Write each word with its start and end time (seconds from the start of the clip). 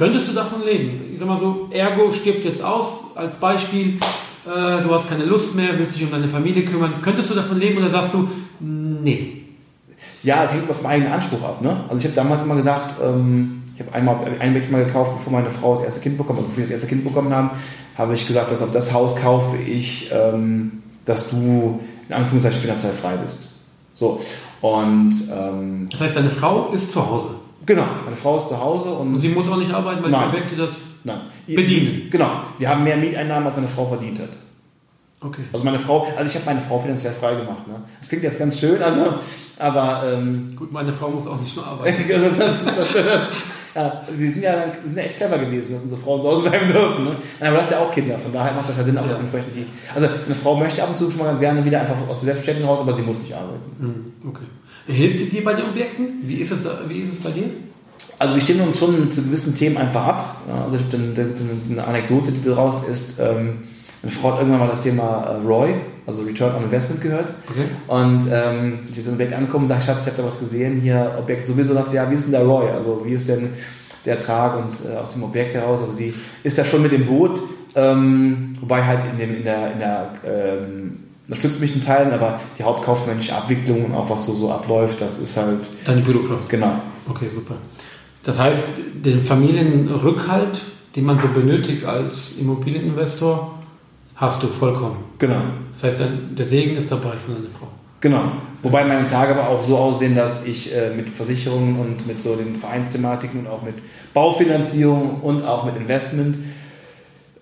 Könntest 0.00 0.28
du 0.28 0.32
davon 0.32 0.64
leben? 0.64 1.10
Ich 1.12 1.18
sag 1.18 1.28
mal 1.28 1.36
so, 1.36 1.68
Ergo 1.70 2.10
stirbt 2.10 2.42
jetzt 2.46 2.64
aus, 2.64 3.00
als 3.14 3.36
Beispiel. 3.36 3.98
Äh, 4.46 4.82
du 4.82 4.90
hast 4.94 5.10
keine 5.10 5.26
Lust 5.26 5.54
mehr, 5.54 5.78
willst 5.78 5.94
dich 5.94 6.04
um 6.04 6.10
deine 6.10 6.26
Familie 6.26 6.64
kümmern. 6.64 7.02
Könntest 7.02 7.28
du 7.28 7.34
davon 7.34 7.60
leben 7.60 7.76
oder 7.76 7.90
sagst 7.90 8.14
du, 8.14 8.26
nee? 8.60 9.42
Ja, 10.22 10.44
es 10.44 10.54
hängt 10.54 10.64
vom 10.72 10.86
eigenen 10.86 11.12
Anspruch 11.12 11.42
ab. 11.42 11.60
Ne? 11.60 11.84
Also 11.90 11.98
ich 11.98 12.04
habe 12.04 12.14
damals 12.14 12.42
immer 12.42 12.56
gesagt, 12.56 12.94
ähm, 13.04 13.60
ich 13.74 13.82
habe 13.82 13.92
einmal 13.92 14.16
ein 14.40 14.52
Objekt 14.52 14.72
mal 14.72 14.86
gekauft, 14.86 15.18
bevor 15.18 15.34
meine 15.34 15.50
Frau 15.50 15.76
das 15.76 15.84
erste 15.84 16.00
Kind 16.00 16.16
bekommen, 16.16 16.38
also 16.38 16.48
bevor 16.48 16.56
wir 16.56 16.64
das 16.64 16.72
erste 16.72 16.86
Kind 16.86 17.04
bekommen 17.04 17.34
haben, 17.34 17.50
habe 17.98 18.14
ich 18.14 18.26
gesagt, 18.26 18.50
dass 18.50 18.62
auf 18.62 18.72
das 18.72 18.94
Haus 18.94 19.16
kaufe 19.16 19.58
ich, 19.58 20.10
ähm, 20.14 20.82
dass 21.04 21.28
du 21.28 21.78
in 22.08 22.14
Anführungszeichen 22.14 22.62
finanziell 22.62 22.94
frei 22.94 23.18
bist. 23.18 23.50
So. 23.96 24.18
Und 24.62 25.28
ähm, 25.30 25.88
das 25.90 26.00
heißt, 26.00 26.16
deine 26.16 26.30
Frau 26.30 26.70
ist 26.72 26.90
zu 26.90 27.06
Hause. 27.06 27.39
Genau, 27.66 27.84
meine 28.04 28.16
Frau 28.16 28.36
ist 28.38 28.48
zu 28.48 28.58
Hause 28.60 28.90
und, 28.90 29.14
und 29.14 29.20
sie 29.20 29.28
muss 29.28 29.50
auch 29.50 29.56
nicht 29.58 29.72
arbeiten, 29.72 30.02
weil 30.02 30.10
Nein. 30.10 30.30
die 30.30 30.36
Objekte 30.36 30.56
das 30.56 30.80
Nein. 31.04 31.20
bedienen. 31.46 32.08
Genau, 32.10 32.30
wir 32.58 32.68
haben 32.68 32.84
mehr 32.84 32.96
Mieteinnahmen, 32.96 33.46
als 33.46 33.56
meine 33.56 33.68
Frau 33.68 33.86
verdient 33.86 34.18
hat. 34.18 34.30
Okay. 35.22 35.42
Also 35.52 35.64
meine 35.66 35.78
Frau, 35.78 36.06
also 36.16 36.24
ich 36.24 36.34
habe 36.34 36.46
meine 36.46 36.60
Frau 36.60 36.78
finanziell 36.78 37.12
frei 37.12 37.34
gemacht. 37.34 37.68
Ne? 37.68 37.74
Das 37.98 38.08
klingt 38.08 38.24
jetzt 38.24 38.38
ganz 38.38 38.58
schön, 38.58 38.82
also, 38.82 39.14
aber 39.58 40.04
ähm, 40.10 40.48
Gut, 40.56 40.72
meine 40.72 40.92
Frau 40.94 41.10
muss 41.10 41.26
auch 41.26 41.38
nicht 41.38 41.54
mehr 41.54 41.66
arbeiten. 41.66 42.02
also 42.14 42.28
das 42.30 42.54
ist 42.62 42.78
das 42.78 42.88
Schöne. 42.90 43.28
Ja, 43.74 44.02
die 44.18 44.30
sind 44.30 44.42
ja, 44.42 44.64
die 44.82 44.88
sind 44.88 44.96
ja 44.96 45.02
echt 45.04 45.16
clever 45.18 45.38
gewesen, 45.38 45.74
dass 45.74 45.82
unsere 45.82 46.00
Frauen 46.00 46.22
zu 46.22 46.28
Hause 46.28 46.48
bleiben 46.48 46.66
dürfen. 46.66 47.04
Ne? 47.04 47.10
Nein, 47.38 47.48
aber 47.50 47.58
du 47.58 47.62
hast 47.62 47.70
ja 47.70 47.78
auch 47.80 47.92
Kinder, 47.92 48.18
von 48.18 48.32
daher 48.32 48.52
macht 48.52 48.68
das 48.68 48.78
ja 48.78 48.82
Sinn, 48.84 48.96
auch 48.98 49.02
Ja. 49.02 49.08
dass 49.10 49.20
entsprechend 49.20 49.54
die. 49.54 49.66
Also 49.94 50.08
eine 50.26 50.34
Frau 50.34 50.56
möchte 50.56 50.82
ab 50.82 50.88
und 50.88 50.96
zu 50.98 51.08
schon 51.10 51.20
mal 51.20 51.26
ganz 51.26 51.38
gerne 51.40 51.64
wieder 51.64 51.82
einfach 51.82 51.94
aus 52.08 52.20
der 52.20 52.26
Selbstbeschäftigung 52.32 52.68
raus, 52.70 52.80
aber 52.80 52.92
sie 52.94 53.02
muss 53.02 53.18
nicht 53.20 53.34
arbeiten. 53.34 53.60
Hm, 53.78 54.12
Okay. 54.30 54.44
Hilft 54.86 55.18
sie 55.18 55.28
dir 55.30 55.44
bei 55.44 55.54
den 55.54 55.66
Objekten? 55.66 56.20
Wie 56.22 56.36
ist 56.36 56.50
es, 56.50 56.62
da- 56.64 56.80
wie 56.88 57.00
ist 57.00 57.12
es 57.12 57.20
bei 57.20 57.30
dir? 57.30 57.44
Also 58.18 58.34
wir 58.34 58.42
stimmen 58.42 58.62
uns 58.62 58.78
schon 58.78 59.10
zu 59.12 59.22
gewissen 59.22 59.54
Themen 59.56 59.76
einfach 59.78 60.06
ab. 60.06 60.36
Also 60.64 60.76
da 60.90 60.98
da 61.14 61.22
gibt 61.22 61.36
es 61.36 61.44
eine 61.70 61.84
Anekdote, 61.86 62.32
die 62.32 62.42
da 62.42 62.54
draußen 62.54 62.84
ist. 62.90 63.14
Ähm, 63.18 63.58
eine 64.02 64.10
Frau 64.12 64.32
hat 64.32 64.38
irgendwann 64.40 64.60
mal 64.60 64.68
das 64.68 64.82
Thema 64.82 65.38
äh, 65.42 65.46
ROI, 65.46 65.74
also 66.06 66.22
Return 66.22 66.54
on 66.56 66.64
Investment 66.64 67.00
gehört. 67.02 67.32
Okay. 67.48 67.66
Und 67.86 68.22
ähm, 68.32 68.78
ich 68.90 68.96
jetzt 68.96 69.08
ein 69.08 69.14
Objekt 69.14 69.32
angekommen 69.34 69.64
und 69.64 69.68
sage, 69.68 69.82
Schatz, 69.82 70.00
ich 70.02 70.06
habe 70.06 70.16
da 70.22 70.26
was 70.26 70.38
gesehen, 70.38 70.80
hier 70.80 71.16
Objekt 71.18 71.46
sowieso, 71.46 71.74
sagt 71.74 71.90
sie, 71.90 71.96
ja, 71.96 72.10
wie 72.10 72.14
ist 72.14 72.24
denn 72.24 72.32
der 72.32 72.42
ROI? 72.42 72.70
Also 72.72 73.02
wie 73.04 73.12
ist 73.12 73.28
denn 73.28 73.50
der 74.06 74.16
Ertrag 74.16 74.56
und 74.56 74.78
äh, 74.90 74.96
aus 74.96 75.12
dem 75.12 75.22
Objekt 75.22 75.54
heraus? 75.54 75.80
Also 75.80 75.92
sie 75.92 76.14
ist 76.42 76.56
da 76.58 76.64
schon 76.64 76.82
mit 76.82 76.92
dem 76.92 77.04
Boot, 77.06 77.40
ähm, 77.74 78.56
wobei 78.60 78.82
halt 78.84 79.00
in, 79.12 79.18
dem, 79.18 79.36
in 79.36 79.44
der, 79.44 79.72
in 79.72 79.78
der 79.78 80.10
ähm, 80.26 80.98
unterstützt 81.30 81.60
mich 81.60 81.72
in 81.76 81.80
Teilen, 81.80 82.12
aber 82.12 82.40
die 82.58 82.64
hauptkaufmännische 82.64 83.32
Abwicklung 83.36 83.84
und 83.84 83.94
auch 83.94 84.10
was 84.10 84.26
so, 84.26 84.32
so 84.32 84.50
abläuft, 84.50 85.00
das 85.00 85.20
ist 85.20 85.36
halt, 85.36 85.60
Deine 85.84 86.00
Bürokraft. 86.00 86.48
genau. 86.48 86.80
Okay, 87.08 87.28
super. 87.32 87.54
Das 88.24 88.36
heißt, 88.36 88.64
den 88.94 89.22
Familienrückhalt, 89.22 90.60
den 90.96 91.04
man 91.04 91.20
so 91.20 91.28
benötigt 91.28 91.84
als 91.84 92.36
Immobilieninvestor, 92.38 93.58
hast 94.16 94.42
du 94.42 94.48
vollkommen. 94.48 94.96
Genau. 95.20 95.40
Das 95.74 95.84
heißt, 95.84 96.00
der 96.36 96.46
Segen 96.46 96.76
ist 96.76 96.90
dabei 96.90 97.12
von 97.12 97.34
deiner 97.36 97.48
Frau. 97.56 97.68
Genau. 98.00 98.32
Wobei 98.64 98.84
meine 98.84 99.06
Tage 99.06 99.32
aber 99.36 99.48
auch 99.48 99.62
so 99.62 99.76
aussehen, 99.78 100.16
dass 100.16 100.44
ich 100.44 100.74
äh, 100.74 100.90
mit 100.90 101.10
Versicherungen 101.10 101.78
und 101.78 102.08
mit 102.08 102.20
so 102.20 102.34
den 102.34 102.56
Vereinsthematiken 102.56 103.40
und 103.40 103.46
auch 103.46 103.62
mit 103.62 103.76
Baufinanzierung 104.14 105.20
und 105.20 105.44
auch 105.44 105.64
mit 105.64 105.76
Investment, 105.76 106.38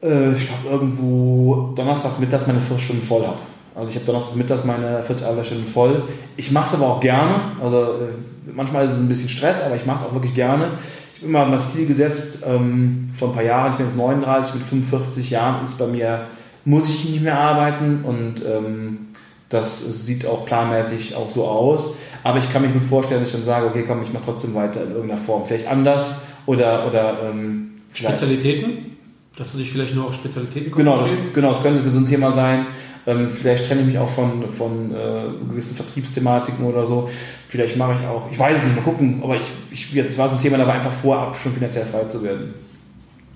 äh, 0.02 0.34
ich 0.34 0.46
glaube 0.46 0.68
irgendwo 0.70 1.72
donnerstags 1.74 2.18
mittags 2.18 2.46
meine 2.46 2.60
40 2.60 2.84
Stunden 2.84 3.06
voll 3.06 3.26
habe. 3.26 3.38
Also 3.78 3.90
ich 3.90 3.96
habe 3.96 4.06
donnerstags 4.06 4.34
mittags 4.34 4.64
meine 4.64 5.02
40 5.04 5.46
Stunden 5.46 5.66
voll. 5.66 6.02
Ich 6.36 6.50
mache 6.50 6.66
es 6.66 6.74
aber 6.74 6.88
auch 6.88 7.00
gerne. 7.00 7.52
Also 7.62 7.78
äh, 7.82 8.52
manchmal 8.52 8.86
ist 8.86 8.94
es 8.94 8.98
ein 8.98 9.08
bisschen 9.08 9.28
Stress, 9.28 9.62
aber 9.64 9.76
ich 9.76 9.86
mache 9.86 10.02
es 10.02 10.04
auch 10.04 10.14
wirklich 10.14 10.34
gerne. 10.34 10.72
Ich 11.14 11.20
habe 11.20 11.28
immer 11.28 11.46
mal 11.46 11.52
das 11.52 11.72
Ziel 11.72 11.86
gesetzt, 11.86 12.38
ähm, 12.44 13.06
vor 13.16 13.28
ein 13.28 13.34
paar 13.34 13.44
Jahren, 13.44 13.70
ich 13.70 13.76
bin 13.76 13.86
jetzt 13.86 13.96
39, 13.96 14.54
mit 14.54 14.64
45 14.64 15.30
Jahren 15.30 15.62
ist 15.62 15.78
bei 15.78 15.86
mir, 15.86 16.26
muss 16.64 16.88
ich 16.88 17.08
nicht 17.08 17.22
mehr 17.22 17.38
arbeiten 17.38 18.00
und 18.04 18.42
ähm, 18.44 19.08
das 19.48 20.04
sieht 20.04 20.26
auch 20.26 20.44
planmäßig 20.44 21.14
auch 21.14 21.30
so 21.30 21.46
aus. 21.46 21.90
Aber 22.24 22.38
ich 22.38 22.52
kann 22.52 22.62
mich 22.62 22.72
gut 22.72 22.84
vorstellen, 22.84 23.20
dass 23.20 23.30
ich 23.30 23.36
dann 23.36 23.44
sage, 23.44 23.66
okay, 23.66 23.84
komm, 23.86 24.02
ich 24.02 24.12
mache 24.12 24.24
trotzdem 24.24 24.54
weiter 24.54 24.82
in 24.82 24.90
irgendeiner 24.90 25.20
Form. 25.20 25.44
Vielleicht 25.46 25.68
anders 25.68 26.14
oder, 26.46 26.86
oder 26.86 27.30
ähm, 27.30 27.70
Spezialitäten? 27.94 28.96
Dass 29.36 29.52
du 29.52 29.58
dich 29.58 29.70
vielleicht 29.70 29.94
nur 29.94 30.06
auf 30.06 30.14
Spezialitäten 30.14 30.72
Genau, 30.72 30.92
das, 30.92 31.02
konzentrierst? 31.02 31.34
genau, 31.34 31.48
das 31.50 31.62
könnte 31.62 31.90
so 31.90 31.98
ein 31.98 32.06
Thema 32.06 32.32
sein. 32.32 32.66
Ähm, 33.06 33.30
vielleicht 33.30 33.66
trenne 33.66 33.82
ich 33.82 33.86
mich 33.86 33.98
auch 33.98 34.08
von, 34.08 34.52
von 34.52 34.94
äh, 34.94 35.24
gewissen 35.50 35.76
Vertriebsthematiken 35.76 36.64
oder 36.64 36.84
so. 36.84 37.08
Vielleicht 37.48 37.76
mache 37.76 37.94
ich 37.94 38.06
auch, 38.06 38.30
ich 38.30 38.38
weiß 38.38 38.58
es 38.58 38.62
nicht, 38.64 38.76
mal 38.76 38.82
gucken, 38.82 39.20
aber 39.22 39.36
ich, 39.36 39.46
ich, 39.70 40.04
das 40.06 40.18
war 40.18 40.28
so 40.28 40.36
ein 40.36 40.40
Thema, 40.40 40.58
da 40.58 40.66
war 40.66 40.74
einfach 40.74 40.92
vorab 40.92 41.34
schon 41.34 41.52
finanziell 41.52 41.86
frei 41.86 42.04
zu 42.04 42.22
werden. 42.22 42.54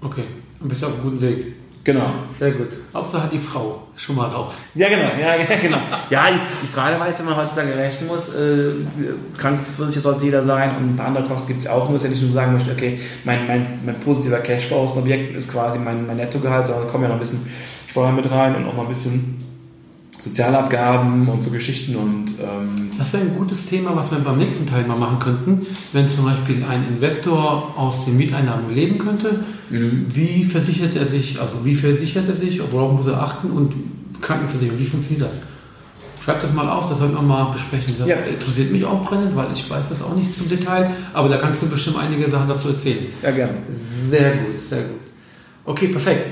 Okay, 0.01 0.25
dann 0.59 0.69
bist 0.69 0.83
du 0.83 0.87
auf 0.87 0.95
einem 0.95 1.03
guten 1.03 1.21
Weg. 1.21 1.55
Genau. 1.85 2.13
Sehr 2.39 2.53
gut. 2.53 2.69
Hauptsache 2.95 3.25
hat 3.25 3.33
die 3.33 3.39
Frau 3.39 3.83
schon 3.97 4.15
mal 4.15 4.29
raus. 4.29 4.63
Ja, 4.75 4.89
genau, 4.89 5.11
ja, 5.21 5.35
ja, 5.51 5.57
genau. 5.61 5.79
Ja, 6.11 6.27
die, 6.63 6.67
Frage 6.67 6.99
weiß, 6.99 7.19
wenn 7.21 7.27
man 7.27 7.37
heutzutage 7.37 7.77
rechnen 7.77 8.09
muss, 8.09 8.33
äh, 8.35 8.73
Krankenversicherer 9.37 10.03
sollte 10.03 10.25
jeder 10.25 10.45
sein 10.45 10.77
und 10.77 10.91
ein 10.91 10.97
paar 10.97 11.07
andere 11.07 11.25
Kosten 11.25 11.49
gibt 11.49 11.61
es 11.61 11.67
auch 11.67 11.89
nur, 11.89 11.99
dass 11.99 12.05
ich 12.05 12.11
nicht 12.11 12.23
nur 12.23 12.31
sagen 12.31 12.53
möchte, 12.53 12.71
okay, 12.71 12.99
mein, 13.25 13.47
mein, 13.49 13.81
mein 13.85 13.99
positiver 13.99 14.39
Cashflow 14.39 14.77
aus 14.77 14.95
den 14.95 15.03
Objekten 15.03 15.37
ist 15.37 15.51
quasi 15.51 15.81
mein, 15.81 16.07
mein 16.07 16.19
Nettogehalt, 16.19 16.67
sondern 16.67 16.87
da 16.87 16.91
kommen 16.91 17.03
ja 17.03 17.09
noch 17.09 17.17
ein 17.17 17.21
bisschen 17.21 17.45
Steuern 17.89 18.15
mit 18.15 18.31
rein 18.31 18.55
und 18.55 18.67
auch 18.67 18.75
noch 18.75 18.83
ein 18.83 18.89
bisschen 18.89 19.43
Sozialabgaben 20.25 21.29
und 21.29 21.43
so 21.43 21.51
Geschichten 21.51 21.97
und 21.97 22.27
ähm, 22.41 22.93
Das 22.97 23.13
wäre 23.13 23.25
ein 23.25 23.35
gutes 23.37 23.67
Thema, 23.67 23.95
was 23.97 24.11
wir 24.13 24.19
beim 24.19 24.39
nächsten 24.39 24.67
Teil 24.69 24.87
mal 24.87 24.97
machen 24.97 25.19
könnten. 25.19 25.67
Wenn 25.93 26.07
zum 26.07 26.25
Beispiel 26.27 26.63
ein 26.69 26.87
Investor 26.89 27.75
aus 27.77 28.05
den 28.05 28.17
Mieteinnahmen 28.17 28.73
leben 28.73 28.99
könnte, 28.99 29.41
wie 29.69 30.45
versichert 30.45 30.95
er 30.95 31.07
sich, 31.07 31.41
also 31.41 31.65
wie 31.65 31.75
versichert 31.75 32.29
er 32.29 32.35
sich, 32.35 32.61
worauf 32.73 32.93
muss 32.93 33.07
er 33.09 33.21
achten 33.21 33.51
und 33.51 33.75
Krankenversicherung, 34.21 34.79
wie 34.79 34.85
funktioniert 34.85 35.27
das? 35.27 35.41
Schreib 36.25 36.41
das 36.41 36.53
mal 36.53 36.69
auf, 36.69 36.89
das 36.89 36.99
sollten 37.01 37.15
wir 37.17 37.23
mal 37.23 37.51
besprechen. 37.53 37.97
Das 37.99 38.09
Ja. 38.09 38.15
interessiert 38.19 38.71
mich 38.71 38.85
auch 38.85 39.03
brennend, 39.05 39.35
weil 39.35 39.49
ich 39.53 39.69
weiß 39.69 39.89
das 39.89 40.03
auch 40.03 40.15
nicht 40.15 40.37
zum 40.37 40.49
Detail, 40.49 40.89
aber 41.13 41.29
da 41.29 41.39
kannst 41.39 41.63
du 41.63 41.67
bestimmt 41.69 41.97
einige 41.99 42.31
Sachen 42.31 42.47
dazu 42.47 42.69
erzählen. 42.69 43.07
ja, 43.25 43.33
gerne. 43.33 43.55
Sehr 43.73 44.37
gut, 44.37 44.61
sehr 44.61 44.83
gut. 44.83 45.01
Okay, 45.65 45.89
perfekt. 45.89 46.27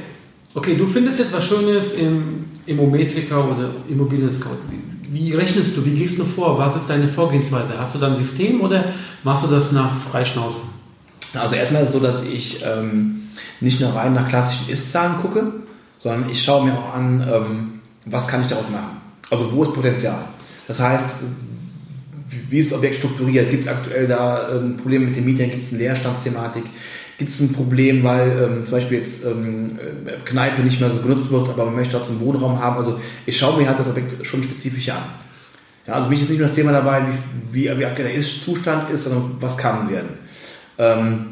Okay, 0.55 0.77
du 0.77 0.87
findest 0.87 1.19
jetzt 1.19 1.33
was 1.33 1.45
Schönes 1.45 1.93
im 1.95 2.40
Immometriker 2.67 3.51
oder 3.51 3.71
Immobilien 3.89 4.31
Scout. 4.31 4.59
Wie, 5.13 5.35
rechnest 5.35 5.77
du? 5.77 5.85
Wie 5.85 5.95
gehst 5.95 6.19
du 6.19 6.25
vor? 6.25 6.57
Was 6.59 6.77
ist 6.77 6.89
deine 6.89 7.09
Vorgehensweise? 7.09 7.73
Hast 7.79 7.95
du 7.95 7.99
da 7.99 8.09
ein 8.09 8.17
System 8.17 8.61
oder 8.61 8.93
machst 9.25 9.45
du 9.45 9.49
das 9.49 9.73
nach 9.73 9.97
Freischnauze? 9.97 10.61
Also 11.35 11.57
erstmal 11.57 11.83
ist 11.83 11.89
es 11.91 11.95
so, 11.95 12.01
dass 12.01 12.25
ich 12.25 12.65
ähm, 12.65 13.29
nicht 13.61 13.81
nur 13.81 13.91
rein 13.95 14.15
nach 14.15 14.29
klassischen 14.29 14.69
Ist-Zahlen 14.69 15.19
gucke, 15.19 15.53
sondern 15.99 16.31
ich 16.31 16.43
schaue 16.43 16.65
mir 16.65 16.73
auch 16.75 16.95
an, 16.95 17.29
ähm, 17.29 17.81
was 18.07 18.27
kann 18.29 18.41
ich 18.41 18.49
daraus 18.49 18.71
machen. 18.71 19.01
Also 19.31 19.53
wo 19.53 19.63
ist 19.63 19.75
Potenzial? 19.75 20.25
Das 20.67 20.81
heißt, 20.81 21.07
wie- 22.49 22.59
ist 22.59 22.71
das 22.71 22.79
Objekt 22.79 22.97
strukturiert? 22.97 23.51
Gibt 23.51 23.63
es 23.65 23.69
aktuell 23.69 24.07
da 24.07 24.55
ähm, 24.57 24.77
Probleme 24.77 25.07
mit 25.07 25.17
den 25.17 25.25
Mietern? 25.25 25.51
Gibt 25.51 25.65
es 25.65 25.71
eine 25.71 25.81
Leerstandsthematik? 25.81 26.65
Gibt 27.19 27.33
es 27.33 27.41
ein 27.41 27.53
Problem, 27.53 28.03
weil 28.03 28.31
ähm, 28.31 28.65
zum 28.65 28.79
Beispiel 28.79 28.99
jetzt 28.99 29.25
ähm, 29.27 29.79
äh, 30.07 30.13
Kneipe 30.25 30.63
nicht 30.63 30.81
mehr 30.81 30.91
so 30.91 30.99
genutzt 31.03 31.31
wird, 31.31 31.49
aber 31.51 31.67
man 31.67 31.77
möchte 31.77 31.97
trotzdem 31.97 32.21
Wohnraum 32.21 32.59
haben? 32.59 32.77
Also 32.77 32.99
ich 33.27 33.37
schaue 33.37 33.61
mir 33.61 33.69
halt 33.69 33.79
das 33.79 33.89
Objekt 33.89 34.25
schon 34.27 34.43
spezifisch 34.43 34.89
an. 34.89 35.03
Ja, 35.87 35.95
also 35.95 36.09
mich 36.09 36.23
ist 36.23 36.29
nicht 36.31 36.39
nur 36.39 36.47
das 36.49 36.57
Thema 36.57 36.73
dabei, 36.73 37.03
wie, 37.53 37.65
wie, 37.65 37.71
wie 37.77 37.81
der 38.03 38.15
Ist-Zustand 38.15 38.91
ist, 38.91 39.05
sondern 39.05 39.33
was 39.41 39.59
kann 39.59 39.91
werden. 39.91 40.11
Ähm, 40.79 41.27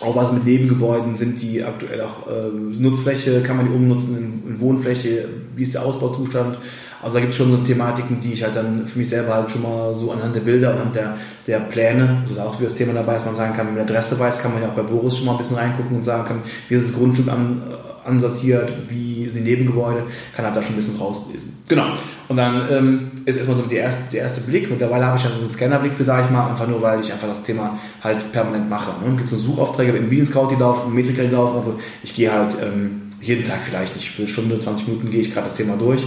auch 0.00 0.16
was 0.16 0.32
mit 0.32 0.44
Nebengebäuden 0.44 1.16
sind 1.16 1.40
die 1.40 1.62
aktuell 1.62 2.00
auch 2.00 2.26
äh, 2.26 2.50
Nutzfläche, 2.80 3.40
kann 3.42 3.56
man 3.56 3.66
die 3.66 3.72
umnutzen 3.72 4.16
in, 4.44 4.50
in 4.54 4.60
Wohnfläche, 4.60 5.28
wie 5.54 5.62
ist 5.62 5.74
der 5.74 5.84
Ausbauzustand. 5.84 6.58
Also 7.04 7.16
da 7.16 7.20
gibt 7.20 7.32
es 7.32 7.36
schon 7.36 7.50
so 7.50 7.58
Thematiken, 7.58 8.20
die 8.20 8.32
ich 8.32 8.42
halt 8.42 8.56
dann 8.56 8.86
für 8.86 8.98
mich 8.98 9.10
selber 9.10 9.34
halt 9.34 9.50
schon 9.50 9.62
mal 9.62 9.94
so 9.94 10.10
anhand 10.10 10.34
der 10.34 10.40
Bilder, 10.40 10.72
anhand 10.72 10.94
der, 10.94 11.16
der 11.46 11.58
Pläne, 11.60 12.22
also 12.22 12.34
da 12.34 12.44
auch 12.44 12.58
wieder 12.58 12.70
das 12.70 12.78
Thema 12.78 12.94
dabei, 12.94 13.14
dass 13.14 13.26
man 13.26 13.36
sagen 13.36 13.54
kann, 13.54 13.66
wenn 13.66 13.74
man 13.74 13.86
die 13.86 13.92
Adresse 13.92 14.18
weiß, 14.18 14.40
kann 14.40 14.54
man 14.54 14.62
ja 14.62 14.68
auch 14.68 14.74
bei 14.74 14.82
Boris 14.82 15.18
schon 15.18 15.26
mal 15.26 15.32
ein 15.32 15.38
bisschen 15.38 15.56
reingucken 15.56 15.96
und 15.96 16.02
sagen 16.02 16.26
kann, 16.26 16.42
wie 16.68 16.74
ist 16.74 16.88
das 16.88 16.96
Grundstück 16.96 17.28
an, 17.28 17.62
ansortiert, 18.04 18.72
wie 18.88 19.28
sind 19.28 19.44
die 19.44 19.50
Nebengebäude, 19.50 20.04
kann 20.34 20.46
halt 20.46 20.56
da 20.56 20.62
schon 20.62 20.74
ein 20.74 20.76
bisschen 20.76 20.96
rauslesen. 20.96 21.54
Genau. 21.68 21.94
Und 22.28 22.36
dann 22.36 22.68
ähm, 22.70 23.10
ist 23.24 23.36
erstmal 23.36 23.56
so 23.56 23.62
der 23.64 23.80
erste, 23.80 24.10
der 24.12 24.22
erste 24.22 24.40
Blick. 24.42 24.70
Mittlerweile 24.70 25.06
habe 25.06 25.18
ich 25.18 25.24
ja 25.24 25.30
so 25.30 25.40
einen 25.40 25.48
Scannerblick 25.48 25.94
für, 25.94 26.04
sage 26.04 26.24
ich 26.26 26.30
mal, 26.30 26.50
einfach 26.50 26.66
nur, 26.66 26.82
weil 26.82 27.00
ich 27.00 27.12
einfach 27.12 27.28
das 27.28 27.42
Thema 27.42 27.78
halt 28.02 28.32
permanent 28.32 28.68
mache. 28.68 28.92
Ne? 29.04 29.16
Gibt 29.16 29.30
so 29.30 29.38
Suchaufträge 29.38 29.92
im 29.92 30.10
Video 30.10 30.24
Scout, 30.24 30.48
die 30.50 30.56
laufen, 30.56 30.94
Metriker, 30.94 31.22
die 31.22 31.34
laufen. 31.34 31.56
Also 31.56 31.78
ich 32.02 32.14
gehe 32.14 32.32
halt 32.32 32.56
ähm, 32.62 33.02
jeden 33.20 33.44
Tag 33.44 33.58
vielleicht 33.64 33.96
nicht, 33.96 34.10
für 34.10 34.22
eine 34.22 34.28
Stunde, 34.30 34.58
20 34.58 34.86
Minuten 34.88 35.10
gehe 35.10 35.20
ich 35.20 35.32
gerade 35.32 35.48
das 35.48 35.56
Thema 35.56 35.76
durch. 35.76 36.02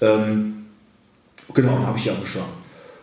Ähm, 0.00 0.66
genau, 1.54 1.78
habe 1.78 1.96
ich 1.98 2.04
hier 2.04 2.12
auch 2.12 2.20
geschaut. 2.20 2.44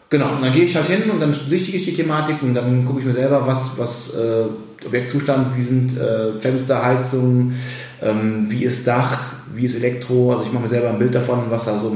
Genau, 0.09 0.35
und 0.35 0.41
dann 0.41 0.53
gehe 0.53 0.63
ich 0.63 0.75
halt 0.75 0.87
hin 0.87 1.09
und 1.09 1.19
dann 1.19 1.33
sichtige 1.33 1.77
ich 1.77 1.85
die 1.85 1.93
Thematik 1.93 2.41
und 2.41 2.53
dann 2.55 2.85
gucke 2.85 2.99
ich 2.99 3.05
mir 3.05 3.13
selber, 3.13 3.45
was, 3.45 3.77
was 3.77 4.15
äh, 4.15 4.45
Objektzustand, 4.85 5.57
wie 5.57 5.63
sind 5.63 5.97
äh, 5.97 6.39
Fenster, 6.39 6.83
Heizung, 6.83 7.53
ähm, 8.01 8.45
wie 8.49 8.63
ist 8.63 8.87
Dach, 8.87 9.33
wie 9.53 9.65
ist 9.65 9.75
Elektro. 9.75 10.31
Also 10.31 10.45
ich 10.45 10.53
mache 10.53 10.63
mir 10.63 10.69
selber 10.69 10.89
ein 10.89 10.99
Bild 10.99 11.13
davon, 11.13 11.45
was 11.49 11.65
da 11.65 11.77
so 11.77 11.93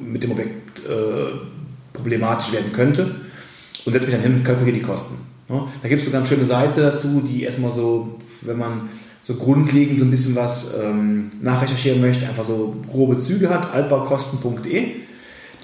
mit 0.00 0.22
dem 0.22 0.32
Objekt 0.32 0.80
äh, 0.80 1.36
problematisch 1.92 2.52
werden 2.52 2.72
könnte 2.72 3.14
und 3.84 3.92
setze 3.92 4.06
mich 4.06 4.14
dann 4.14 4.22
hin 4.22 4.34
und 4.36 4.44
kalkuliere 4.44 4.78
die 4.78 4.82
Kosten. 4.82 5.16
Ja? 5.48 5.66
Da 5.82 5.88
gibt 5.88 6.00
es 6.00 6.06
so 6.06 6.12
eine 6.12 6.20
ganz 6.20 6.28
schöne 6.30 6.46
Seite 6.46 6.80
dazu, 6.82 7.22
die 7.26 7.42
erstmal 7.42 7.72
so, 7.72 8.18
wenn 8.42 8.56
man 8.56 8.88
so 9.22 9.34
grundlegend 9.34 9.98
so 9.98 10.04
ein 10.04 10.10
bisschen 10.10 10.34
was 10.34 10.72
ähm, 10.82 11.30
nachrecherchieren 11.42 12.00
möchte, 12.00 12.26
einfach 12.26 12.44
so 12.44 12.76
grobe 12.88 13.20
Züge 13.20 13.50
hat, 13.50 13.72
altbaukosten.de 13.72 15.00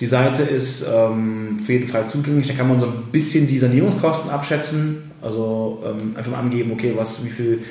die 0.00 0.06
Seite 0.06 0.42
ist 0.42 0.84
ähm, 0.92 1.60
für 1.64 1.72
jeden 1.72 1.88
frei 1.88 2.02
zugänglich. 2.02 2.46
Da 2.46 2.54
kann 2.54 2.68
man 2.68 2.78
so 2.78 2.86
ein 2.86 3.10
bisschen 3.10 3.48
die 3.48 3.58
Sanierungskosten 3.58 4.30
abschätzen. 4.30 5.10
Also 5.22 5.82
ähm, 5.86 6.16
einfach 6.16 6.32
mal 6.32 6.40
angeben, 6.40 6.72
okay, 6.72 6.92
was, 6.94 7.24
wie 7.24 7.30
viel 7.30 7.64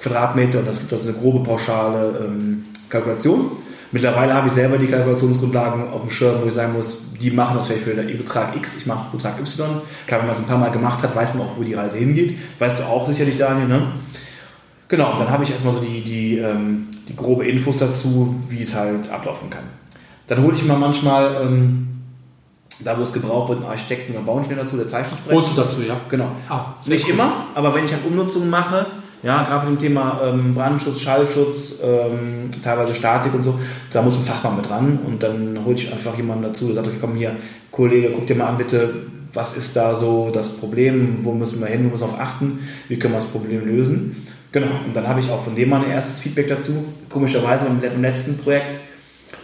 Quadratmeter 0.00 0.58
und 0.60 0.66
das 0.66 0.80
gibt 0.80 0.92
also 0.92 1.08
eine 1.08 1.18
grobe 1.18 1.44
pauschale 1.44 2.24
ähm, 2.24 2.64
Kalkulation. 2.88 3.52
Mittlerweile 3.92 4.34
habe 4.34 4.48
ich 4.48 4.52
selber 4.52 4.76
die 4.76 4.86
Kalkulationsgrundlagen 4.86 5.88
auf 5.88 6.02
dem 6.02 6.10
Schirm, 6.10 6.42
wo 6.42 6.48
ich 6.48 6.54
sagen 6.54 6.74
muss, 6.74 7.04
die 7.20 7.30
machen 7.30 7.56
das 7.56 7.66
vielleicht 7.66 7.84
für 7.84 7.94
den 7.94 8.18
Betrag 8.18 8.54
X, 8.56 8.76
ich 8.76 8.86
mache 8.86 9.10
Betrag 9.16 9.40
Y. 9.40 9.80
Klar, 10.06 10.20
wenn 10.20 10.26
man 10.26 10.36
es 10.36 10.42
ein 10.42 10.46
paar 10.46 10.58
Mal 10.58 10.70
gemacht 10.70 11.02
hat, 11.02 11.16
weiß 11.16 11.34
man 11.34 11.46
auch, 11.46 11.56
wo 11.56 11.62
die 11.62 11.74
Reise 11.74 11.96
hingeht. 11.96 12.36
Weißt 12.58 12.78
du 12.78 12.82
auch 12.82 13.08
sicherlich, 13.08 13.38
Daniel, 13.38 13.66
ne? 13.66 13.92
Genau, 14.88 15.16
dann 15.18 15.28
habe 15.28 15.44
ich 15.44 15.50
erstmal 15.50 15.74
so 15.74 15.80
die, 15.80 16.00
die, 16.02 16.38
ähm, 16.38 16.88
die 17.08 17.14
grobe 17.14 17.46
Infos 17.46 17.76
dazu, 17.76 18.34
wie 18.48 18.62
es 18.62 18.74
halt 18.74 19.10
ablaufen 19.10 19.50
kann. 19.50 19.64
Dann 20.26 20.42
hole 20.42 20.54
ich 20.54 20.64
mal 20.64 20.78
manchmal, 20.78 21.42
ähm, 21.42 21.88
da 22.80 22.96
wo 22.98 23.02
es 23.02 23.12
gebraucht 23.12 23.50
wird, 23.50 23.60
einen 23.60 23.68
Architekten 23.70 24.12
oder 24.12 24.22
Bauingenieur 24.22 24.64
dazu, 24.64 24.76
der 24.76 24.86
Zeichnungsprojekt. 24.86 25.42
Holst 25.42 25.56
du 25.56 25.60
dazu, 25.62 25.82
ja? 25.82 26.00
Genau. 26.08 26.30
Ah, 26.48 26.74
Nicht 26.86 27.06
cool. 27.06 27.14
immer, 27.14 27.46
aber 27.54 27.74
wenn 27.74 27.84
ich 27.84 27.92
halt 27.92 28.04
Umnutzungen 28.06 28.48
mache, 28.48 28.86
ja, 29.22 29.42
gerade 29.42 29.68
mit 29.68 29.80
dem 29.80 29.88
Thema 29.88 30.20
ähm, 30.22 30.54
Brandschutz, 30.54 31.00
Schallschutz, 31.00 31.80
ähm, 31.82 32.50
teilweise 32.62 32.94
Statik 32.94 33.34
und 33.34 33.42
so, 33.42 33.58
da 33.92 34.00
muss 34.00 34.14
ein 34.14 34.24
Fachmann 34.24 34.56
mit 34.56 34.68
dran 34.68 35.00
und 35.04 35.22
dann 35.22 35.58
hole 35.64 35.74
ich 35.74 35.92
einfach 35.92 36.16
jemanden 36.16 36.44
dazu, 36.44 36.66
der 36.66 36.76
sagt, 36.76 36.86
okay, 36.86 36.98
komm 37.00 37.16
hier, 37.16 37.36
Kollege, 37.72 38.10
guck 38.14 38.26
dir 38.26 38.36
mal 38.36 38.46
an 38.46 38.56
bitte, 38.58 38.94
was 39.34 39.56
ist 39.56 39.74
da 39.76 39.94
so 39.94 40.30
das 40.32 40.48
Problem, 40.48 41.18
wo 41.22 41.32
müssen 41.32 41.60
wir 41.60 41.66
hin, 41.66 41.84
wo 41.84 41.90
müssen 41.90 42.06
wir 42.08 42.14
auf 42.14 42.20
achten, 42.20 42.60
wie 42.88 42.96
können 42.98 43.14
wir 43.14 43.20
das 43.20 43.28
Problem 43.28 43.66
lösen. 43.66 44.24
Genau, 44.50 44.84
und 44.84 44.94
dann 44.94 45.06
habe 45.06 45.20
ich 45.20 45.30
auch 45.30 45.44
von 45.44 45.54
dem 45.54 45.68
mal 45.68 45.84
ein 45.84 45.90
erstes 45.90 46.20
Feedback 46.20 46.48
dazu. 46.48 46.84
Komischerweise 47.10 47.66
beim 47.66 48.02
letzten 48.02 48.38
Projekt 48.38 48.80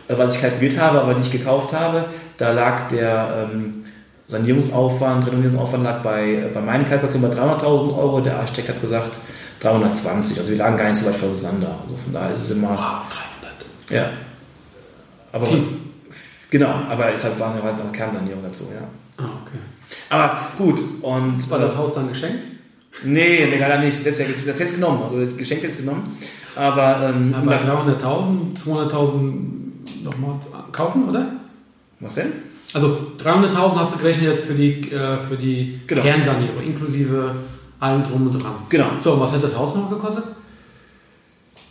äh, 0.08 0.18
was 0.18 0.34
ich 0.34 0.40
kalkuliert 0.40 0.78
habe, 0.78 1.00
aber 1.00 1.14
nicht 1.14 1.32
gekauft 1.32 1.72
habe. 1.72 2.06
Da 2.36 2.52
lag 2.52 2.88
der 2.88 3.48
ähm, 3.52 3.84
Sanierungsaufwand, 4.28 5.26
Renovierungsaufwand 5.26 5.84
lag 5.84 6.02
bei, 6.02 6.34
äh, 6.34 6.50
bei 6.52 6.60
meiner 6.60 6.84
Kalkulation 6.84 7.22
bei 7.22 7.28
300.000 7.28 7.96
Euro. 7.96 8.20
Der 8.20 8.38
Architekt 8.38 8.68
hat 8.68 8.80
gesagt 8.80 9.18
320. 9.60 10.38
Also 10.38 10.50
wir 10.50 10.58
lagen 10.58 10.76
gar 10.76 10.88
nicht 10.88 10.96
so 10.96 11.06
weit 11.06 11.16
voneinander. 11.16 11.78
Also 11.82 11.96
von 11.96 12.12
daher 12.12 12.32
ist 12.32 12.42
es 12.42 12.50
immer. 12.50 12.70
Wow, 12.70 13.14
300. 13.88 13.90
Ja. 13.90 14.10
Aber 15.32 15.46
Viel. 15.46 15.64
genau, 16.50 16.74
aber 16.88 17.12
es 17.12 17.24
halt, 17.24 17.38
war 17.40 17.54
halt 17.54 17.76
noch 17.76 17.84
eine 17.84 17.92
Kernsanierung 17.92 18.42
dazu, 18.42 18.68
ja. 18.72 18.86
Ah, 19.16 19.30
okay. 19.42 19.58
Aber 20.10 20.38
gut. 20.58 20.80
Und, 21.02 21.48
war 21.50 21.58
das 21.58 21.76
Haus 21.76 21.94
dann 21.94 22.08
geschenkt? 22.08 22.53
Nee, 23.02 23.46
nee, 23.46 23.58
leider 23.58 23.79
nicht. 23.79 24.06
Das 24.06 24.19
hätte 24.19 24.62
es 24.62 24.75
genommen. 24.75 25.02
Also 25.02 25.25
das 25.25 25.37
Geschenk 25.37 25.64
es 25.64 25.76
genommen. 25.76 26.05
Aber, 26.55 27.11
ähm, 27.11 27.35
aber 27.35 27.56
300.000, 27.56 28.56
200.000 28.56 30.05
nochmal 30.05 30.37
kaufen, 30.70 31.08
oder? 31.08 31.32
Was 32.00 32.14
denn? 32.14 32.32
Also 32.73 33.12
300.000 33.23 33.76
hast 33.76 33.94
du 33.94 33.99
gerechnet 33.99 34.31
jetzt 34.31 34.44
für 34.44 34.55
die, 34.55 34.91
äh, 34.91 35.19
für 35.19 35.37
die 35.37 35.81
genau. 35.87 36.02
Kernsanierung, 36.02 36.62
inklusive 36.62 37.35
allen 37.81 38.05
drum 38.05 38.26
und 38.26 38.43
dran. 38.43 38.55
Genau. 38.69 38.87
So, 39.00 39.20
was 39.20 39.32
hat 39.32 39.43
das 39.43 39.56
Haus 39.56 39.75
noch 39.75 39.91
gekostet? 39.91 40.25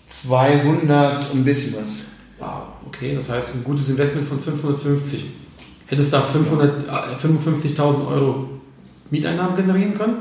200 0.07 1.31
und 1.31 1.39
ein 1.39 1.43
bisschen 1.43 1.75
was. 1.75 1.91
Wow, 2.39 2.63
okay, 2.87 3.15
das 3.15 3.29
heißt 3.29 3.55
ein 3.55 3.63
gutes 3.63 3.89
Investment 3.89 4.27
von 4.27 4.39
550. 4.39 5.25
Hättest 5.87 6.13
du 6.13 6.17
da 6.17 6.23
55.000 6.23 7.77
äh, 7.77 7.81
Euro 7.81 8.49
Mieteinnahmen 9.09 9.55
generieren 9.55 9.97
können? 9.97 10.15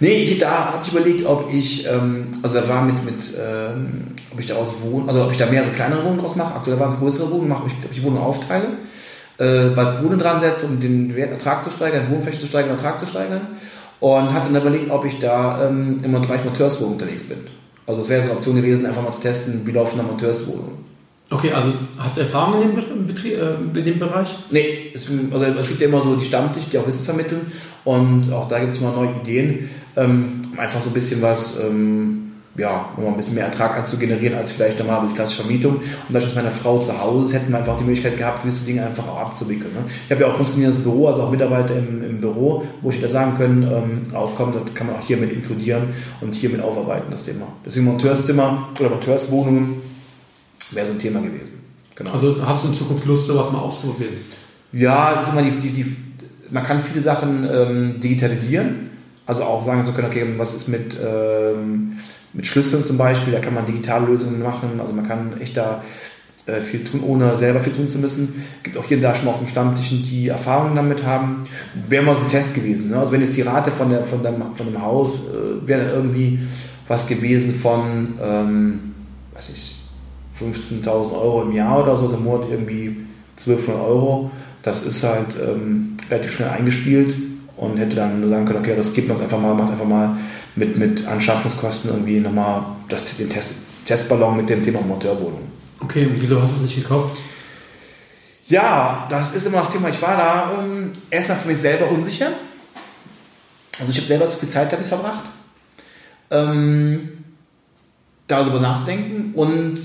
Nee, 0.00 0.24
ich, 0.24 0.38
da 0.38 0.72
hatte 0.72 0.88
ich 0.88 0.92
überlegt, 0.92 1.26
ob 1.26 1.52
ich, 1.52 1.86
ähm, 1.86 2.28
also 2.42 2.60
da 2.60 2.68
war 2.68 2.82
mit, 2.82 3.04
mit 3.04 3.22
ähm, 3.38 4.06
ob 4.32 4.40
ich 4.40 4.46
daraus 4.46 4.74
wohne, 4.82 5.08
also 5.08 5.24
ob 5.24 5.30
ich 5.30 5.36
da 5.36 5.46
mehrere 5.46 5.70
kleinere 5.70 6.02
Wohnungen 6.02 6.20
draus 6.20 6.36
mache. 6.36 6.54
Aktuell 6.54 6.78
waren 6.80 6.92
es 6.92 6.98
größere 6.98 7.30
Wohnungen, 7.30 7.48
mache 7.48 7.66
ich, 7.68 7.72
ob 7.84 7.92
ich 7.92 8.02
Wohnungen 8.02 8.22
aufteile, 8.22 8.66
äh, 9.38 9.68
Balkone 9.68 10.16
dran 10.16 10.40
setze, 10.40 10.66
um 10.66 10.80
den 10.80 11.16
Ertrag 11.16 11.64
zu 11.64 11.70
steigern, 11.70 12.10
Wohnfläche 12.10 12.38
zu 12.38 12.46
steigern, 12.46 12.72
Ertrag 12.72 12.98
zu 12.98 13.06
steigern. 13.06 13.42
Und 14.00 14.34
hatte 14.34 14.52
dann 14.52 14.60
überlegt, 14.60 14.90
ob 14.90 15.04
ich 15.04 15.18
da 15.18 15.66
ähm, 15.66 16.00
im 16.02 16.12
Bereich 16.12 16.44
Monteurswohnungen 16.44 17.00
unterwegs 17.00 17.24
bin. 17.24 17.38
Also 17.86 18.02
es 18.02 18.08
wäre 18.08 18.22
so 18.22 18.28
eine 18.28 18.38
Option 18.38 18.56
gewesen, 18.56 18.84
einfach 18.84 19.02
mal 19.02 19.12
zu 19.12 19.22
testen, 19.22 19.62
wie 19.64 19.70
laufen 19.70 19.96
da 19.96 20.02
Monteurswohnungen. 20.02 20.84
Okay, 21.30 21.52
also 21.52 21.72
hast 21.96 22.16
du 22.16 22.20
Erfahrung 22.20 22.62
in 22.62 22.76
dem, 22.76 23.06
Betrieb, 23.06 23.32
äh, 23.34 23.78
in 23.78 23.84
dem 23.84 23.98
Bereich? 23.98 24.36
Nee, 24.50 24.92
es, 24.94 25.08
also 25.32 25.44
es 25.44 25.68
gibt 25.68 25.80
ja 25.80 25.88
immer 25.88 26.02
so 26.02 26.16
die 26.16 26.24
Stammtisch, 26.24 26.64
die 26.70 26.78
auch 26.78 26.86
Wissen 26.86 27.04
vermitteln 27.04 27.50
und 27.84 28.30
auch 28.30 28.46
da 28.46 28.58
gibt 28.58 28.74
es 28.74 28.80
immer 28.80 28.92
neue 28.92 29.10
Ideen, 29.22 29.70
ähm, 29.96 30.42
einfach 30.56 30.80
so 30.80 30.90
ein 30.90 30.94
bisschen 30.94 31.22
was, 31.22 31.58
ähm, 31.60 32.32
ja, 32.56 32.90
um 32.96 33.06
ein 33.06 33.16
bisschen 33.16 33.34
mehr 33.34 33.46
Ertrag 33.46 33.76
anzugenerieren 33.76 34.38
als 34.38 34.52
vielleicht 34.52 34.78
normal 34.78 35.02
durch 35.02 35.14
klassische 35.14 35.42
Vermietung. 35.42 35.76
Und 35.76 35.84
dadurch, 36.08 36.26
dass 36.26 36.34
meine 36.34 36.50
Frau 36.50 36.78
zu 36.78 37.00
Hause 37.00 37.24
ist, 37.24 37.32
hätten 37.34 37.50
wir 37.50 37.58
einfach 37.58 37.76
die 37.78 37.84
Möglichkeit 37.84 38.16
gehabt, 38.16 38.42
gewisse 38.42 38.64
Dinge 38.64 38.86
einfach 38.86 39.06
auch 39.08 39.18
abzuwickeln. 39.18 39.72
Ne? 39.74 39.80
Ich 40.04 40.10
habe 40.10 40.20
ja 40.20 40.28
auch 40.28 40.36
funktionierendes 40.36 40.82
Büro, 40.82 41.08
also 41.08 41.22
auch 41.22 41.30
Mitarbeiter 41.30 41.76
im, 41.76 42.02
im 42.04 42.20
Büro, 42.20 42.64
wo 42.80 42.90
ich 42.90 43.00
da 43.00 43.08
sagen 43.08 43.36
können, 43.36 43.62
ähm, 43.62 44.14
auch 44.14 44.32
komm, 44.36 44.52
das 44.52 44.72
kann 44.74 44.86
man 44.86 44.96
auch 44.96 45.06
hier 45.06 45.16
mit 45.16 45.32
inkludieren 45.32 45.88
und 46.20 46.34
hier 46.34 46.50
mit 46.50 46.60
aufarbeiten, 46.60 47.10
das 47.10 47.24
Thema. 47.24 47.46
Deswegen 47.66 47.86
Monteurszimmer 47.86 48.68
oder 48.78 48.90
Monteurswohnungen 48.90 49.82
wäre 50.72 50.86
so 50.86 50.92
ein 50.92 50.98
Thema 50.98 51.20
gewesen. 51.20 51.54
Genau. 51.96 52.12
Also 52.12 52.36
hast 52.44 52.64
du 52.64 52.68
in 52.68 52.74
Zukunft 52.74 53.04
Lust, 53.04 53.26
sowas 53.26 53.50
mal 53.52 53.58
auszuprobieren? 53.58 54.14
Ja, 54.72 55.20
ist 55.20 55.30
immer 55.30 55.42
die, 55.42 55.50
die, 55.60 55.70
die, 55.70 55.96
man 56.50 56.64
kann 56.64 56.82
viele 56.82 57.00
Sachen 57.00 57.48
ähm, 57.50 58.00
digitalisieren. 58.00 58.90
Also 59.26 59.44
auch 59.44 59.64
sagen 59.64 59.86
zu 59.86 59.92
können, 59.92 60.08
okay, 60.08 60.26
was 60.36 60.54
ist 60.54 60.68
mit, 60.68 60.96
ähm, 61.02 61.98
mit 62.32 62.46
Schlüsseln 62.46 62.84
zum 62.84 62.98
Beispiel, 62.98 63.32
da 63.32 63.40
kann 63.40 63.54
man 63.54 63.64
digitale 63.64 64.06
Lösungen 64.06 64.42
machen. 64.42 64.80
Also 64.80 64.92
man 64.92 65.06
kann 65.06 65.40
echt 65.40 65.56
da 65.56 65.82
äh, 66.46 66.60
viel 66.60 66.84
tun, 66.84 67.02
ohne 67.02 67.36
selber 67.38 67.60
viel 67.60 67.72
tun 67.72 67.88
zu 67.88 67.98
müssen. 67.98 68.44
Gibt 68.62 68.76
auch 68.76 68.84
hier 68.84 68.98
und 68.98 69.02
da 69.02 69.14
schon 69.14 69.24
mal 69.24 69.30
auf 69.30 69.38
dem 69.38 69.48
Stammtischen, 69.48 70.02
die 70.02 70.28
Erfahrungen 70.28 70.76
damit 70.76 71.06
haben. 71.06 71.44
Wäre 71.88 72.02
mal 72.02 72.14
so 72.14 72.22
ein 72.22 72.28
Test 72.28 72.54
gewesen. 72.54 72.90
Ne? 72.90 72.98
Also 72.98 73.12
wenn 73.12 73.22
jetzt 73.22 73.36
die 73.36 73.42
Rate 73.42 73.70
von, 73.70 73.88
der, 73.88 74.04
von, 74.04 74.22
dem, 74.22 74.54
von 74.54 74.66
dem 74.66 74.82
Haus 74.82 75.14
äh, 75.14 75.66
wäre 75.66 75.90
irgendwie 75.90 76.40
was 76.86 77.06
gewesen 77.06 77.54
von, 77.54 78.18
ähm, 78.22 78.94
weiß 79.34 79.48
ich, 79.54 79.76
15.000 80.38 80.86
Euro 80.88 81.42
im 81.42 81.52
Jahr 81.52 81.82
oder 81.82 81.96
so, 81.96 82.12
im 82.12 82.24
Monat 82.24 82.48
irgendwie 82.50 82.96
1200 83.38 83.82
Euro. 83.82 84.30
Das 84.60 84.82
ist 84.82 85.02
halt 85.02 85.38
ähm, 85.42 85.96
relativ 86.10 86.32
schnell 86.32 86.50
eingespielt 86.50 87.14
und 87.56 87.76
hätte 87.76 87.96
dann 87.96 88.20
nur 88.20 88.30
sagen 88.30 88.44
können, 88.44 88.58
okay, 88.60 88.74
das 88.76 88.92
gibt 88.92 89.08
man 89.08 89.16
uns 89.16 89.24
einfach 89.24 89.40
mal, 89.40 89.54
macht 89.54 89.72
einfach 89.72 89.84
mal 89.84 90.16
mit, 90.56 90.76
mit 90.76 91.06
Anschaffungskosten 91.06 91.90
irgendwie 91.90 92.20
nochmal 92.20 92.64
das, 92.88 93.16
den 93.16 93.28
Test, 93.28 93.54
Testballon 93.84 94.36
mit 94.36 94.48
dem 94.48 94.62
Thema 94.62 94.80
Monteurwohnung. 94.80 95.42
Okay, 95.80 96.06
und 96.06 96.20
wieso 96.20 96.40
hast 96.40 96.52
du 96.52 96.56
es 96.56 96.62
nicht 96.62 96.76
gekauft? 96.76 97.16
Ja, 98.46 99.06
das 99.10 99.34
ist 99.34 99.46
immer 99.46 99.60
das 99.60 99.70
Thema. 99.70 99.88
Ich 99.88 100.00
war 100.02 100.16
da 100.16 100.50
um, 100.50 100.90
erstmal 101.10 101.38
für 101.38 101.48
mich 101.48 101.58
selber 101.58 101.90
unsicher. 101.90 102.28
Also 103.78 103.90
ich 103.90 103.98
habe 103.98 104.06
selber 104.06 104.28
zu 104.28 104.36
viel 104.36 104.48
Zeit 104.48 104.72
damit 104.72 104.86
verbracht, 104.86 105.24
ähm, 106.30 107.24
darüber 108.28 108.60
nachzudenken 108.60 109.34
und 109.34 109.78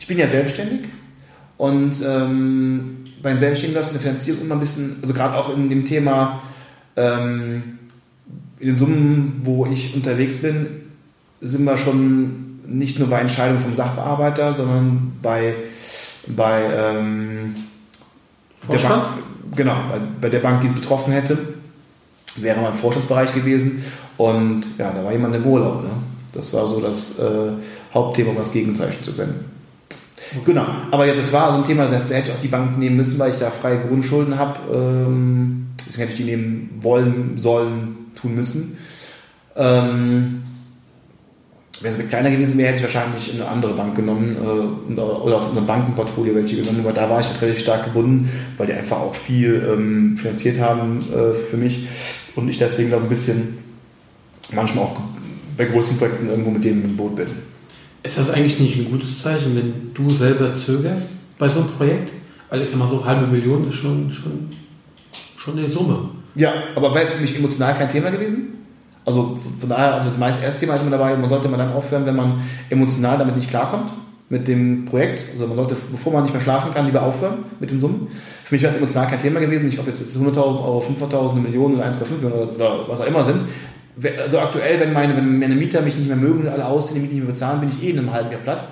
ich 0.00 0.06
bin 0.06 0.18
ja 0.18 0.26
selbstständig 0.26 0.88
und 1.58 1.94
ähm, 2.02 3.03
bei 3.24 3.30
den 3.30 3.38
Selbstständigen 3.38 3.80
läuft 3.80 3.94
in 3.94 4.00
der 4.00 4.02
Finanzierung 4.02 4.42
immer 4.42 4.54
ein 4.54 4.60
bisschen, 4.60 4.98
also 5.00 5.14
gerade 5.14 5.34
auch 5.34 5.48
in 5.56 5.70
dem 5.70 5.86
Thema, 5.86 6.42
ähm, 6.94 7.78
in 8.60 8.66
den 8.66 8.76
Summen, 8.76 9.40
wo 9.44 9.64
ich 9.64 9.94
unterwegs 9.94 10.42
bin, 10.42 10.66
sind 11.40 11.64
wir 11.64 11.78
schon 11.78 12.60
nicht 12.66 12.98
nur 12.98 13.08
bei 13.08 13.20
Entscheidungen 13.20 13.62
vom 13.62 13.72
Sachbearbeiter, 13.72 14.52
sondern 14.52 15.12
bei, 15.22 15.54
bei 16.28 16.64
ähm, 16.70 17.56
der 18.70 18.78
Bank, 18.78 19.04
genau, 19.56 19.76
bei, 19.90 20.00
bei, 20.20 20.28
der 20.28 20.40
Bank, 20.40 20.60
die 20.60 20.66
es 20.66 20.74
betroffen 20.74 21.14
hätte, 21.14 21.38
wäre 22.36 22.60
mein 22.60 22.74
Vorstandsbereich 22.74 23.32
gewesen 23.32 23.82
und 24.18 24.66
ja, 24.76 24.92
da 24.92 25.02
war 25.02 25.12
jemand 25.12 25.34
im 25.34 25.46
Urlaub. 25.46 25.82
Ne? 25.82 25.90
Das 26.32 26.52
war 26.52 26.66
so 26.66 26.78
das 26.78 27.18
äh, 27.18 27.52
Hauptthema, 27.94 28.30
um 28.30 28.36
das 28.36 28.52
gegenzeichnen 28.52 29.02
zu 29.02 29.14
können. 29.14 29.53
Genau, 30.44 30.66
aber 30.90 31.06
ja, 31.06 31.14
das 31.14 31.32
war 31.32 31.52
so 31.52 31.58
ein 31.58 31.64
Thema, 31.64 31.86
da 31.86 31.96
hätte 31.96 32.30
ich 32.30 32.36
auch 32.36 32.40
die 32.40 32.48
Bank 32.48 32.78
nehmen 32.78 32.96
müssen, 32.96 33.18
weil 33.18 33.30
ich 33.30 33.36
da 33.36 33.50
freie 33.50 33.78
Grundschulden 33.78 34.38
habe. 34.38 34.58
Ähm, 34.72 35.66
deswegen 35.78 36.08
hätte 36.08 36.12
ich 36.12 36.18
die 36.18 36.30
nehmen 36.30 36.78
wollen, 36.80 37.36
sollen, 37.36 37.96
tun 38.14 38.34
müssen. 38.34 38.78
Ähm, 39.56 40.42
wenn 41.80 41.92
es 41.92 42.08
kleiner 42.08 42.30
gewesen 42.30 42.56
wäre, 42.56 42.68
hätte 42.68 42.86
ich 42.86 42.94
wahrscheinlich 42.94 43.34
eine 43.34 43.48
andere 43.48 43.74
Bank 43.74 43.94
genommen 43.94 44.36
äh, 44.36 45.00
oder 45.00 45.36
aus 45.36 45.46
unserem 45.46 45.66
Bankenportfolio 45.66 46.34
welche 46.34 46.56
genommen, 46.56 46.80
aber 46.80 46.92
da 46.92 47.10
war 47.10 47.20
ich 47.20 47.28
halt 47.28 47.42
relativ 47.42 47.62
stark 47.62 47.84
gebunden, 47.84 48.30
weil 48.56 48.66
die 48.66 48.72
einfach 48.72 49.00
auch 49.00 49.14
viel 49.14 49.62
ähm, 49.68 50.16
finanziert 50.16 50.60
haben 50.60 51.00
äh, 51.12 51.34
für 51.34 51.56
mich 51.56 51.86
und 52.36 52.48
ich 52.48 52.58
deswegen 52.58 52.90
da 52.90 52.98
so 52.98 53.06
ein 53.06 53.10
bisschen 53.10 53.58
manchmal 54.54 54.84
auch 54.84 55.00
bei 55.56 55.64
großen 55.64 55.98
Projekten 55.98 56.28
irgendwo 56.28 56.50
mit 56.50 56.64
denen 56.64 56.84
im 56.84 56.96
Boot 56.96 57.16
bin. 57.16 57.28
Ist 58.04 58.18
das 58.18 58.30
eigentlich 58.30 58.60
nicht 58.60 58.78
ein 58.78 58.90
gutes 58.90 59.22
Zeichen, 59.22 59.56
wenn 59.56 59.94
du 59.94 60.14
selber 60.14 60.54
zögerst 60.54 61.08
bei 61.38 61.48
so 61.48 61.60
einem 61.60 61.70
Projekt? 61.70 62.12
Weil 62.50 62.60
ich 62.60 62.68
sag 62.68 62.78
mal 62.78 62.86
so, 62.86 63.02
halbe 63.02 63.26
Million 63.26 63.66
ist 63.66 63.76
schon, 63.76 64.12
schon, 64.12 64.50
schon 65.36 65.58
eine 65.58 65.70
Summe. 65.70 66.10
Ja, 66.34 66.52
aber 66.76 66.94
wäre 66.94 67.06
es 67.06 67.12
für 67.12 67.22
mich 67.22 67.34
emotional 67.34 67.74
kein 67.74 67.88
Thema 67.88 68.10
gewesen? 68.10 68.58
Also 69.06 69.38
von 69.58 69.68
daher, 69.70 69.94
also 69.94 70.10
das 70.10 70.42
erste 70.42 70.60
Thema 70.60 70.76
ist 70.76 70.82
immer 70.82 70.90
dabei, 70.90 71.16
man 71.16 71.30
sollte 71.30 71.48
mal 71.48 71.56
dann 71.56 71.72
aufhören, 71.72 72.04
wenn 72.04 72.14
man 72.14 72.42
emotional 72.68 73.16
damit 73.16 73.36
nicht 73.36 73.48
klarkommt, 73.48 73.90
mit 74.28 74.48
dem 74.48 74.84
Projekt. 74.84 75.30
Also 75.30 75.46
man 75.46 75.56
sollte, 75.56 75.74
bevor 75.90 76.12
man 76.12 76.24
nicht 76.24 76.32
mehr 76.34 76.42
schlafen 76.42 76.74
kann, 76.74 76.84
lieber 76.84 77.02
aufhören 77.02 77.44
mit 77.58 77.70
den 77.70 77.80
Summen. 77.80 78.08
Für 78.44 78.54
mich 78.54 78.62
wäre 78.62 78.72
es 78.72 78.78
emotional 78.78 79.08
kein 79.08 79.20
Thema 79.20 79.40
gewesen. 79.40 79.66
Ich 79.68 79.76
glaube, 79.76 79.90
jetzt 79.90 80.14
100.000 80.14 80.36
Euro, 80.36 80.84
500.000, 81.00 81.30
eine 81.30 81.40
Million 81.40 81.74
oder 81.74 81.86
1,5 81.86 82.22
Millionen 82.22 82.50
oder 82.50 82.86
was 82.86 83.00
auch 83.00 83.06
immer 83.06 83.24
sind. 83.24 83.40
Also 84.22 84.40
aktuell, 84.40 84.80
wenn 84.80 84.92
meine, 84.92 85.16
wenn 85.16 85.38
meine 85.38 85.54
Mieter 85.54 85.82
mich 85.82 85.96
nicht 85.96 86.08
mehr 86.08 86.16
mögen 86.16 86.40
und 86.40 86.48
alle 86.48 86.66
ausziehen, 86.66 86.96
die 86.96 87.02
mich 87.02 87.12
nicht 87.12 87.22
mehr 87.22 87.32
bezahlen, 87.32 87.60
bin 87.60 87.68
ich 87.68 87.82
eh 87.82 87.90
in 87.90 87.98
einem 87.98 88.12
halben 88.12 88.30
Jahr 88.30 88.40
platt. 88.40 88.66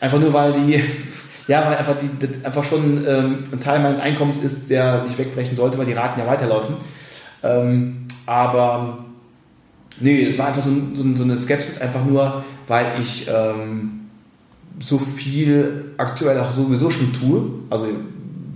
Einfach 0.00 0.18
nur, 0.18 0.32
weil 0.34 0.52
die, 0.52 0.82
ja, 1.48 1.66
weil 1.66 1.76
einfach, 1.76 1.96
die, 2.00 2.44
einfach 2.44 2.64
schon 2.64 3.06
ähm, 3.06 3.38
ein 3.50 3.60
Teil 3.60 3.80
meines 3.80 4.00
Einkommens 4.00 4.42
ist, 4.42 4.68
der 4.68 5.04
nicht 5.04 5.18
wegbrechen 5.18 5.56
sollte, 5.56 5.78
weil 5.78 5.86
die 5.86 5.92
Raten 5.92 6.20
ja 6.20 6.26
weiterlaufen. 6.26 6.76
Ähm, 7.42 8.06
aber 8.26 9.04
Nee, 10.00 10.24
es 10.24 10.38
war 10.38 10.48
einfach 10.48 10.62
so, 10.62 10.70
so, 10.94 11.04
so, 11.14 11.22
eine 11.22 11.38
Skepsis, 11.38 11.80
einfach 11.80 12.04
nur, 12.04 12.42
weil 12.66 13.00
ich 13.00 13.28
ähm, 13.28 14.08
so 14.80 14.98
viel 14.98 15.92
aktuell 15.96 16.38
auch 16.40 16.50
sowieso 16.50 16.90
schon 16.90 17.12
tue. 17.12 17.42
Also 17.70 17.86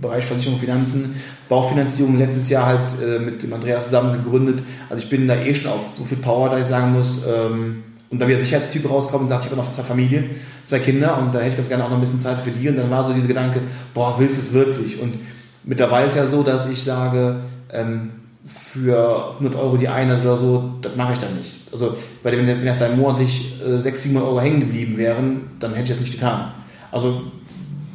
Bereich 0.01 0.25
Versicherung, 0.25 0.59
Finanzen, 0.59 1.15
Baufinanzierung 1.47 2.17
letztes 2.17 2.49
Jahr 2.49 2.65
halt 2.65 2.79
äh, 3.03 3.19
mit 3.19 3.43
dem 3.43 3.53
Andreas 3.53 3.85
zusammen 3.85 4.13
gegründet. 4.13 4.63
Also 4.89 5.03
ich 5.03 5.09
bin 5.09 5.27
da 5.27 5.35
eh 5.35 5.53
schon 5.53 5.71
auf 5.71 5.81
so 5.95 6.03
viel 6.03 6.17
Power, 6.17 6.49
da 6.49 6.59
ich 6.59 6.67
sagen 6.67 6.93
muss, 6.93 7.21
ähm, 7.27 7.83
und 8.09 8.19
da 8.19 8.27
wieder 8.27 8.39
Sicherheitstyp 8.39 8.89
rauskommt 8.89 9.23
und 9.23 9.27
sagt, 9.27 9.45
ich 9.45 9.51
habe 9.51 9.61
noch 9.61 9.71
zwei 9.71 9.83
Familien, 9.83 10.31
zwei 10.63 10.79
Kinder 10.79 11.17
und 11.19 11.33
da 11.33 11.39
hätte 11.39 11.49
ich 11.49 11.55
ganz 11.57 11.69
gerne 11.69 11.83
auch 11.83 11.89
noch 11.89 11.97
ein 11.97 12.01
bisschen 12.01 12.19
Zeit 12.19 12.39
für 12.39 12.51
die. 12.51 12.67
Und 12.67 12.75
dann 12.75 12.89
war 12.89 13.03
so 13.03 13.13
dieser 13.13 13.27
Gedanke, 13.27 13.61
boah, 13.93 14.15
willst 14.17 14.37
du 14.37 14.41
es 14.41 14.53
wirklich? 14.53 14.99
Und 14.99 15.19
mittlerweile 15.63 16.07
ist 16.07 16.15
ja 16.15 16.25
so, 16.25 16.41
dass 16.41 16.67
ich 16.67 16.83
sage, 16.83 17.41
ähm, 17.71 18.11
für 18.45 19.33
100 19.33 19.55
Euro 19.55 19.77
die 19.77 19.87
Einheit 19.87 20.21
oder 20.21 20.37
so, 20.37 20.71
das 20.81 20.95
mache 20.95 21.13
ich 21.13 21.19
dann 21.19 21.35
nicht. 21.37 21.55
Also, 21.71 21.97
weil 22.23 22.37
wenn, 22.37 22.47
wenn 22.47 22.65
das 22.65 22.79
dann 22.79 22.97
monatlich 22.97 23.61
äh, 23.61 23.77
600, 23.79 23.97
700 23.97 24.27
Euro 24.27 24.41
hängen 24.41 24.59
geblieben 24.61 24.97
wären, 24.97 25.41
dann 25.59 25.73
hätte 25.73 25.83
ich 25.83 25.89
das 25.89 25.99
nicht 25.99 26.13
getan. 26.13 26.51
Also, 26.91 27.21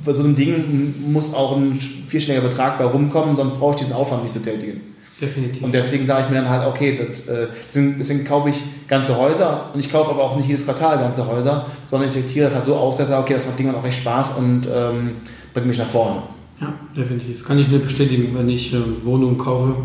bei 0.04 0.12
so 0.12 0.22
einem 0.22 0.34
Ding 0.34 0.94
muss 1.12 1.34
auch 1.34 1.56
ein 1.56 1.74
vierstelliger 1.74 2.46
Betrag 2.46 2.78
bei 2.78 2.84
rumkommen, 2.84 3.36
sonst 3.36 3.58
brauche 3.58 3.72
ich 3.72 3.80
diesen 3.80 3.94
Aufwand 3.94 4.22
nicht 4.22 4.34
zu 4.34 4.42
tätigen. 4.42 4.80
Definitiv. 5.20 5.62
Und 5.62 5.72
deswegen 5.72 6.06
sage 6.06 6.24
ich 6.24 6.30
mir 6.30 6.36
dann 6.36 6.48
halt, 6.48 6.66
okay, 6.66 6.96
das, 6.96 7.28
äh, 7.28 7.46
deswegen, 7.68 7.96
deswegen, 7.98 8.24
kaufe 8.24 8.50
ich 8.50 8.56
ganze 8.88 9.16
Häuser 9.16 9.70
und 9.72 9.80
ich 9.80 9.90
kaufe 9.90 10.10
aber 10.10 10.24
auch 10.24 10.36
nicht 10.36 10.48
jedes 10.48 10.64
Quartal 10.64 10.98
ganze 10.98 11.26
Häuser, 11.26 11.66
sondern 11.86 12.08
ich 12.08 12.14
selektiere 12.14 12.46
das 12.46 12.54
halt 12.54 12.66
so 12.66 12.74
aus, 12.74 12.96
dass 12.96 13.06
ich 13.06 13.10
sage, 13.10 13.22
okay, 13.22 13.34
das 13.34 13.46
macht 13.46 13.58
Ding 13.58 13.72
auch 13.72 13.84
echt 13.84 13.98
Spaß 13.98 14.32
und 14.38 14.68
ähm, 14.72 15.12
bringt 15.52 15.68
mich 15.68 15.78
nach 15.78 15.86
vorne. 15.86 16.22
Ja, 16.60 16.74
definitiv. 16.96 17.44
Kann 17.44 17.58
ich 17.58 17.68
nur 17.68 17.78
bestätigen, 17.78 18.36
wenn 18.36 18.48
ich 18.48 18.74
äh, 18.74 18.78
Wohnungen 19.04 19.38
kaufe, 19.38 19.76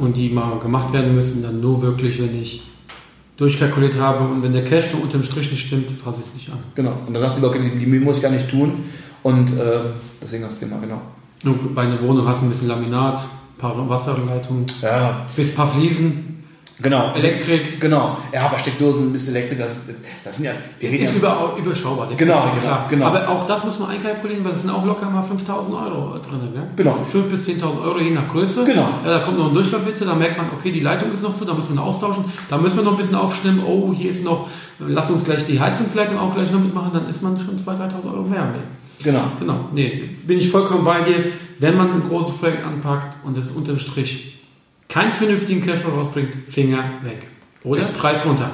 und 0.00 0.16
die 0.16 0.30
mal 0.30 0.58
gemacht 0.58 0.92
werden 0.92 1.14
müssen, 1.14 1.42
dann 1.42 1.60
nur 1.60 1.82
wirklich, 1.82 2.20
wenn 2.20 2.40
ich 2.40 2.62
durchkalkuliert 3.36 3.98
habe 3.98 4.24
und 4.32 4.42
wenn 4.42 4.52
der 4.52 4.64
Cashflow 4.64 5.00
unter 5.00 5.18
dem 5.18 5.24
Strich 5.24 5.50
nicht 5.50 5.66
stimmt, 5.66 5.90
fasse 5.92 6.20
ich 6.20 6.26
es 6.26 6.34
nicht 6.34 6.50
an. 6.50 6.58
Genau, 6.74 6.94
und 7.06 7.14
dann 7.14 7.22
sagst 7.22 7.40
du, 7.40 7.46
okay, 7.46 7.58
die, 7.62 7.78
die 7.78 7.86
muss 7.86 8.16
ich 8.16 8.22
gar 8.22 8.30
nicht 8.30 8.50
tun 8.50 8.84
und 9.22 9.52
äh, 9.52 9.78
deswegen 10.20 10.44
das 10.44 10.58
Thema, 10.58 10.78
genau. 10.78 11.00
Und 11.44 11.74
bei 11.74 11.82
einer 11.82 12.00
Wohnung 12.02 12.26
hast 12.26 12.42
du 12.42 12.46
ein 12.46 12.50
bisschen 12.50 12.68
Laminat, 12.68 13.18
ein 13.18 13.58
paar 13.58 13.88
Wasserleitungen, 13.88 14.66
ja. 14.82 15.26
bis 15.36 15.50
ein 15.50 15.54
paar 15.54 15.68
Fliesen. 15.68 16.30
Genau. 16.82 17.12
Elektrik. 17.14 17.80
Genau. 17.80 18.16
Ja, 18.32 18.46
aber 18.46 18.58
Steckdosen, 18.58 19.08
ein 19.08 19.12
bisschen 19.12 19.34
Elektrik, 19.34 19.58
das, 19.58 19.76
das 20.24 20.36
sind 20.36 20.46
ja. 20.46 20.52
Wir 20.78 21.00
ist 21.00 21.14
über, 21.14 21.54
überschaubar. 21.58 22.08
Genau, 22.16 22.16
genau, 22.48 22.60
klar. 22.60 22.86
genau. 22.88 23.06
Aber 23.06 23.28
auch 23.28 23.46
das 23.46 23.64
muss 23.64 23.78
man 23.78 23.90
einkalkulieren, 23.90 24.44
weil 24.44 24.52
es 24.52 24.62
sind 24.62 24.70
auch 24.70 24.84
locker 24.84 25.10
mal 25.10 25.22
5000 25.22 25.76
Euro 25.76 26.18
drin. 26.18 26.40
Gell? 26.54 26.62
Genau. 26.76 26.98
5.000 27.12 27.22
bis 27.24 27.48
10.000 27.48 27.82
Euro 27.84 27.98
je 27.98 28.10
nach 28.10 28.28
Größe. 28.28 28.64
Genau. 28.64 28.88
Ja, 29.04 29.18
da 29.18 29.20
kommt 29.20 29.38
noch 29.38 29.48
ein 29.48 29.54
Durchlaufwitze, 29.54 30.06
da 30.06 30.14
merkt 30.14 30.38
man, 30.38 30.46
okay, 30.56 30.72
die 30.72 30.80
Leitung 30.80 31.12
ist 31.12 31.22
noch 31.22 31.34
zu, 31.34 31.44
da 31.44 31.52
müssen 31.52 31.70
wir 31.70 31.76
noch 31.76 31.86
austauschen, 31.86 32.24
da 32.48 32.56
müssen 32.56 32.76
wir 32.76 32.84
noch 32.84 32.92
ein 32.92 32.98
bisschen 32.98 33.16
aufstimmen. 33.16 33.62
Oh, 33.66 33.92
hier 33.92 34.10
ist 34.10 34.24
noch, 34.24 34.48
lass 34.78 35.10
uns 35.10 35.24
gleich 35.24 35.44
die 35.44 35.60
Heizungsleitung 35.60 36.18
auch 36.18 36.34
gleich 36.34 36.50
noch 36.50 36.60
mitmachen, 36.60 36.92
dann 36.94 37.08
ist 37.08 37.22
man 37.22 37.38
schon 37.38 37.58
2.000, 37.58 37.90
3.000 37.92 38.14
Euro 38.14 38.22
mehr. 38.22 38.52
Genau. 39.02 39.32
Genau. 39.38 39.68
Nee, 39.72 40.16
bin 40.26 40.38
ich 40.38 40.50
vollkommen 40.50 40.84
bei 40.84 41.02
dir. 41.02 41.32
Wenn 41.58 41.76
man 41.76 41.92
ein 41.92 42.08
großes 42.08 42.38
Projekt 42.38 42.64
anpackt 42.64 43.16
und 43.24 43.36
es 43.36 43.50
unterm 43.50 43.78
Strich 43.78 44.40
keinen 44.88 45.12
vernünftigen 45.12 45.62
Cashflow 45.62 45.90
rausbringt, 45.90 46.48
Finger 46.48 46.84
weg. 47.02 47.26
Oder 47.64 47.84
Preis 47.84 48.24
runter. 48.24 48.50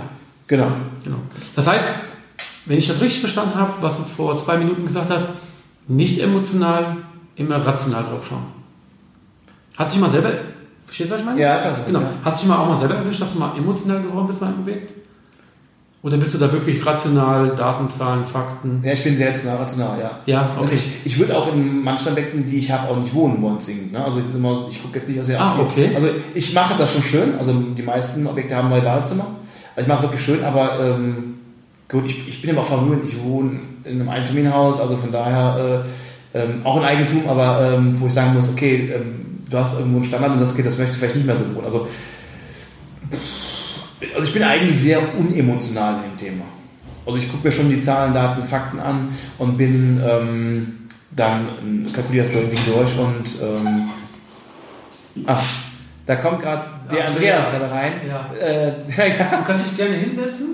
Genau. 0.46 0.70
genau. 1.02 1.18
Das 1.54 1.66
heißt, 1.66 1.88
wenn 2.66 2.78
ich 2.78 2.86
das 2.86 3.00
richtig 3.00 3.20
verstanden 3.20 3.54
habe, 3.54 3.74
was 3.80 3.96
du 3.96 4.02
vor 4.02 4.36
zwei 4.36 4.58
Minuten 4.58 4.84
gesagt 4.84 5.10
hast, 5.10 5.26
nicht 5.88 6.20
emotional, 6.20 6.98
immer 7.36 7.64
rational 7.64 8.02
drauf 8.04 8.26
schauen. 8.28 8.44
Hast 9.76 9.92
du 9.92 9.94
dich 9.94 10.00
mal 10.02 10.10
selber, 10.10 10.30
verstehst 10.84 11.10
du, 11.10 11.14
was 11.14 11.20
ich 11.20 11.26
meine? 11.26 11.40
Ja, 11.40 11.58
ich 11.58 11.64
weiß 11.78 11.86
genau. 11.86 12.02
Hast 12.24 12.38
du 12.38 12.40
dich 12.42 12.48
mal 12.48 12.58
auch 12.58 12.68
mal 12.68 12.76
selber 12.76 12.94
erwischt, 12.96 13.20
dass 13.20 13.32
du 13.32 13.38
mal 13.38 13.56
emotional 13.56 14.02
geworden 14.02 14.26
bist 14.26 14.40
bei 14.40 14.46
einem 14.46 14.60
Objekt? 14.60 14.92
Oder 16.06 16.18
bist 16.18 16.34
du 16.34 16.38
da 16.38 16.52
wirklich 16.52 16.86
rational, 16.86 17.56
Daten, 17.56 17.90
Zahlen, 17.90 18.24
Fakten? 18.24 18.80
Ja, 18.84 18.92
ich 18.92 19.02
bin 19.02 19.16
sehr 19.16 19.30
rational, 19.30 19.56
rational 19.56 19.98
ja. 19.98 20.20
Ja, 20.26 20.50
okay. 20.56 20.74
Ich, 20.74 21.04
ich 21.04 21.18
würde 21.18 21.36
auch 21.36 21.52
in 21.52 21.82
manchen 21.82 22.12
Objekten, 22.12 22.46
die 22.46 22.58
ich 22.58 22.70
habe, 22.70 22.88
auch 22.88 22.96
nicht 22.96 23.12
wohnen 23.12 23.42
wollen 23.42 23.58
singen. 23.58 23.90
Ne? 23.90 24.04
Also 24.04 24.20
ich, 24.20 24.26
ich 24.70 24.82
gucke 24.82 25.00
jetzt 25.00 25.08
nicht 25.08 25.18
aus 25.18 25.26
der 25.26 25.40
Ah, 25.40 25.58
okay. 25.58 25.90
Also 25.96 26.10
ich 26.32 26.54
mache 26.54 26.74
das 26.78 26.92
schon 26.92 27.02
schön. 27.02 27.34
Also 27.40 27.52
die 27.52 27.82
meisten 27.82 28.24
Objekte 28.28 28.54
haben 28.54 28.68
neue 28.68 28.82
Badezimmer. 28.82 29.26
Also 29.74 29.80
ich 29.80 29.88
mache 29.88 30.04
wirklich 30.04 30.22
schön, 30.22 30.44
aber 30.44 30.78
ähm, 30.78 31.38
gut, 31.88 32.06
ich, 32.06 32.28
ich 32.28 32.40
bin 32.40 32.50
immer 32.50 32.62
verwöhnt. 32.62 33.02
Ich 33.04 33.20
wohne 33.20 33.58
in 33.82 34.00
einem 34.00 34.08
Einfamilienhaus, 34.08 34.78
also 34.78 34.96
von 34.96 35.10
daher 35.10 35.84
äh, 36.34 36.38
ähm, 36.38 36.60
auch 36.62 36.76
ein 36.76 36.84
Eigentum, 36.84 37.28
aber 37.28 37.72
ähm, 37.74 38.00
wo 38.00 38.06
ich 38.06 38.14
sagen 38.14 38.32
muss, 38.32 38.48
okay, 38.48 38.92
ähm, 38.94 39.40
du 39.50 39.58
hast 39.58 39.76
irgendwo 39.76 39.96
einen 39.96 40.04
Standard 40.04 40.30
und 40.30 40.38
sagst, 40.38 40.54
okay, 40.54 40.62
das 40.62 40.78
möchtest 40.78 40.98
du 40.98 41.00
vielleicht 41.00 41.16
nicht 41.16 41.26
mehr 41.26 41.34
so 41.34 41.52
wohnen. 41.52 41.64
Also 41.64 41.88
pff, 43.10 43.35
also 44.16 44.28
ich 44.28 44.32
bin 44.32 44.42
eigentlich 44.42 44.78
sehr 44.78 45.00
unemotional 45.16 45.96
in 45.96 46.10
dem 46.10 46.16
Thema. 46.16 46.44
Also 47.04 47.18
ich 47.18 47.30
gucke 47.30 47.46
mir 47.46 47.52
schon 47.52 47.68
die 47.68 47.80
Zahlen, 47.80 48.14
Daten, 48.14 48.42
Fakten 48.42 48.80
an 48.80 49.10
und 49.38 49.56
bin 49.56 50.02
ähm, 50.04 50.78
dann 51.14 51.86
kalkuliere 51.92 52.26
das 52.26 52.34
Ding 52.34 52.58
durch 52.66 52.98
und 52.98 53.42
ähm, 53.42 53.90
ach, 55.26 55.42
da 56.06 56.16
kommt 56.16 56.40
gerade 56.40 56.64
der 56.90 57.08
Andreas 57.08 57.50
gerade 57.50 57.70
rein. 57.70 57.92
Ja. 58.08 58.34
Äh, 58.34 58.66
ja. 59.18 59.38
Du 59.38 59.44
kannst 59.44 59.70
dich 59.70 59.76
gerne 59.76 59.94
hinsetzen, 59.94 60.46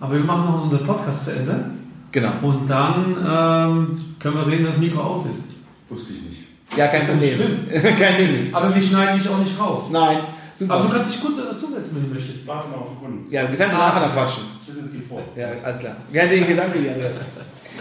aber 0.00 0.14
wir 0.14 0.20
machen 0.24 0.46
noch 0.46 0.64
unseren 0.64 0.84
Podcast 0.84 1.24
zu 1.24 1.32
Ende. 1.32 1.70
Genau. 2.12 2.32
Und 2.42 2.68
dann 2.68 3.16
ähm, 3.16 4.14
können 4.18 4.34
wir 4.34 4.46
reden, 4.46 4.64
dass 4.64 4.74
das 4.74 4.82
Mikro 4.82 5.00
aus 5.00 5.26
ist. 5.26 5.44
Wusste 5.88 6.12
ich 6.12 6.22
nicht. 6.22 6.40
Ja, 6.76 6.88
kein 6.88 7.06
Problem. 7.06 7.38
kein 7.98 8.14
Problem. 8.14 8.48
Aber 8.52 8.74
wir 8.74 8.82
schneiden 8.82 9.18
dich 9.18 9.28
auch 9.28 9.38
nicht 9.38 9.58
raus. 9.58 9.84
Nein. 9.92 10.18
Super. 10.60 10.74
Aber 10.74 10.84
du 10.84 10.90
kannst 10.90 11.14
dich 11.14 11.22
gut 11.22 11.38
dazusetzen, 11.38 11.96
wenn 11.96 12.06
du 12.06 12.14
möchtest. 12.14 12.46
Warte 12.46 12.68
mal 12.68 12.76
auf 12.76 12.88
den 12.88 12.98
Kunden. 12.98 13.32
Ja, 13.32 13.48
wir 13.48 13.56
können 13.56 13.72
ah. 13.72 13.78
nachher 13.78 14.06
noch 14.06 14.12
quatschen. 14.12 14.42
Das 14.66 14.76
ist 14.76 14.92
geht 14.92 15.06
vor. 15.06 15.22
Ja, 15.34 15.48
alles 15.64 15.78
klar. 15.78 15.96
Gerne 16.12 16.30
den 16.30 16.46
Gedanke 16.46 16.78
hier. 16.78 16.96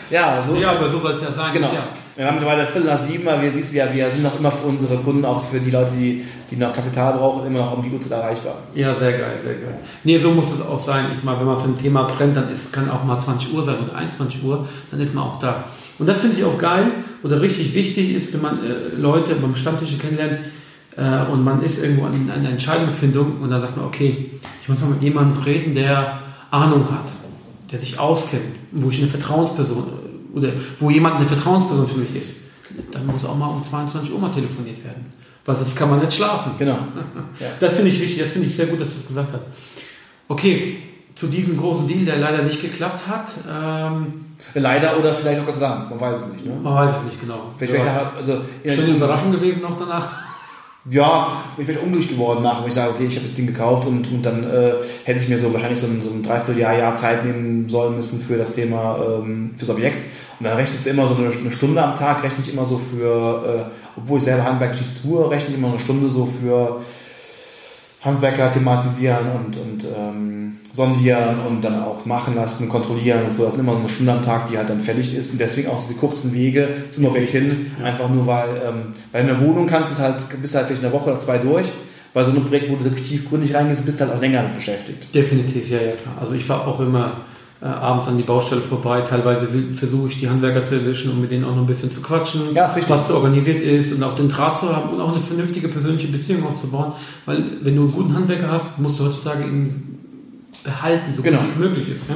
Ja, 0.09 0.41
so. 0.41 0.55
Ja, 0.55 0.71
aber 0.71 0.89
so 0.89 0.97
soll 0.97 1.11
es 1.11 1.21
ja 1.21 1.29
sein. 1.29 1.51
Genau. 1.51 1.67
Ja. 1.73 1.89
Wir 2.15 2.25
haben 2.25 2.35
mittlerweile 2.35 2.65
Viertel 2.65 2.87
nach 2.87 2.99
sieben, 2.99 3.27
aber 3.27 3.41
wir, 3.41 3.51
siehst, 3.51 3.73
wir, 3.73 3.93
wir 3.93 4.09
sind 4.09 4.23
noch 4.23 4.39
immer 4.39 4.49
für 4.49 4.65
unsere 4.65 4.95
Kunden, 4.95 5.25
auch 5.25 5.41
für 5.41 5.59
die 5.59 5.71
Leute, 5.71 5.91
die, 5.91 6.25
die 6.49 6.55
noch 6.55 6.71
Kapital 6.71 7.17
brauchen, 7.17 7.45
immer 7.45 7.59
noch 7.59 7.77
um 7.77 7.83
die 7.83 7.91
Uhrzeit 7.91 8.13
erreichbar. 8.13 8.59
Ja, 8.73 8.95
sehr 8.95 9.11
geil, 9.11 9.39
sehr 9.43 9.55
geil. 9.55 9.79
Nee, 10.05 10.17
so 10.17 10.31
muss 10.31 10.53
es 10.53 10.61
auch 10.61 10.79
sein. 10.79 11.07
Ich 11.13 11.21
mal, 11.23 11.37
wenn 11.37 11.47
man 11.47 11.59
für 11.59 11.67
ein 11.67 11.77
Thema 11.77 12.03
brennt, 12.03 12.37
dann 12.37 12.49
ist, 12.49 12.71
kann 12.71 12.89
auch 12.89 13.03
mal 13.03 13.17
20 13.17 13.53
Uhr 13.53 13.61
sein 13.61 13.75
oder 13.83 13.93
21 13.93 14.41
Uhr, 14.41 14.65
dann 14.89 15.01
ist 15.01 15.13
man 15.13 15.25
auch 15.25 15.39
da. 15.39 15.65
Und 15.97 16.07
das 16.07 16.21
finde 16.21 16.37
ich 16.37 16.45
auch 16.45 16.57
geil 16.57 16.91
oder 17.23 17.41
richtig 17.41 17.73
wichtig 17.73 18.13
ist, 18.13 18.33
wenn 18.33 18.41
man 18.41 18.59
äh, 18.63 18.95
Leute 18.95 19.35
beim 19.35 19.53
Stammtisch 19.57 19.97
kennenlernt, 19.97 20.39
äh, 20.99 21.31
und 21.31 21.43
man 21.43 21.63
ist 21.63 21.81
irgendwo 21.81 22.05
an, 22.05 22.29
an 22.33 22.41
der 22.41 22.51
Entscheidungsfindung 22.51 23.37
und 23.41 23.49
dann 23.49 23.61
sagt 23.61 23.77
man, 23.77 23.85
okay, 23.85 24.31
ich 24.61 24.67
muss 24.67 24.81
mal 24.81 24.89
mit 24.89 25.01
jemandem 25.01 25.41
reden, 25.43 25.73
der 25.73 26.19
Ahnung 26.51 26.91
hat, 26.91 27.05
der 27.71 27.79
sich 27.79 27.97
auskennt, 27.97 28.43
wo 28.71 28.89
ich 28.89 28.99
eine 28.99 29.07
Vertrauensperson 29.07 29.83
oder 30.33 30.51
wo 30.79 30.89
jemand 30.89 31.15
eine 31.15 31.27
Vertrauensperson 31.27 31.87
für 31.87 31.99
mich 31.99 32.15
ist. 32.15 32.35
Dann 32.91 33.07
muss 33.07 33.23
auch 33.23 33.37
mal 33.37 33.47
um 33.47 33.63
22 33.63 34.11
Uhr 34.11 34.19
mal 34.19 34.29
telefoniert 34.29 34.83
werden. 34.83 35.05
Weil 35.45 35.55
sonst 35.55 35.75
kann 35.75 35.89
man 35.89 35.99
nicht 35.99 36.13
schlafen. 36.13 36.51
Genau. 36.59 36.77
Ja. 37.39 37.47
Das 37.59 37.73
finde 37.73 37.89
ich 37.89 37.99
wichtig, 38.01 38.19
das 38.19 38.31
finde 38.31 38.47
ich 38.47 38.55
sehr 38.55 38.67
gut, 38.67 38.81
dass 38.81 38.89
du 38.89 38.95
das 38.95 39.07
gesagt 39.07 39.33
hast. 39.33 39.41
Okay, 40.27 40.77
zu 41.15 41.27
diesem 41.27 41.57
großen 41.57 41.87
Deal, 41.87 42.05
der 42.05 42.17
leider 42.17 42.43
nicht 42.43 42.61
geklappt 42.61 43.07
hat. 43.07 43.29
Ähm, 43.49 44.25
Leider 44.53 44.97
oder 44.97 45.13
vielleicht 45.13 45.41
auch 45.41 45.45
Gott 45.45 45.55
sei 45.55 45.67
Dank, 45.67 45.89
man 45.89 45.99
weiß 45.99 46.21
es 46.21 46.33
nicht. 46.33 46.45
Ne? 46.45 46.53
man 46.61 46.75
weiß 46.75 46.97
es 46.97 47.03
nicht 47.03 47.19
genau. 47.19 47.51
Vielleicht 47.57 47.73
wäre 47.73 48.11
also, 48.17 48.41
ja, 48.63 48.73
Schöne 48.73 48.95
Überraschung 48.95 49.31
gewesen 49.31 49.65
auch 49.65 49.77
danach. 49.77 50.28
Ja, 50.89 51.43
ich 51.57 51.67
wäre 51.67 51.79
unglücklich 51.79 52.09
geworden 52.09 52.41
nach, 52.41 52.61
wenn 52.61 52.69
ich 52.69 52.73
sage, 52.73 52.93
okay, 52.93 53.05
ich 53.05 53.15
habe 53.15 53.25
das 53.25 53.35
Ding 53.35 53.45
gekauft 53.45 53.85
und, 53.85 54.09
und 54.11 54.25
dann 54.25 54.43
äh, 54.45 54.75
hätte 55.03 55.19
ich 55.19 55.27
mir 55.27 55.37
so 55.37 55.51
wahrscheinlich 55.53 55.79
so 55.79 55.87
ein, 55.87 56.01
so 56.01 56.09
ein 56.09 56.23
Dreivierteljahr 56.23 56.77
Jahr 56.77 56.95
Zeit 56.95 57.25
nehmen 57.25 57.67
sollen 57.67 57.95
müssen 57.95 58.21
für 58.21 58.37
das 58.37 58.53
Thema, 58.53 58.97
ähm, 58.97 59.51
fürs 59.57 59.69
Objekt. 59.69 60.05
Und 60.39 60.45
dann 60.45 60.55
rechnest 60.55 60.85
du 60.85 60.89
immer 60.89 61.05
so 61.05 61.15
eine, 61.15 61.31
eine 61.31 61.51
Stunde 61.51 61.83
am 61.83 61.95
Tag, 61.95 62.23
rechne 62.23 62.39
ich 62.39 62.51
immer 62.51 62.65
so 62.65 62.77
für, 62.77 63.69
äh, 63.69 63.99
obwohl 63.99 64.19
ich 64.19 64.23
selber 64.23 64.45
handwerklich 64.45 64.79
nichts 64.79 65.01
tue, 65.01 65.29
rechne 65.29 65.49
ich 65.49 65.57
immer 65.57 65.67
eine 65.67 65.79
Stunde 65.79 66.09
so 66.09 66.29
für 66.41 66.79
Handwerker 68.01 68.49
thematisieren 68.49 69.31
und, 69.31 69.57
und 69.57 69.83
ähm, 69.83 70.57
sondieren 70.79 71.41
und 71.45 71.61
dann 71.61 71.83
auch 71.83 72.05
machen 72.05 72.35
lassen, 72.35 72.69
kontrollieren 72.69 73.25
und 73.25 73.35
so. 73.35 73.43
Das 73.43 73.55
ist 73.55 73.59
immer 73.59 73.75
eine 73.75 73.89
Stunde 73.89 74.13
am 74.13 74.23
Tag, 74.23 74.47
die 74.47 74.57
halt 74.57 74.69
dann 74.69 74.79
fertig 74.79 75.13
ist. 75.13 75.31
Und 75.33 75.41
deswegen 75.41 75.67
auch 75.67 75.81
diese 75.81 75.95
kurzen 75.95 76.33
Wege 76.33 76.69
zum 76.89 77.05
Objekt 77.05 77.31
hin. 77.31 77.71
Einfach 77.83 78.09
nur, 78.09 78.25
weil, 78.25 78.49
ähm, 78.65 78.93
weil 79.11 79.21
in 79.21 79.27
der 79.27 79.41
Wohnung 79.41 79.67
kannst 79.67 79.89
du 79.91 79.95
es 79.95 79.99
halt, 79.99 80.15
bist 80.41 80.55
halt 80.55 80.67
vielleicht 80.67 80.83
eine 80.83 80.93
Woche 80.93 81.09
oder 81.09 81.19
zwei 81.19 81.37
durch. 81.37 81.67
Bei 82.13 82.23
so 82.23 82.31
einem 82.31 82.43
Projekt, 82.45 82.71
wo 82.71 82.77
du 82.77 82.85
wirklich 82.85 83.09
tiefgründig 83.09 83.53
reingehst, 83.53 83.85
bist 83.85 83.99
du 83.99 84.05
halt 84.05 84.15
auch 84.15 84.21
länger 84.21 84.41
mit 84.41 84.55
beschäftigt. 84.55 85.13
Definitiv, 85.13 85.69
ja, 85.69 85.81
ja, 85.81 85.91
klar. 85.91 86.15
Also 86.19 86.33
ich 86.33 86.47
war 86.47 86.65
auch 86.65 86.79
immer 86.79 87.11
äh, 87.61 87.65
abends 87.65 88.07
an 88.07 88.15
die 88.17 88.23
Baustelle 88.23 88.61
vorbei. 88.61 89.01
Teilweise 89.01 89.49
versuche 89.71 90.07
ich 90.07 90.19
die 90.21 90.29
Handwerker 90.29 90.63
zu 90.63 90.75
erwischen, 90.75 91.11
um 91.11 91.19
mit 91.19 91.29
denen 91.29 91.43
auch 91.43 91.55
noch 91.55 91.63
ein 91.63 91.65
bisschen 91.65 91.91
zu 91.91 92.01
quatschen, 92.01 92.55
Ja, 92.55 92.73
was 92.87 93.05
zu 93.05 93.15
organisiert 93.15 93.61
ist 93.61 93.91
und 93.91 94.01
auch 94.01 94.15
den 94.15 94.29
Draht 94.29 94.57
zu 94.57 94.73
haben 94.73 94.89
und 94.91 95.01
auch 95.01 95.11
eine 95.11 95.19
vernünftige 95.19 95.67
persönliche 95.67 96.07
Beziehung 96.07 96.47
aufzubauen. 96.47 96.93
Weil 97.25 97.43
wenn 97.61 97.75
du 97.75 97.81
einen 97.81 97.91
guten 97.91 98.15
Handwerker 98.15 98.49
hast, 98.49 98.79
musst 98.79 98.99
du 98.99 99.05
heutzutage 99.05 99.43
ihn 99.43 99.88
behalten, 100.63 101.13
so 101.15 101.21
Genau. 101.21 101.39
gut 101.39 101.47
wie 101.47 101.51
es 101.51 101.57
möglich 101.57 101.89
ist, 101.89 102.03
ja? 102.09 102.15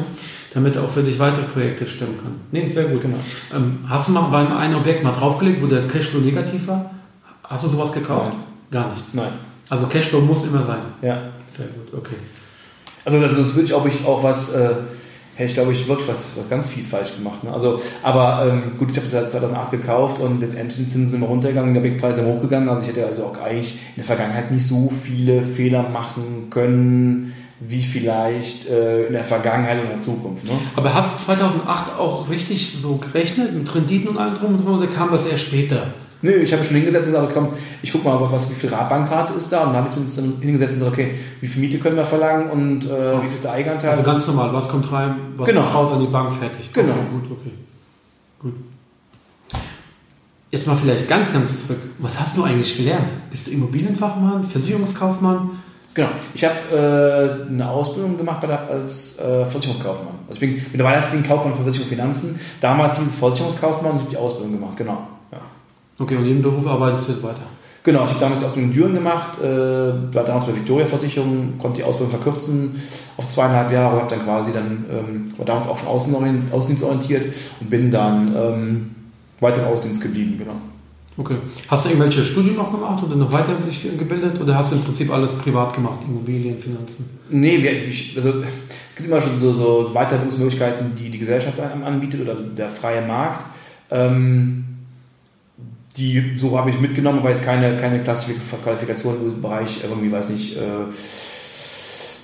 damit 0.53 0.75
er 0.75 0.83
auch 0.83 0.89
für 0.89 1.03
dich 1.03 1.17
weitere 1.19 1.45
Projekte 1.45 1.87
stemmen 1.87 2.17
kann. 2.21 2.35
Nee, 2.51 2.67
sehr 2.67 2.85
gut. 2.85 3.01
Genau. 3.01 3.17
Ähm, 3.55 3.79
hast 3.87 4.07
du 4.07 4.11
mal 4.11 4.21
beim 4.29 4.55
einen 4.55 4.75
Objekt 4.75 5.03
mal 5.03 5.11
draufgelegt, 5.11 5.61
wo 5.61 5.67
der 5.67 5.87
Cashflow 5.87 6.19
negativ 6.19 6.67
war? 6.67 6.91
Hast 7.43 7.63
du 7.63 7.67
sowas 7.69 7.91
gekauft? 7.91 8.31
Nein. 8.31 8.43
Gar 8.71 8.89
nicht. 8.91 9.13
Nein. 9.13 9.31
Also 9.69 9.87
Cashflow 9.87 10.19
muss 10.21 10.43
immer 10.43 10.61
sein. 10.61 10.79
Ja. 11.01 11.21
Sehr 11.47 11.67
gut, 11.67 11.93
okay. 11.99 12.15
Also 13.05 13.19
das, 13.19 13.53
würde 13.53 13.65
ich, 13.65 13.73
ob 13.73 13.85
ich 13.87 14.05
auch 14.05 14.23
was, 14.23 14.53
äh, 14.53 14.69
hätte 15.35 15.49
ich 15.49 15.53
glaube 15.53 15.71
ich 15.71 15.87
wirklich 15.87 16.07
was, 16.07 16.31
was 16.37 16.49
ganz 16.49 16.69
fies 16.69 16.87
falsch 16.87 17.15
gemacht. 17.15 17.43
Ne? 17.43 17.51
Also, 17.51 17.79
aber 18.01 18.45
ähm, 18.47 18.77
gut, 18.77 18.91
ich 18.91 18.97
habe 18.97 19.07
es 19.07 19.11
seit 19.11 19.29
2008 19.29 19.71
gekauft 19.71 20.19
und 20.19 20.39
letztendlich 20.41 20.75
sind 20.75 20.89
Zinsen 20.89 21.15
immer 21.15 21.27
runtergegangen, 21.27 21.73
der 21.73 21.81
Big-Preis 21.81 22.17
ist 22.17 22.25
hochgegangen. 22.25 22.69
Also 22.69 22.83
ich 22.83 22.87
hätte 22.89 23.05
also 23.05 23.25
auch 23.25 23.37
eigentlich 23.39 23.73
in 23.73 23.97
der 23.97 24.05
Vergangenheit 24.05 24.51
nicht 24.51 24.67
so 24.67 24.89
viele 24.89 25.41
Fehler 25.41 25.89
machen 25.89 26.47
können, 26.49 27.33
wie 27.67 27.81
vielleicht 27.81 28.67
äh, 28.67 29.05
in 29.07 29.13
der 29.13 29.23
Vergangenheit 29.23 29.77
und 29.79 29.85
in 29.85 29.91
der 29.91 30.01
Zukunft. 30.01 30.43
Ne? 30.43 30.51
Aber 30.75 30.93
hast 30.93 31.19
du 31.19 31.25
2008 31.25 31.97
auch 31.99 32.29
richtig 32.29 32.75
so 32.81 32.97
gerechnet 32.97 33.53
mit 33.53 33.73
Renditen 33.73 34.09
und 34.09 34.17
allem 34.17 34.35
drum 34.37 34.55
und 34.55 34.65
dran 34.65 34.75
oder 34.75 34.87
kam 34.87 35.11
das 35.11 35.25
erst 35.25 35.45
später? 35.45 35.93
Nö, 36.21 36.31
ich 36.31 36.51
habe 36.53 36.61
mich 36.61 36.67
schon 36.69 36.77
hingesetzt 36.77 37.07
und 37.09 37.13
gesagt, 37.15 37.33
komm, 37.33 37.49
ich 37.81 37.91
guck 37.91 38.05
mal, 38.05 38.17
was, 38.31 38.49
wie 38.49 38.53
viel 38.55 38.69
Radbankrate 38.73 39.33
ist 39.33 39.51
da. 39.51 39.63
Und 39.63 39.73
dann 39.73 39.83
habe 39.83 39.89
ich 39.89 39.95
mich 39.97 40.15
dann 40.15 40.35
hingesetzt 40.41 40.73
und 40.73 40.79
gesagt, 40.79 40.93
okay, 40.93 41.15
wie 41.41 41.47
viel 41.47 41.61
Miete 41.61 41.79
können 41.79 41.97
wir 41.97 42.05
verlangen 42.05 42.49
und 42.49 42.85
äh, 42.85 43.21
wie 43.21 43.25
viel 43.27 43.35
ist 43.35 43.43
der 43.43 43.51
Eigenanteil? 43.51 43.89
Also 43.91 44.03
ganz 44.03 44.25
normal, 44.27 44.53
was 44.53 44.69
kommt 44.69 44.89
rein, 44.91 45.15
was 45.35 45.49
Genau. 45.49 45.63
kommt 45.63 45.75
raus 45.75 45.91
an 45.93 45.99
die 45.99 46.07
Bank, 46.07 46.31
fertig. 46.33 46.71
Genau. 46.71 46.93
Okay, 46.93 47.01
gut, 47.11 47.31
okay. 47.31 47.51
Gut. 48.39 48.53
Jetzt 50.49 50.67
mal 50.67 50.77
vielleicht 50.77 51.09
ganz, 51.09 51.33
ganz 51.33 51.65
zurück. 51.65 51.79
Was 51.97 52.19
hast 52.19 52.37
du 52.37 52.43
eigentlich 52.43 52.77
gelernt? 52.77 53.09
Bist 53.31 53.47
du 53.47 53.51
Immobilienfachmann, 53.51 54.43
Versicherungskaufmann? 54.45 55.49
Genau. 55.93 56.09
Ich 56.33 56.43
habe 56.43 56.55
äh, 56.71 57.51
eine 57.51 57.69
Ausbildung 57.69 58.17
gemacht 58.17 58.41
bei 58.41 58.47
der, 58.47 58.67
als 58.67 59.17
äh, 59.19 59.45
Versicherungskaufmann. 59.45 60.15
Also 60.27 60.33
ich 60.33 60.39
bin 60.39 60.53
mittlerweile 60.71 60.99
es 60.99 61.11
Ding 61.11 61.23
Kaufmann 61.23 61.53
für 61.53 61.63
Versicherung 61.63 61.89
und 61.89 61.95
Finanzen. 61.95 62.39
Damals 62.61 62.97
hieß 62.97 63.07
es 63.07 63.15
Versicherungskaufmann 63.15 63.91
und 63.91 63.97
ich 63.97 64.03
habe 64.03 64.11
die 64.11 64.17
Ausbildung 64.17 64.53
gemacht. 64.53 64.77
Genau. 64.77 65.07
Ja. 65.31 65.39
Okay, 65.99 66.15
und 66.15 66.23
in 66.23 66.35
dem 66.35 66.41
Beruf 66.41 66.65
arbeitest 66.65 67.09
du 67.09 67.11
jetzt 67.13 67.23
weiter. 67.23 67.43
Genau, 67.83 68.05
ich 68.05 68.11
habe 68.11 68.19
damals 68.19 68.39
die 68.39 68.45
Ausbildung 68.45 68.71
in 68.71 68.75
Düren 68.77 68.93
gemacht, 68.93 69.39
äh, 69.41 69.45
war 70.15 70.23
damals 70.23 70.45
bei 70.45 70.53
der 70.53 70.61
Victoria 70.61 70.85
Versicherung, 70.85 71.57
konnte 71.59 71.77
die 71.77 71.83
Ausbildung 71.83 72.11
verkürzen 72.11 72.81
auf 73.17 73.27
zweieinhalb 73.27 73.73
Jahre, 73.73 73.99
habe 73.99 74.09
dann 74.09 74.23
quasi 74.23 74.53
dann, 74.53 74.85
ähm, 74.89 75.25
war 75.37 75.45
damals 75.45 75.67
auch 75.67 75.77
schon 75.77 75.89
außendienstorientiert 75.89 77.33
und 77.59 77.69
bin 77.69 77.91
dann 77.91 78.33
ähm, 78.33 78.95
weiter 79.41 79.63
im 79.63 79.67
Außendienst 79.67 80.01
geblieben, 80.01 80.37
genau. 80.37 80.55
Okay. 81.15 81.37
Hast 81.67 81.85
du 81.85 81.89
irgendwelche 81.89 82.23
Studien 82.23 82.55
noch 82.55 82.71
gemacht 82.71 83.03
oder 83.03 83.15
noch 83.15 83.31
weiter 83.31 83.55
sich 83.57 83.83
gebildet 83.83 84.41
oder 84.41 84.55
hast 84.55 84.71
du 84.71 84.77
im 84.77 84.83
Prinzip 84.83 85.11
alles 85.11 85.35
privat 85.35 85.75
gemacht? 85.75 85.99
Immobilien, 86.07 86.57
Finanzen? 86.57 87.07
Nee, 87.29 87.61
wir, 87.61 87.71
also, 88.15 88.41
es 88.89 88.95
gibt 88.95 89.09
immer 89.09 89.21
schon 89.21 89.39
so, 89.39 89.53
so 89.53 89.91
Weiterbildungsmöglichkeiten, 89.93 90.95
die 90.95 91.09
die 91.11 91.19
Gesellschaft 91.19 91.59
einem 91.59 91.83
anbietet 91.83 92.21
oder 92.21 92.35
der 92.35 92.69
freie 92.69 93.05
Markt. 93.05 93.45
Ähm, 93.91 94.65
die 95.97 96.33
so 96.37 96.57
habe 96.57 96.71
ich 96.71 96.79
mitgenommen, 96.79 97.19
aber 97.19 97.29
jetzt 97.29 97.45
keine, 97.45 97.77
keine 97.77 98.01
klassische 98.01 98.33
Qualifikation 98.63 99.15
im 99.23 99.41
Bereich, 99.41 99.81
irgendwie, 99.83 100.11
weiß 100.11 100.29
nicht, 100.29 100.57
äh, 100.57 100.91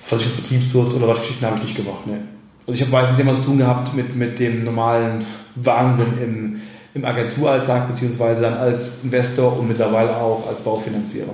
Versicherungsbetriebswirt 0.04 0.94
oder 0.94 1.06
was 1.06 1.20
Geschichten 1.20 1.46
habe 1.46 1.56
ich 1.56 1.62
nicht 1.62 1.76
gemacht. 1.76 2.06
Ne. 2.06 2.22
Also 2.66 2.72
ich 2.72 2.82
habe 2.82 2.90
meistens 2.90 3.18
immer 3.20 3.34
zu 3.34 3.42
tun 3.42 3.58
gehabt 3.58 3.94
mit, 3.94 4.16
mit 4.16 4.40
dem 4.40 4.64
normalen 4.64 5.24
Wahnsinn 5.54 6.18
im, 6.20 6.60
im 6.94 7.04
Agenturalltag, 7.04 7.88
beziehungsweise 7.88 8.42
dann 8.42 8.54
als 8.54 9.02
Investor 9.04 9.58
und 9.58 9.68
mittlerweile 9.68 10.16
auch 10.16 10.46
als 10.48 10.60
Baufinanzierer. 10.60 11.32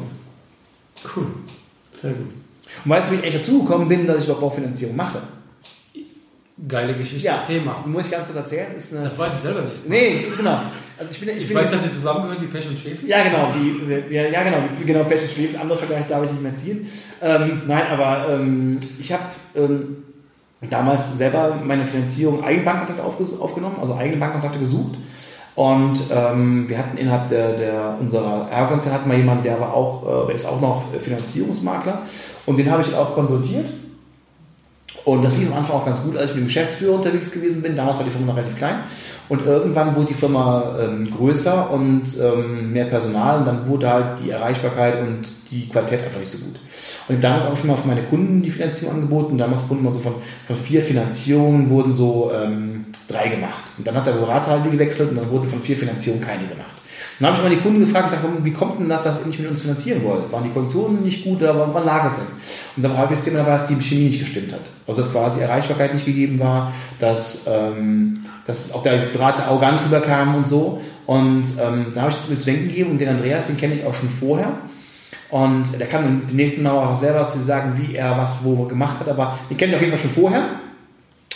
Cool. 1.17 1.27
Sehr 1.93 2.11
gut. 2.13 2.29
Und 2.85 2.91
weißt 2.91 3.09
du, 3.09 3.13
wie 3.15 3.19
ich 3.21 3.25
echt 3.25 3.37
dazu 3.39 3.63
gekommen 3.63 3.89
bin, 3.89 4.07
dass 4.07 4.19
ich 4.19 4.25
überhaupt 4.25 4.43
Baufinanzierung 4.43 4.97
mache? 4.97 5.19
Geile 6.69 6.95
Geschichte. 6.95 7.27
Ja, 7.27 7.37
Erzähl 7.37 7.61
mal. 7.61 7.77
muss 7.85 8.07
ich 8.07 8.11
ganz 8.11 8.25
kurz 8.25 8.39
erzählen. 8.39 8.69
Das 8.75 9.19
weiß 9.19 9.35
ich 9.35 9.41
selber 9.41 9.61
nicht. 9.63 9.87
nee, 9.87 10.25
genau. 10.35 10.59
Also 10.99 11.11
ich 11.11 11.21
bin, 11.21 11.29
ich 11.29 11.37
Ich 11.43 11.49
bin 11.49 11.57
weiß, 11.59 11.71
dass 11.71 11.83
sie 11.83 11.93
zusammengehören, 11.93 12.39
die 12.41 12.47
Pech 12.47 12.67
und 12.67 12.79
Schwefel. 12.79 13.07
ja 13.07 13.23
genau, 13.23 13.51
wie, 13.55 13.87
wie, 13.87 14.15
ja 14.15 14.43
genau, 14.43 14.57
genau 14.85 15.05
Pech 15.05 15.23
und 15.23 15.31
Schwefel. 15.33 15.61
Andere 15.61 15.77
Vergleich 15.79 16.07
darf 16.07 16.25
ich 16.25 16.31
nicht 16.31 16.43
mehr 16.43 16.55
ziehen. 16.55 16.91
Ähm, 17.21 17.63
nein, 17.67 17.87
aber 17.91 18.31
ähm, 18.33 18.79
ich 18.99 19.13
habe 19.13 19.25
ähm, 19.55 19.99
damals 20.71 21.19
selber 21.19 21.59
meine 21.63 21.85
Finanzierung 21.85 22.43
Eigenbankkontakte 22.43 23.05
aufgenommen, 23.05 23.77
also 23.79 23.95
eigene 23.95 24.17
Bankkontakte 24.17 24.59
gesucht. 24.59 24.95
Und 25.57 26.03
ähm, 26.15 26.69
wir 26.69 26.77
hatten 26.77 26.99
innerhalb 26.99 27.29
der, 27.29 27.55
der 27.55 27.97
unserer 27.99 28.47
Ergo-Konzern 28.51 28.93
hatten 28.93 29.11
wir 29.11 29.17
jemanden, 29.17 29.43
der 29.43 29.59
war 29.59 29.73
auch, 29.73 30.29
äh, 30.29 30.35
ist 30.35 30.47
auch 30.47 30.61
noch 30.61 30.83
Finanzierungsmakler 31.01 32.03
und 32.45 32.59
den 32.59 32.71
habe 32.71 32.83
ich 32.83 32.95
auch 32.95 33.15
konsultiert. 33.15 33.65
Und 35.07 35.23
das 35.23 35.39
lief 35.39 35.53
am 35.53 35.59
Anfang 35.59 35.77
auch 35.77 35.87
ganz 35.87 36.03
gut, 36.03 36.17
als 36.17 36.31
ich 36.31 36.35
mit 36.35 36.43
dem 36.43 36.47
Geschäftsführer 36.49 36.97
unterwegs 36.97 37.31
gewesen 37.31 37.63
bin. 37.63 37.77
Damals 37.77 37.99
war 37.99 38.05
die 38.05 38.11
Firma 38.11 38.27
noch 38.27 38.37
relativ 38.37 38.57
klein. 38.57 38.81
Und 39.29 39.47
irgendwann 39.47 39.95
wurde 39.95 40.09
die 40.09 40.15
Firma 40.15 40.75
ähm, 40.83 41.09
größer 41.09 41.71
und 41.71 42.03
ähm, 42.21 42.73
mehr 42.73 42.87
Personal. 42.87 43.39
Und 43.39 43.45
dann 43.45 43.69
wurde 43.69 43.89
halt 43.89 44.19
die 44.25 44.31
Erreichbarkeit 44.31 45.01
und 45.01 45.29
die 45.49 45.69
Qualität 45.69 46.03
einfach 46.03 46.19
nicht 46.19 46.33
so 46.33 46.45
gut. 46.45 46.59
Und 47.09 47.23
damals 47.23 47.47
auch 47.47 47.57
schon 47.57 47.69
mal 47.69 47.77
für 47.77 47.87
meine 47.87 48.03
Kunden 48.03 48.43
die 48.43 48.51
Finanzierung 48.51 48.97
angeboten. 48.97 49.39
Damals 49.39 49.69
wurden 49.69 49.79
immer 49.79 49.93
so 49.93 50.01
von, 50.01 50.15
von 50.45 50.57
vier 50.57 50.83
Finanzierungen 50.83 51.71
wurden 51.71 51.95
so 51.95 52.33
ähm, 52.35 52.87
drei 53.07 53.29
gemacht. 53.29 53.63
Und 53.79 53.87
dann 53.87 53.95
hat 53.95 54.07
der 54.07 54.13
Berater 54.13 54.51
halt 54.51 54.69
gewechselt 54.69 55.11
und 55.11 55.19
dann 55.19 55.31
wurden 55.31 55.49
von 55.49 55.61
vier 55.61 55.77
Finanzierungen 55.77 56.27
keine 56.27 56.49
gemacht. 56.49 56.76
Dann 57.19 57.29
habe 57.29 57.37
ich 57.37 57.43
mal 57.43 57.51
die 57.51 57.63
Kunden 57.63 57.81
gefragt, 57.81 58.11
gesagt, 58.11 58.25
wie 58.43 58.53
kommt 58.53 58.79
denn 58.79 58.89
das, 58.89 59.03
dass 59.03 59.21
ihr 59.21 59.27
nicht 59.27 59.39
mit 59.39 59.49
uns 59.49 59.63
finanzieren 59.63 60.05
wollt? 60.05 60.31
Waren 60.31 60.45
die 60.45 60.51
Konditionen 60.51 61.03
nicht 61.03 61.25
gut 61.25 61.43
oder 61.43 61.73
wann 61.73 61.85
lag 61.85 62.07
es 62.07 62.15
denn? 62.15 62.27
Und 62.77 62.83
da 62.83 62.91
war 62.91 62.99
häufig 62.99 63.17
das 63.17 63.25
Thema 63.25 63.39
dabei, 63.39 63.57
dass 63.57 63.69
die 63.69 63.81
Chemie 63.81 64.05
nicht 64.05 64.21
gestimmt 64.21 64.53
hat. 64.53 64.61
Also 64.87 65.01
dass 65.01 65.11
quasi 65.11 65.41
Erreichbarkeit 65.41 65.95
nicht 65.95 66.05
gegeben 66.05 66.39
war, 66.39 66.73
dass, 66.99 67.47
ähm, 67.49 68.25
dass 68.47 68.73
auch 68.75 68.83
der 68.83 69.07
Berater 69.13 69.47
arrogant 69.47 69.83
rüberkam 69.83 70.35
und 70.35 70.47
so. 70.47 70.83
Und 71.07 71.45
ähm, 71.59 71.93
da 71.95 72.03
habe 72.03 72.11
ich 72.11 72.17
das 72.17 72.29
mir 72.29 72.39
zu 72.39 72.47
denken 72.47 72.69
gegeben 72.69 72.91
und 72.91 73.01
den 73.01 73.09
Andreas, 73.09 73.47
den 73.47 73.57
kenne 73.57 73.75
ich 73.75 73.87
auch 73.87 73.95
schon 73.95 74.11
vorher. 74.11 74.53
Und 75.31 75.81
der 75.81 75.87
kann 75.87 76.23
die 76.31 76.35
nächsten 76.35 76.63
Mal 76.63 76.73
auch 76.73 76.95
selber 76.95 77.27
zu 77.27 77.41
sagen, 77.41 77.75
wie 77.79 77.97
er 77.97 78.17
was 78.19 78.45
wo 78.45 78.65
gemacht 78.65 79.01
hat, 79.01 79.09
aber 79.09 79.39
den 79.51 79.57
kenne 79.57 79.71
ich 79.71 79.77
auf 79.77 79.81
jeden 79.81 79.93
Fall 79.93 80.01
schon 80.01 80.11
vorher. 80.11 80.61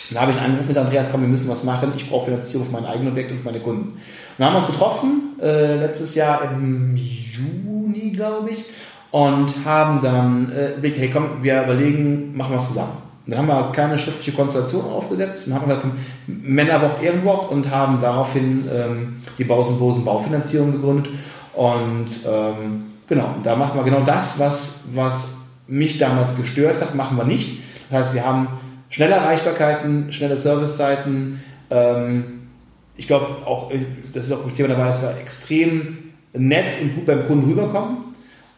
Und 0.09 0.15
da 0.15 0.21
habe 0.21 0.31
ich 0.31 0.37
einen 0.37 0.53
Anruf 0.53 0.67
gesagt, 0.67 0.87
Andreas, 0.87 1.11
komm, 1.11 1.21
wir 1.21 1.27
müssen 1.27 1.49
was 1.49 1.63
machen. 1.63 1.93
Ich 1.95 2.09
brauche 2.09 2.25
Finanzierung 2.25 2.65
für 2.65 2.73
mein 2.73 2.85
eigenes 2.85 3.11
Objekt 3.11 3.31
und 3.31 3.37
für 3.39 3.45
meine 3.45 3.59
Kunden. 3.59 3.89
Und 3.89 3.99
dann 4.37 4.47
haben 4.47 4.53
wir 4.53 4.57
uns 4.57 4.67
getroffen, 4.67 5.39
äh, 5.41 5.75
letztes 5.75 6.15
Jahr 6.15 6.41
im 6.43 6.95
Juni, 6.95 8.11
glaube 8.11 8.49
ich, 8.49 8.63
und 9.11 9.65
haben 9.65 10.01
dann 10.01 10.51
äh, 10.51 10.73
überlegt, 10.73 10.97
hey, 10.97 11.09
komm, 11.11 11.41
wir 11.43 11.63
überlegen, 11.63 12.35
machen 12.35 12.51
wir 12.51 12.57
es 12.57 12.67
zusammen. 12.67 12.97
Und 13.25 13.31
dann 13.31 13.39
haben 13.39 13.47
wir 13.47 13.71
keine 13.71 13.97
schriftliche 13.97 14.31
Konstellation 14.31 14.83
aufgesetzt 14.85 15.47
und 15.47 15.53
haben 15.53 15.65
gesagt, 15.65 15.81
komm, 15.81 15.93
Männerwort, 16.27 17.03
Ehrenwort 17.03 17.51
und 17.51 17.69
haben 17.69 17.99
daraufhin 17.99 18.67
ähm, 18.71 19.17
die 19.37 19.43
Baus- 19.43 19.69
und 19.69 19.79
Bosen 19.79 20.03
Baufinanzierung 20.03 20.71
gegründet. 20.71 21.09
Und 21.53 22.07
ähm, 22.25 22.83
genau, 23.07 23.33
und 23.35 23.45
da 23.45 23.55
machen 23.55 23.77
wir 23.77 23.83
genau 23.83 24.01
das, 24.01 24.39
was, 24.39 24.71
was 24.93 25.27
mich 25.67 25.97
damals 25.97 26.35
gestört 26.35 26.81
hat, 26.81 26.95
machen 26.95 27.15
wir 27.17 27.23
nicht. 27.23 27.59
Das 27.89 27.99
heißt, 27.99 28.13
wir 28.15 28.25
haben 28.25 28.47
schnelle 28.91 29.15
Erreichbarkeiten, 29.15 30.11
schnelle 30.11 30.37
Servicezeiten. 30.37 31.41
Ähm, 31.71 32.49
ich 32.95 33.07
glaube 33.07 33.47
auch, 33.47 33.71
das 34.13 34.25
ist 34.25 34.31
auch 34.31 34.45
ein 34.45 34.53
Thema 34.53 34.69
dabei, 34.69 34.85
dass 34.85 35.01
wir 35.01 35.17
extrem 35.19 35.97
nett 36.33 36.77
und 36.79 36.93
gut 36.93 37.05
beim 37.07 37.25
Kunden 37.25 37.49
rüberkommen. 37.49 37.97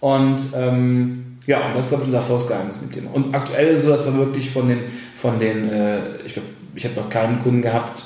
Und 0.02 0.42
ähm, 0.54 1.38
Ja, 1.46 1.66
und 1.68 1.76
das 1.76 1.86
ist, 1.86 1.90
glaube 1.90 2.04
ich, 2.04 2.08
unser 2.08 2.20
Erfolgsgeheimnis 2.20 2.82
mit 2.82 2.92
dem 2.92 3.04
Thema. 3.04 3.16
Und 3.16 3.34
aktuell 3.34 3.68
ist 3.74 3.80
es 3.82 3.86
so, 3.86 3.92
dass 3.92 4.06
wir 4.06 4.18
wirklich 4.18 4.50
von 4.50 4.68
den, 4.68 4.80
von 5.18 5.40
den 5.40 5.70
äh, 5.70 6.18
ich 6.26 6.34
glaube, 6.34 6.50
ich 6.76 6.86
habe 6.86 6.96
noch 6.96 7.10
keinen 7.10 7.42
Kunden 7.42 7.62
gehabt, 7.62 8.04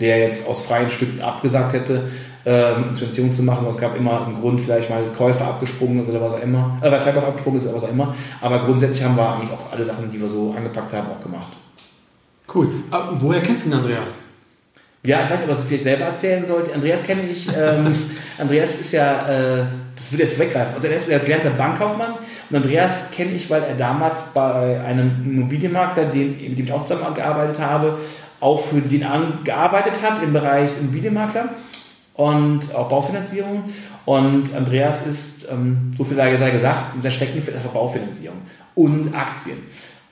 der 0.00 0.18
jetzt 0.18 0.48
aus 0.48 0.60
freien 0.60 0.90
Stücken 0.90 1.20
abgesagt 1.20 1.72
hätte, 1.72 2.02
ähm, 2.44 2.88
Intervention 2.88 3.32
zu 3.32 3.42
machen. 3.42 3.66
Es 3.68 3.76
gab 3.76 3.96
immer 3.96 4.24
einen 4.24 4.36
Grund, 4.40 4.60
vielleicht 4.60 4.88
mal 4.88 5.02
Käufer 5.16 5.46
abgesprungen 5.46 6.00
ist 6.02 6.08
oder 6.08 6.20
was 6.20 6.34
auch 6.34 6.42
immer, 6.42 6.78
äh, 6.80 6.90
weil 6.90 7.00
Verkauf 7.00 7.24
abgesprungen 7.24 7.58
ist 7.58 7.66
oder 7.66 7.76
was 7.76 7.84
auch 7.84 7.90
immer. 7.90 8.14
Aber 8.40 8.60
grundsätzlich 8.60 9.04
haben 9.04 9.16
wir 9.16 9.28
eigentlich 9.28 9.50
auch 9.50 9.72
alle 9.72 9.84
Sachen, 9.84 10.10
die 10.10 10.20
wir 10.20 10.28
so 10.28 10.54
angepackt 10.56 10.92
haben, 10.92 11.08
auch 11.10 11.20
gemacht. 11.20 11.56
Cool. 12.52 12.68
Aber 12.90 13.20
woher 13.20 13.40
kennst 13.42 13.66
du 13.66 13.70
den 13.70 13.78
Andreas? 13.78 14.18
Ja, 15.06 15.22
ich 15.22 15.30
weiß 15.30 15.40
nicht, 15.40 15.44
ob 15.44 15.50
ich 15.50 15.58
das 15.58 15.66
vielleicht 15.66 15.84
selber 15.84 16.04
erzählen 16.04 16.44
sollte. 16.44 16.74
Andreas 16.74 17.04
kenne 17.04 17.22
ich. 17.30 17.48
Ähm, 17.56 17.94
Andreas 18.38 18.74
ist 18.74 18.92
ja, 18.92 19.28
äh, 19.28 19.64
das 19.94 20.10
wird 20.10 20.22
jetzt 20.22 20.38
weggreifen. 20.38 20.74
Also 20.74 20.88
er 20.88 20.96
ist 20.96 21.08
der 21.08 21.20
gelernte 21.20 21.50
Bankkaufmann 21.50 22.14
und 22.50 22.56
Andreas 22.56 23.10
kenne 23.12 23.32
ich, 23.32 23.48
weil 23.48 23.62
er 23.62 23.76
damals 23.76 24.32
bei 24.34 24.80
einem 24.80 25.10
Immobilienmakler, 25.24 26.06
den, 26.06 26.30
mit 26.48 26.58
dem 26.58 26.66
ich 26.66 26.72
auch 26.72 26.84
zusammengearbeitet 26.84 27.60
habe, 27.60 27.98
auch 28.40 28.60
für 28.66 28.80
den 28.80 29.04
gearbeitet 29.44 30.02
hat 30.02 30.22
im 30.22 30.32
Bereich 30.32 30.70
Immobilienmakler 30.80 31.50
und 32.14 32.74
auch 32.74 32.88
Baufinanzierung. 32.88 33.64
Und 34.04 34.54
Andreas 34.54 35.06
ist, 35.06 35.48
ähm, 35.50 35.90
so 35.96 36.04
viel 36.04 36.16
sei 36.16 36.30
gesagt, 36.32 37.02
der 37.02 37.10
Steckenpferd 37.10 37.56
einfach 37.56 37.70
Baufinanzierung 37.70 38.38
und 38.74 39.14
Aktien. 39.14 39.58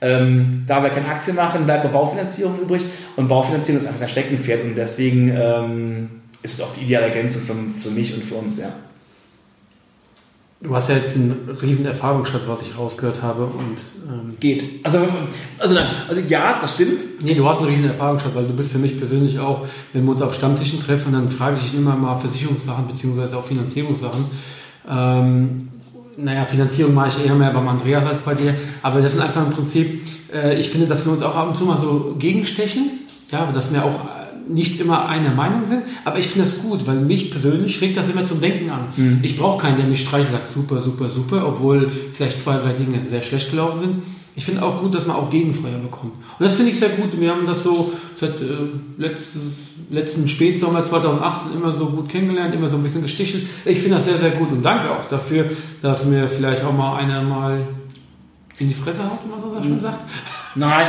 Ähm, 0.05 0.63
da 0.67 0.83
wir 0.83 0.89
keine 0.91 1.07
Aktien 1.07 1.35
machen, 1.35 1.65
bleibt 1.65 1.83
noch 1.83 1.91
Baufinanzierung 1.91 2.59
übrig 2.59 2.83
und 3.15 3.27
Baufinanzierung 3.27 3.81
ist 3.81 3.87
einfach 3.87 3.99
sein 3.99 4.09
Steckenpferd 4.09 4.63
und 4.63 4.75
deswegen 4.75 5.29
ähm, 5.35 6.09
ist 6.43 6.53
es 6.53 6.61
auch 6.61 6.71
die 6.73 6.81
ideale 6.81 7.07
Ergänzung 7.07 7.41
für, 7.41 7.55
für 7.81 7.89
mich 7.89 8.13
und 8.13 8.23
für 8.23 8.35
uns, 8.35 8.59
ja. 8.59 8.71
Du 10.61 10.75
hast 10.75 10.89
ja 10.89 10.95
jetzt 10.95 11.15
einen 11.15 11.49
riesen 11.61 11.85
Erfahrungsschatz, 11.85 12.43
was 12.45 12.61
ich 12.61 12.77
rausgehört 12.77 13.23
habe 13.23 13.45
und 13.45 13.83
ähm 14.07 14.37
geht. 14.39 14.85
Also, 14.85 14.99
also 15.57 15.73
nein, 15.73 15.87
also 16.07 16.21
ja, 16.21 16.59
das 16.61 16.75
stimmt. 16.75 17.01
Nee, 17.21 17.33
du 17.33 17.47
hast 17.47 17.59
einen 17.59 17.69
riesen 17.69 17.85
Erfahrungsschatz, 17.85 18.35
weil 18.35 18.45
du 18.45 18.53
bist 18.53 18.71
für 18.71 18.77
mich 18.77 18.97
persönlich 18.97 19.39
auch, 19.39 19.65
wenn 19.93 20.03
wir 20.03 20.11
uns 20.11 20.21
auf 20.21 20.35
Stammtischen 20.35 20.79
treffen, 20.79 21.13
dann 21.13 21.29
frage 21.29 21.57
ich 21.57 21.63
dich 21.63 21.75
immer 21.75 21.95
mal 21.95 22.17
Versicherungssachen 22.19 22.87
beziehungsweise 22.87 23.37
auch 23.37 23.43
Finanzierungssachen. 23.43 24.25
Ähm, 24.89 25.67
naja, 26.17 26.45
Finanzierung 26.45 26.93
mache 26.93 27.09
ich 27.09 27.25
eher 27.25 27.35
mehr 27.35 27.51
beim 27.51 27.67
Andreas 27.67 28.05
als 28.05 28.21
bei 28.21 28.33
dir, 28.33 28.55
aber 28.81 29.01
das 29.01 29.13
sind 29.13 29.21
einfach 29.21 29.45
im 29.45 29.51
Prinzip, 29.51 30.01
äh, 30.33 30.59
ich 30.59 30.69
finde, 30.69 30.87
dass 30.87 31.05
wir 31.05 31.11
uns 31.11 31.23
auch 31.23 31.35
ab 31.35 31.49
und 31.49 31.57
zu 31.57 31.65
mal 31.65 31.77
so 31.77 32.15
gegenstechen, 32.17 32.91
ja, 33.31 33.51
dass 33.51 33.73
wir 33.73 33.83
auch 33.83 33.99
nicht 34.47 34.79
immer 34.79 35.07
einer 35.07 35.31
Meinung 35.31 35.65
sind, 35.65 35.81
aber 36.03 36.19
ich 36.19 36.27
finde 36.27 36.47
das 36.47 36.59
gut, 36.59 36.85
weil 36.85 36.97
mich 36.97 37.31
persönlich 37.31 37.81
regt 37.81 37.97
das 37.97 38.09
immer 38.09 38.25
zum 38.25 38.41
Denken 38.41 38.69
an. 38.69 38.87
Mhm. 38.95 39.19
Ich 39.23 39.37
brauche 39.37 39.61
keinen, 39.61 39.77
der 39.77 39.87
mich 39.87 40.01
streichelt 40.01 40.29
und 40.29 40.35
sagt, 40.35 40.53
super, 40.53 40.81
super, 40.81 41.09
super, 41.09 41.47
obwohl 41.47 41.91
vielleicht 42.13 42.39
zwei, 42.39 42.57
drei 42.57 42.73
Dinge 42.73 43.03
sehr 43.03 43.21
schlecht 43.21 43.49
gelaufen 43.49 43.79
sind. 43.79 43.95
Ich 44.37 44.43
finde 44.43 44.63
auch 44.63 44.81
gut, 44.81 44.93
dass 44.93 45.05
man 45.05 45.15
auch 45.15 45.29
Gegenfeuer 45.29 45.77
bekommt. 45.77 46.13
Und 46.13 46.45
das 46.45 46.55
finde 46.55 46.71
ich 46.71 46.79
sehr 46.79 46.89
gut. 46.89 47.19
Wir 47.19 47.31
haben 47.31 47.45
das 47.45 47.63
so 47.63 47.93
seit 48.15 48.41
äh, 48.41 48.57
letztes, 48.97 49.69
letzten 49.89 50.27
Spätsommer 50.27 50.83
2018 50.83 51.53
immer 51.53 51.73
so 51.73 51.85
gut 51.85 52.09
kennengelernt, 52.09 52.53
immer 52.53 52.67
so 52.67 52.75
ein 52.75 52.83
bisschen 52.83 53.03
gestichelt. 53.03 53.47
Ich 53.63 53.79
finde 53.79 53.95
das 53.95 54.05
sehr, 54.05 54.17
sehr 54.17 54.31
gut 54.31 54.51
und 54.51 54.61
danke 54.61 54.91
auch 54.91 55.05
dafür, 55.05 55.51
dass 55.81 56.05
mir 56.05 56.27
vielleicht 56.27 56.65
auch 56.65 56.73
mal 56.73 56.97
einer 56.97 57.23
mal 57.23 57.65
in 58.57 58.67
die 58.67 58.73
Fresse 58.73 59.03
haut, 59.03 59.19
wie 59.23 59.29
man 59.29 59.41
so 59.41 59.63
schön 59.63 59.79
sagt. 59.79 59.99
Nein, 60.55 60.87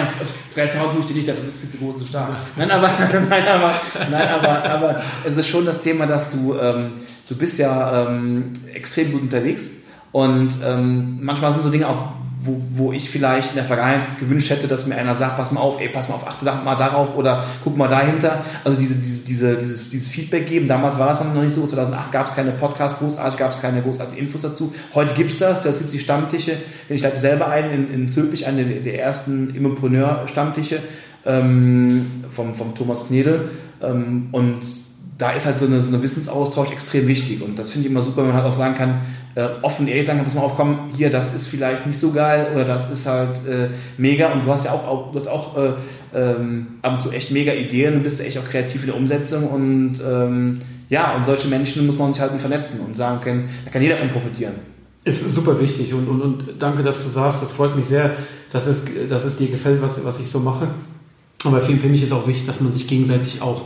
Fresse 0.53 0.81
haut 0.81 0.93
tue 0.93 1.01
ich 1.01 1.07
dir 1.07 1.15
nicht, 1.15 1.29
dafür 1.29 1.45
bist 1.45 1.59
du 1.59 1.67
viel 1.67 1.71
zu 1.71 1.79
groß 1.79 1.95
und 1.95 2.01
zu 2.01 2.07
stark. 2.07 2.31
Nein, 2.57 2.71
aber, 2.71 2.89
nein, 3.29 3.47
aber, 3.49 3.75
nein, 4.11 4.29
aber, 4.29 4.65
aber 4.65 5.03
es 5.25 5.37
ist 5.37 5.49
schon 5.49 5.65
das 5.65 5.83
Thema, 5.83 6.07
dass 6.07 6.31
du, 6.31 6.55
ähm, 6.55 6.93
du 7.29 7.37
bist 7.37 7.59
ja 7.59 8.07
ähm, 8.07 8.53
extrem 8.73 9.13
gut 9.13 9.23
unterwegs 9.23 9.71
und 10.11 10.51
ähm, 10.65 11.19
manchmal 11.23 11.53
sind 11.53 11.63
so 11.65 11.71
Dinge 11.71 11.89
auch 11.89 12.13
wo, 12.47 12.61
wo 12.71 12.93
ich 12.93 13.11
vielleicht 13.11 13.51
in 13.51 13.57
der 13.57 13.65
Vergangenheit 13.65 14.19
gewünscht 14.19 14.51
hätte, 14.51 14.69
dass 14.69 14.87
mir 14.87 14.97
einer 14.97 15.15
sagt, 15.15 15.37
pass 15.37 15.53
mal 15.53 15.61
auf, 15.61 15.81
ey, 15.81 15.89
pass 15.89 16.09
mal 16.09 16.15
auf, 16.15 16.27
achte 16.27 16.45
mal 16.45 16.77
darauf 16.77 17.17
oder 17.17 17.45
guck 17.65 17.77
mal 17.77 17.89
dahinter. 17.89 18.45
Also 18.65 18.79
diese, 18.79 18.95
diese, 18.95 19.27
diese, 19.27 19.57
dieses, 19.57 19.91
dieses 19.91 20.09
Feedback 20.09 20.47
geben. 20.47 20.69
Damals 20.69 20.99
war 20.99 21.09
das 21.09 21.23
noch 21.23 21.43
nicht 21.43 21.55
so. 21.55 21.67
2008 21.67 22.13
gab 22.13 22.27
es 22.27 22.35
keine 22.35 22.53
Podcasts 22.53 23.01
großartig, 23.01 23.39
gab 23.39 23.51
es 23.51 23.61
keine 23.61 23.83
großartigen 23.83 24.27
Infos 24.27 24.43
dazu. 24.43 24.73
Heute 24.95 25.15
gibt 25.15 25.31
es 25.31 25.39
das. 25.39 25.63
Da 25.63 25.71
gibt 25.71 25.87
es 25.87 25.93
die 25.93 25.99
Stammtische. 25.99 26.57
Ich 26.89 27.03
leite 27.03 27.21
selber 27.21 27.49
ein 27.49 27.71
in, 27.71 27.93
in 27.93 28.09
Zülpich, 28.09 28.47
eine 28.47 28.65
der 28.65 29.01
ersten 29.01 29.55
Immopreneur-Stammtische 29.55 30.81
ähm, 31.25 32.07
vom, 32.31 32.55
vom 32.55 32.75
Thomas 32.75 33.09
Knedel. 33.09 33.51
Ähm, 33.83 34.29
und 34.33 34.86
da 35.19 35.31
ist 35.33 35.47
halt 35.47 35.59
so 35.59 35.67
eine, 35.67 35.81
so 35.81 35.89
eine 35.89 36.03
Wissensaustausch 36.03 36.71
extrem 36.71 37.07
wichtig. 37.09 37.43
Und 37.43 37.59
das 37.59 37.71
finde 37.71 37.87
ich 37.87 37.91
immer 37.91 38.03
super, 38.03 38.19
wenn 38.19 38.29
man 38.29 38.37
halt 38.37 38.47
auch 38.47 38.57
sagen 38.57 38.75
kann, 38.75 39.01
äh, 39.35 39.49
offen 39.63 39.89
ehrlich 39.89 40.05
sagen 40.05 40.19
kann, 40.19 40.27
pass 40.27 40.35
mal 40.35 40.43
auf, 40.43 40.61
hier, 40.95 41.11
das 41.11 41.35
ist 41.35 41.47
vielleicht 41.47 41.87
nicht 41.87 41.99
so 41.99 42.13
geil 42.13 42.49
oder 42.53 42.65
das 42.65 42.91
ist 42.91 43.07
halt 43.07 43.39
äh, 43.47 43.71
mega. 43.97 44.33
Und 44.33 44.45
du 44.45 44.53
hast 44.53 44.67
ja 44.67 44.73
auch, 44.73 44.87
auch 44.87 45.13
du 45.13 45.19
hast 45.19 45.29
auch 45.29 45.57
äh, 45.57 45.73
ähm, 46.15 46.67
ab 46.83 46.95
und 46.95 47.01
zu 47.01 47.11
echt 47.13 47.31
mega 47.31 47.53
Ideen 47.53 47.95
und 47.95 48.03
bist 48.03 48.21
echt 48.21 48.37
auch 48.39 48.45
kreativ 48.45 48.83
in 48.83 48.89
der 48.89 48.97
Umsetzung. 48.97 49.49
Und 49.49 50.01
ähm, 50.07 50.61
ja, 50.89 51.17
und 51.17 51.25
solche 51.25 51.49
Menschen 51.49 51.87
muss 51.87 51.97
man 51.97 52.13
sich 52.13 52.21
halt 52.21 52.39
vernetzen 52.39 52.81
und 52.81 52.97
sagen 52.97 53.21
können, 53.21 53.49
da 53.65 53.71
kann 53.71 53.83
jeder 53.83 53.95
davon 53.95 54.11
profitieren. 54.11 54.55
Ist 55.05 55.33
super 55.33 55.59
wichtig 55.61 55.95
und, 55.95 56.09
und, 56.09 56.21
und 56.21 56.45
danke, 56.59 56.83
dass 56.83 57.03
du 57.03 57.09
sagst, 57.09 57.41
das 57.41 57.53
freut 57.53 57.77
mich 57.77 57.87
sehr, 57.87 58.17
dass 58.53 58.67
es, 58.67 58.83
dass 59.09 59.25
es 59.25 59.37
dir 59.37 59.49
gefällt, 59.49 59.81
was, 59.81 60.05
was 60.05 60.19
ich 60.19 60.29
so 60.29 60.41
mache. 60.41 60.69
Aber 61.45 61.61
für, 61.61 61.77
für 61.77 61.89
mich 61.89 62.03
ist 62.03 62.13
auch 62.13 62.27
wichtig, 62.27 62.47
dass 62.47 62.61
man 62.61 62.73
sich 62.73 62.87
gegenseitig 62.87 63.41
auch 63.41 63.63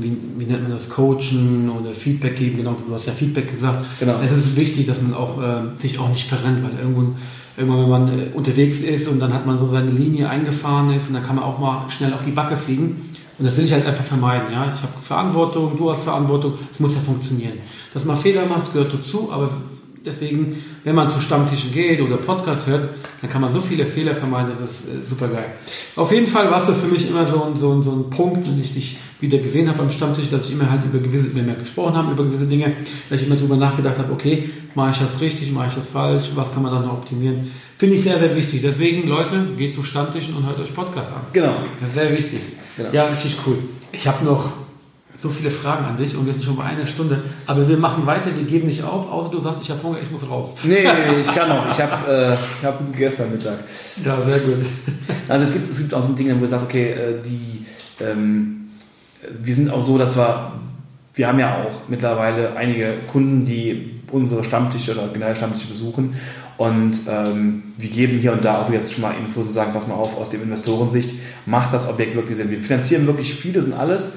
wie, 0.00 0.16
wie, 0.38 0.44
nennt 0.44 0.62
man 0.62 0.72
das, 0.72 0.88
coachen 0.88 1.70
oder 1.70 1.94
Feedback 1.94 2.36
geben, 2.36 2.58
genau, 2.58 2.76
du 2.86 2.92
hast 2.92 3.06
ja 3.06 3.12
Feedback 3.12 3.50
gesagt. 3.50 3.84
Genau. 4.00 4.20
Es 4.20 4.32
ist 4.32 4.56
wichtig, 4.56 4.86
dass 4.86 5.02
man 5.02 5.14
auch 5.14 5.40
äh, 5.40 5.76
sich 5.76 5.98
auch 5.98 6.08
nicht 6.08 6.28
verrennt, 6.28 6.62
weil 6.62 6.78
irgendwann, 6.78 7.16
irgendwann, 7.56 7.82
wenn 7.82 7.90
man 7.90 8.18
äh, 8.18 8.26
unterwegs 8.34 8.80
ist 8.80 9.08
und 9.08 9.20
dann 9.20 9.32
hat 9.32 9.46
man 9.46 9.58
so 9.58 9.66
seine 9.66 9.90
Linie 9.90 10.28
eingefahren 10.28 10.92
ist 10.92 11.08
und 11.08 11.14
dann 11.14 11.24
kann 11.24 11.36
man 11.36 11.44
auch 11.44 11.58
mal 11.58 11.88
schnell 11.90 12.12
auf 12.12 12.24
die 12.24 12.32
Backe 12.32 12.56
fliegen. 12.56 13.10
Und 13.38 13.46
das 13.46 13.56
will 13.56 13.64
ich 13.64 13.72
halt 13.72 13.86
einfach 13.86 14.04
vermeiden. 14.04 14.52
Ja? 14.52 14.70
Ich 14.72 14.82
habe 14.82 14.92
Verantwortung, 15.00 15.76
du 15.76 15.90
hast 15.90 16.04
Verantwortung, 16.04 16.54
es 16.70 16.78
muss 16.80 16.94
ja 16.94 17.00
funktionieren. 17.00 17.54
Dass 17.94 18.04
man 18.04 18.16
Fehler 18.16 18.46
macht, 18.46 18.72
gehört 18.72 18.92
dazu, 18.92 19.32
aber 19.32 19.50
Deswegen, 20.04 20.64
wenn 20.82 20.94
man 20.94 21.08
zu 21.08 21.20
Stammtischen 21.20 21.72
geht 21.72 22.00
oder 22.00 22.16
Podcast 22.16 22.66
hört, 22.66 22.88
dann 23.20 23.30
kann 23.30 23.40
man 23.40 23.52
so 23.52 23.60
viele 23.60 23.86
Fehler 23.86 24.14
vermeiden, 24.14 24.52
das 24.52 24.70
ist 24.70 24.88
äh, 24.88 25.06
super 25.08 25.28
geil. 25.28 25.52
Auf 25.94 26.10
jeden 26.10 26.26
Fall 26.26 26.50
warst 26.50 26.68
du 26.68 26.72
für 26.72 26.88
mich 26.88 27.08
immer 27.08 27.26
so, 27.26 27.44
ein, 27.44 27.56
so, 27.56 27.80
so 27.82 27.92
ein 27.92 28.10
Punkt, 28.10 28.46
wenn 28.48 28.60
ich 28.60 28.74
dich 28.74 28.98
wieder 29.22 29.38
gesehen 29.38 29.68
habe 29.68 29.80
am 29.80 29.90
Stammtisch, 29.90 30.28
dass 30.28 30.46
ich 30.46 30.52
immer 30.52 30.68
halt 30.68 30.84
über 30.84 30.98
gewisse, 30.98 31.34
wir 31.34 31.42
gesprochen 31.54 31.96
haben 31.96 32.10
über 32.10 32.24
gewisse 32.24 32.46
Dinge, 32.46 32.72
dass 33.08 33.20
ich 33.20 33.26
immer 33.26 33.36
darüber 33.36 33.56
nachgedacht 33.56 33.96
habe, 33.98 34.12
okay, 34.12 34.50
mache 34.74 34.90
ich 34.90 34.98
das 34.98 35.20
richtig, 35.20 35.52
mache 35.52 35.68
ich 35.68 35.74
das 35.74 35.86
falsch, 35.86 36.32
was 36.34 36.52
kann 36.52 36.62
man 36.62 36.72
dann 36.72 36.84
noch 36.84 36.94
optimieren. 36.94 37.50
Finde 37.78 37.96
ich 37.96 38.02
sehr, 38.02 38.18
sehr 38.18 38.34
wichtig. 38.36 38.60
Deswegen, 38.62 39.08
Leute, 39.08 39.46
geht 39.56 39.72
zu 39.72 39.84
Stammtischen 39.84 40.34
und 40.34 40.46
hört 40.46 40.58
euch 40.58 40.74
Podcast 40.74 41.10
an. 41.10 41.22
Genau. 41.32 41.54
Das 41.80 41.90
ist 41.90 41.94
sehr 41.94 42.16
wichtig. 42.16 42.42
Genau. 42.76 42.90
Ja, 42.92 43.06
richtig 43.06 43.36
cool. 43.46 43.58
Ich 43.92 44.06
habe 44.06 44.24
noch 44.24 44.52
so 45.16 45.28
viele 45.28 45.50
Fragen 45.52 45.84
an 45.84 45.96
dich 45.96 46.16
und 46.16 46.26
wir 46.26 46.32
sind 46.32 46.44
schon 46.44 46.56
bei 46.56 46.64
einer 46.64 46.86
Stunde. 46.86 47.22
Aber 47.46 47.68
wir 47.68 47.76
machen 47.76 48.04
weiter, 48.06 48.34
wir 48.34 48.44
geben 48.44 48.66
nicht 48.66 48.82
auf, 48.82 49.10
außer 49.10 49.30
du 49.30 49.40
sagst, 49.40 49.62
ich 49.62 49.70
habe 49.70 49.80
Hunger, 49.82 50.00
ich 50.02 50.10
muss 50.10 50.28
raus. 50.28 50.50
Nee, 50.64 50.84
ich 51.20 51.32
kann 51.32 51.48
noch. 51.48 51.70
Ich 51.70 51.80
habe 51.80 52.36
äh, 52.62 52.66
hab 52.66 52.96
gestern 52.96 53.30
Mittag. 53.30 53.58
Ja, 54.04 54.20
sehr 54.26 54.40
gut. 54.40 54.66
Also 55.28 55.44
es 55.44 55.52
gibt, 55.52 55.70
es 55.70 55.78
gibt 55.78 55.94
auch 55.94 56.02
so 56.02 56.12
Dinge, 56.12 56.34
wo 56.36 56.40
du 56.40 56.48
sagst, 56.48 56.66
okay, 56.66 56.90
äh, 56.90 57.22
die, 57.24 57.64
ähm, 58.00 58.61
wir 59.42 59.54
sind 59.54 59.70
auch 59.70 59.82
so, 59.82 59.98
dass 59.98 60.16
wir, 60.16 60.52
wir 61.14 61.28
haben 61.28 61.38
ja 61.38 61.62
auch 61.62 61.88
mittlerweile 61.88 62.56
einige 62.56 62.94
Kunden, 63.10 63.44
die 63.44 64.00
unsere 64.10 64.44
Stammtische 64.44 64.92
oder 64.92 65.08
generell 65.12 65.34
Stammtische 65.34 65.68
besuchen 65.68 66.14
und 66.58 66.92
ähm, 67.08 67.62
wir 67.78 67.88
geben 67.88 68.18
hier 68.18 68.32
und 68.32 68.44
da 68.44 68.60
auch 68.60 68.70
jetzt 68.70 68.92
schon 68.92 69.02
mal 69.02 69.14
Infos 69.14 69.46
und 69.46 69.52
sagen, 69.52 69.72
pass 69.72 69.86
mal 69.86 69.94
auf, 69.94 70.16
aus 70.18 70.30
dem 70.30 70.42
Investorensicht 70.42 71.10
macht 71.46 71.72
das 71.72 71.88
Objekt 71.88 72.14
wirklich 72.14 72.36
Sinn. 72.36 72.50
Wir 72.50 72.58
finanzieren 72.58 73.06
wirklich 73.06 73.34
vieles 73.34 73.64
und 73.64 73.72
alles, 73.72 74.10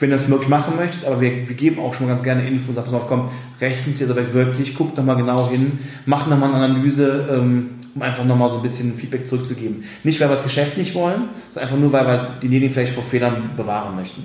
wenn 0.00 0.10
du 0.10 0.16
das 0.16 0.28
wirklich 0.28 0.48
machen 0.48 0.74
möchtest, 0.76 1.06
aber 1.06 1.20
wir, 1.20 1.48
wir 1.48 1.56
geben 1.56 1.80
auch 1.80 1.94
schon 1.94 2.06
mal 2.06 2.12
ganz 2.12 2.24
gerne 2.24 2.46
Infos 2.46 2.70
und 2.70 2.74
sagen, 2.74 2.86
pass 2.90 3.00
auf, 3.00 3.08
komm, 3.08 3.30
rechnen 3.60 3.94
Sie 3.94 4.06
das 4.06 4.16
wirklich, 4.32 4.74
guck 4.74 4.94
doch 4.94 5.04
mal 5.04 5.14
genau 5.14 5.48
hin, 5.48 5.78
mach 6.04 6.26
nochmal 6.26 6.54
eine 6.54 6.64
Analyse, 6.64 7.28
ähm, 7.32 7.70
um 7.94 8.02
einfach 8.02 8.24
nochmal 8.24 8.50
so 8.50 8.56
ein 8.56 8.62
bisschen 8.62 8.94
Feedback 8.94 9.28
zurückzugeben. 9.28 9.84
Nicht, 10.04 10.20
weil 10.20 10.28
wir 10.28 10.34
das 10.34 10.44
Geschäft 10.44 10.76
nicht 10.76 10.94
wollen, 10.94 11.28
sondern 11.50 11.64
einfach 11.64 11.80
nur, 11.80 11.92
weil 11.92 12.06
wir 12.06 12.38
diejenigen 12.42 12.72
vielleicht 12.72 12.94
vor 12.94 13.04
Fehlern 13.04 13.50
bewahren 13.56 13.96
möchten. 13.96 14.22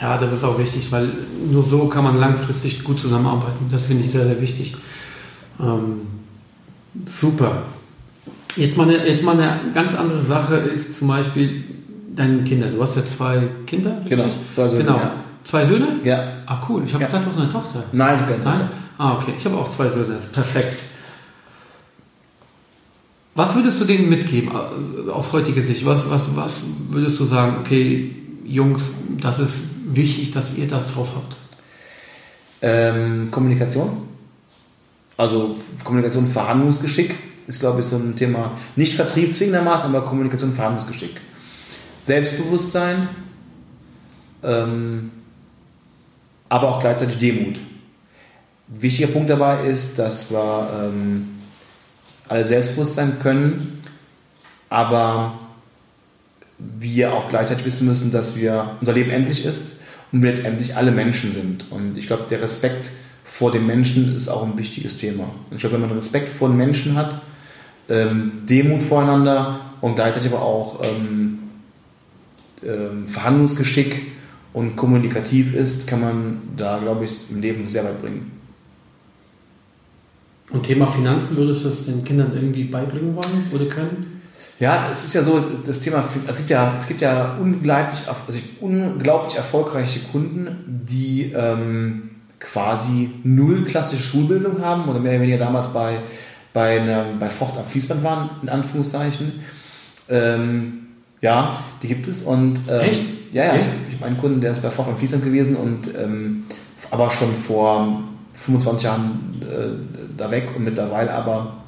Ja, 0.00 0.18
das 0.18 0.32
ist 0.32 0.44
auch 0.44 0.58
wichtig, 0.58 0.90
weil 0.90 1.10
nur 1.50 1.62
so 1.62 1.86
kann 1.86 2.04
man 2.04 2.16
langfristig 2.16 2.82
gut 2.82 2.98
zusammenarbeiten. 2.98 3.68
Das 3.70 3.86
finde 3.86 4.04
ich 4.04 4.10
sehr, 4.10 4.24
sehr 4.24 4.40
wichtig. 4.40 4.74
Ähm, 5.60 6.02
super. 7.06 7.62
Jetzt 8.56 8.76
mal, 8.76 8.88
eine, 8.88 9.06
jetzt 9.06 9.22
mal 9.22 9.40
eine 9.40 9.72
ganz 9.72 9.94
andere 9.94 10.22
Sache 10.22 10.56
ist 10.56 10.98
zum 10.98 11.08
Beispiel, 11.08 11.64
deinen 12.14 12.44
Kindern. 12.44 12.74
Du 12.74 12.82
hast 12.82 12.96
ja 12.96 13.04
zwei 13.04 13.42
Kinder, 13.66 13.92
richtig? 13.92 14.10
Genau, 14.10 14.24
zwei 14.50 14.68
Söhne. 14.68 14.84
Genau. 14.84 14.96
Ja. 14.96 15.14
Zwei 15.44 15.64
Söhne? 15.64 15.88
Ja. 16.04 16.24
Ach 16.46 16.68
cool, 16.68 16.82
ich 16.86 16.92
habe 16.94 17.04
ja. 17.04 17.08
gedacht, 17.08 17.26
du 17.26 17.30
hast 17.30 17.38
eine 17.38 17.52
Tochter. 17.52 17.84
Nein, 17.92 18.14
ich 18.14 18.20
habe 18.20 18.32
keine 18.32 18.44
Tochter. 18.44 18.68
Ah, 18.98 19.12
okay. 19.14 19.32
Ich 19.36 19.44
habe 19.44 19.56
auch 19.56 19.68
zwei 19.68 19.88
Söhne. 19.88 20.18
Perfekt. 20.32 20.82
Was 23.34 23.54
würdest 23.54 23.80
du 23.80 23.84
denen 23.84 24.08
mitgeben 24.08 24.50
äh, 24.50 25.10
aus 25.10 25.32
heutiger 25.32 25.62
Sicht? 25.62 25.86
Was, 25.86 26.08
was, 26.10 26.36
was 26.36 26.64
würdest 26.90 27.18
du 27.18 27.24
sagen, 27.24 27.56
okay, 27.60 28.14
Jungs, 28.44 28.90
das 29.20 29.38
ist 29.38 29.62
wichtig, 29.86 30.32
dass 30.32 30.56
ihr 30.56 30.68
das 30.68 30.92
drauf 30.92 31.12
habt? 31.14 31.36
Ähm, 32.60 33.30
Kommunikation. 33.30 34.08
Also 35.16 35.56
Kommunikation, 35.82 36.28
Verhandlungsgeschick 36.28 37.14
ist, 37.46 37.60
glaube 37.60 37.80
ich, 37.80 37.86
so 37.86 37.96
ein 37.96 38.16
Thema, 38.16 38.52
nicht 38.76 38.94
Vertrieb 38.94 39.32
zwingendermaßen, 39.32 39.94
aber 39.94 40.04
Kommunikation 40.04 40.52
Verhandlungsgeschick. 40.52 41.20
Selbstbewusstsein, 42.04 43.08
ähm, 44.42 45.10
aber 46.48 46.68
auch 46.68 46.78
gleichzeitig 46.80 47.18
Demut. 47.18 47.58
Wichtiger 48.68 49.08
Punkt 49.08 49.30
dabei 49.30 49.66
ist, 49.66 49.98
dass 49.98 50.30
wir 50.30 50.68
ähm, 50.82 51.31
alle 52.28 52.44
selbstbewusst 52.44 52.94
sein 52.94 53.18
können, 53.20 53.82
aber 54.68 55.38
wir 56.58 57.12
auch 57.12 57.28
gleichzeitig 57.28 57.64
wissen 57.64 57.88
müssen, 57.88 58.12
dass 58.12 58.36
wir 58.36 58.76
unser 58.80 58.92
Leben 58.92 59.10
endlich 59.10 59.44
ist 59.44 59.80
und 60.12 60.22
wir 60.22 60.30
letztendlich 60.30 60.76
alle 60.76 60.90
Menschen 60.90 61.32
sind. 61.32 61.70
Und 61.70 61.96
ich 61.96 62.06
glaube, 62.06 62.24
der 62.30 62.40
Respekt 62.42 62.90
vor 63.24 63.50
dem 63.50 63.66
Menschen 63.66 64.16
ist 64.16 64.28
auch 64.28 64.44
ein 64.44 64.58
wichtiges 64.58 64.98
Thema. 64.98 65.24
Und 65.50 65.56
ich 65.56 65.60
glaube, 65.60 65.74
wenn 65.74 65.88
man 65.88 65.96
Respekt 65.96 66.28
vor 66.36 66.48
den 66.48 66.56
Menschen 66.56 66.96
hat, 66.96 67.20
ähm, 67.88 68.42
Demut 68.48 68.82
voreinander 68.82 69.72
und 69.80 69.96
gleichzeitig 69.96 70.32
aber 70.32 70.42
auch 70.42 70.82
ähm, 70.84 71.38
ähm, 72.64 73.06
Verhandlungsgeschick 73.08 74.02
und 74.52 74.76
kommunikativ 74.76 75.54
ist, 75.54 75.86
kann 75.86 76.00
man 76.00 76.42
da, 76.56 76.78
glaube 76.78 77.04
ich, 77.04 77.30
im 77.30 77.40
Leben 77.40 77.68
sehr 77.68 77.84
weit 77.84 78.00
bringen. 78.00 78.41
Und 80.52 80.64
Thema 80.64 80.86
Finanzen, 80.86 81.36
würdest 81.36 81.64
du 81.64 81.68
das 81.68 81.86
den 81.86 82.04
Kindern 82.04 82.32
irgendwie 82.34 82.64
beibringen 82.64 83.16
wollen 83.16 83.50
oder 83.52 83.66
können? 83.66 84.20
Ja, 84.60 84.88
es 84.92 85.04
ist 85.04 85.14
ja 85.14 85.22
so, 85.22 85.42
das 85.66 85.80
Thema, 85.80 86.04
es 86.26 86.36
gibt 86.36 86.50
ja, 86.50 86.74
es 86.78 86.86
gibt 86.86 87.00
ja 87.00 87.36
unglaublich, 87.40 88.00
also 88.06 88.38
unglaublich 88.60 89.36
erfolgreiche 89.36 90.00
Kunden, 90.12 90.84
die 90.88 91.32
ähm, 91.34 92.10
quasi 92.38 93.10
null 93.24 93.64
klassische 93.64 94.02
Schulbildung 94.02 94.62
haben 94.62 94.88
oder 94.88 95.00
mehr 95.00 95.12
oder 95.12 95.22
weniger 95.22 95.38
damals 95.38 95.68
bei, 95.68 95.98
bei, 96.52 96.80
einer, 96.80 97.06
bei 97.18 97.30
Focht 97.30 97.56
am 97.56 97.66
Fließband 97.66 98.04
waren, 98.04 98.30
in 98.42 98.48
Anführungszeichen. 98.48 99.40
Ähm, 100.08 100.74
ja, 101.20 101.58
die 101.82 101.88
gibt 101.88 102.06
es 102.08 102.22
und 102.22 102.60
ähm, 102.68 102.80
Echt? 102.80 103.02
ja, 103.32 103.44
ja, 103.46 103.54
Echt? 103.54 103.66
ich, 103.66 103.88
ich 103.88 103.94
habe 103.96 104.06
einen 104.06 104.18
Kunden, 104.18 104.40
der 104.40 104.52
ist 104.52 104.62
bei 104.62 104.70
Focht 104.70 104.90
am 104.90 104.98
Fließband 104.98 105.24
gewesen 105.24 105.56
und 105.56 105.88
ähm, 105.96 106.44
aber 106.90 107.10
schon 107.10 107.34
vor 107.34 108.02
25 108.44 108.84
Jahren 108.84 109.42
äh, 109.42 110.16
da 110.16 110.30
weg 110.30 110.50
und 110.56 110.64
mittlerweile 110.64 111.12
aber 111.12 111.58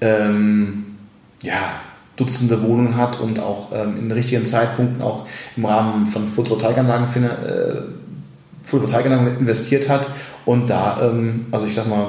ähm, 0.00 0.96
ja, 1.42 1.80
Dutzende 2.16 2.62
Wohnungen 2.62 2.96
hat 2.96 3.18
und 3.18 3.40
auch 3.40 3.72
ähm, 3.74 3.98
in 3.98 4.12
richtigen 4.12 4.46
Zeitpunkten 4.46 5.02
auch 5.02 5.26
im 5.56 5.64
Rahmen 5.64 6.06
von 6.06 6.32
Photovoltaikanlagen, 6.32 7.24
äh, 7.24 7.74
Photovoltaikanlagen 8.62 9.38
investiert 9.38 9.88
hat 9.88 10.06
und 10.44 10.70
da, 10.70 11.00
ähm, 11.02 11.46
also 11.50 11.66
ich 11.66 11.74
sag 11.74 11.88
mal, 11.88 12.06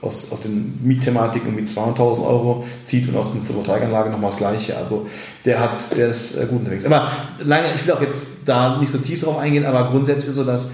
aus, 0.00 0.32
aus 0.32 0.40
den 0.40 0.80
Mietthematiken 0.82 1.48
irgendwie 1.48 1.70
200.000 1.70 2.26
Euro 2.26 2.64
zieht 2.84 3.08
und 3.08 3.16
aus 3.16 3.32
den 3.32 3.42
Photovoltaikanlagen 3.42 4.12
nochmal 4.12 4.30
das 4.30 4.38
Gleiche. 4.38 4.76
Also 4.76 5.06
der 5.44 5.60
hat, 5.60 5.96
der 5.96 6.08
ist 6.08 6.36
äh, 6.36 6.46
gut 6.46 6.60
unterwegs. 6.60 6.86
Aber 6.86 7.10
lange, 7.42 7.74
ich 7.74 7.86
will 7.86 7.92
auch 7.92 8.00
jetzt 8.00 8.28
da 8.46 8.78
nicht 8.78 8.92
so 8.92 8.98
tief 8.98 9.22
drauf 9.22 9.38
eingehen, 9.38 9.66
aber 9.66 9.90
grundsätzlich 9.90 10.30
ist 10.30 10.36
so, 10.36 10.44
dass, 10.44 10.66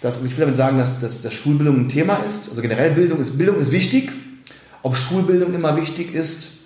dass 0.00 0.22
ich 0.24 0.32
will 0.32 0.40
damit 0.40 0.56
sagen, 0.56 0.78
dass, 0.78 1.00
dass, 1.00 1.22
dass 1.22 1.34
Schulbildung 1.34 1.80
ein 1.80 1.88
Thema 1.88 2.16
ist. 2.16 2.48
Also 2.48 2.62
generell 2.62 2.92
Bildung 2.92 3.20
ist, 3.20 3.36
Bildung 3.36 3.58
ist 3.58 3.72
wichtig. 3.72 4.10
Ob 4.82 4.96
Schulbildung 4.96 5.54
immer 5.54 5.76
wichtig 5.76 6.14
ist, 6.14 6.58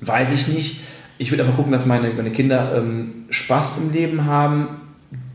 weiß 0.00 0.32
ich 0.32 0.48
nicht. 0.48 0.80
Ich 1.18 1.32
würde 1.32 1.42
einfach 1.42 1.56
gucken, 1.56 1.72
dass 1.72 1.86
meine, 1.86 2.10
meine 2.10 2.30
Kinder 2.30 2.76
ähm, 2.76 3.24
Spaß 3.30 3.78
im 3.78 3.92
Leben 3.92 4.24
haben, 4.24 4.68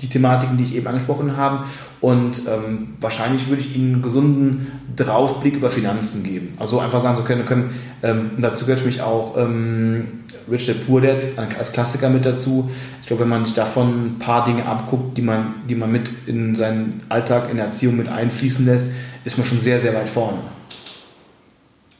die 0.02 0.08
Thematiken, 0.08 0.58
die 0.58 0.63
ich 0.63 0.76
eben 0.76 0.88
angesprochen 0.88 1.36
habe. 1.36 1.65
Und 1.99 2.43
ähm, 2.47 2.95
wahrscheinlich 3.02 3.49
würde 3.49 3.62
ich 3.62 3.76
ihnen 3.76 3.95
einen 3.95 4.04
gesunden 4.04 4.71
Draufblick 4.95 5.56
über 5.56 5.69
Finanzen 5.69 6.23
geben. 6.23 6.54
Also 6.58 6.80
einfach 6.80 7.02
sagen, 7.02 7.17
so 7.17 7.23
können, 7.23 7.45
können 7.45 7.73
ähm, 8.02 8.32
dazu 8.38 8.65
gehört 8.65 8.82
für 8.82 8.88
mich 8.88 9.02
auch 9.02 9.38
ähm, 9.38 10.22
Rich 10.49 10.67
Dad 10.67 10.86
Poor 10.86 11.01
Dad 11.01 11.23
als 11.58 11.71
Klassiker 11.71 12.10
mit 12.10 12.25
dazu. 12.25 12.69
Ich 13.01 13.08
glaube, 13.08 13.23
wenn 13.23 13.29
man 13.29 13.45
sich 13.45 13.53
davon 13.53 14.06
ein 14.06 14.19
paar 14.19 14.45
Dinge 14.45 14.65
abguckt, 14.65 15.17
die 15.17 15.21
man, 15.21 15.56
die 15.69 15.75
man 15.75 15.91
mit 15.91 16.10
in 16.25 16.56
seinen 16.56 17.01
Alltag, 17.10 17.49
in 17.49 17.58
der 17.58 17.67
Erziehung 17.67 17.97
mit 17.97 18.08
einfließen 18.08 18.65
lässt, 18.65 18.88
ist 19.25 19.38
man 19.38 19.47
schon 19.47 19.60
sehr, 19.60 19.79
sehr 19.79 19.93
weit 19.93 20.10
vorne. 20.10 20.39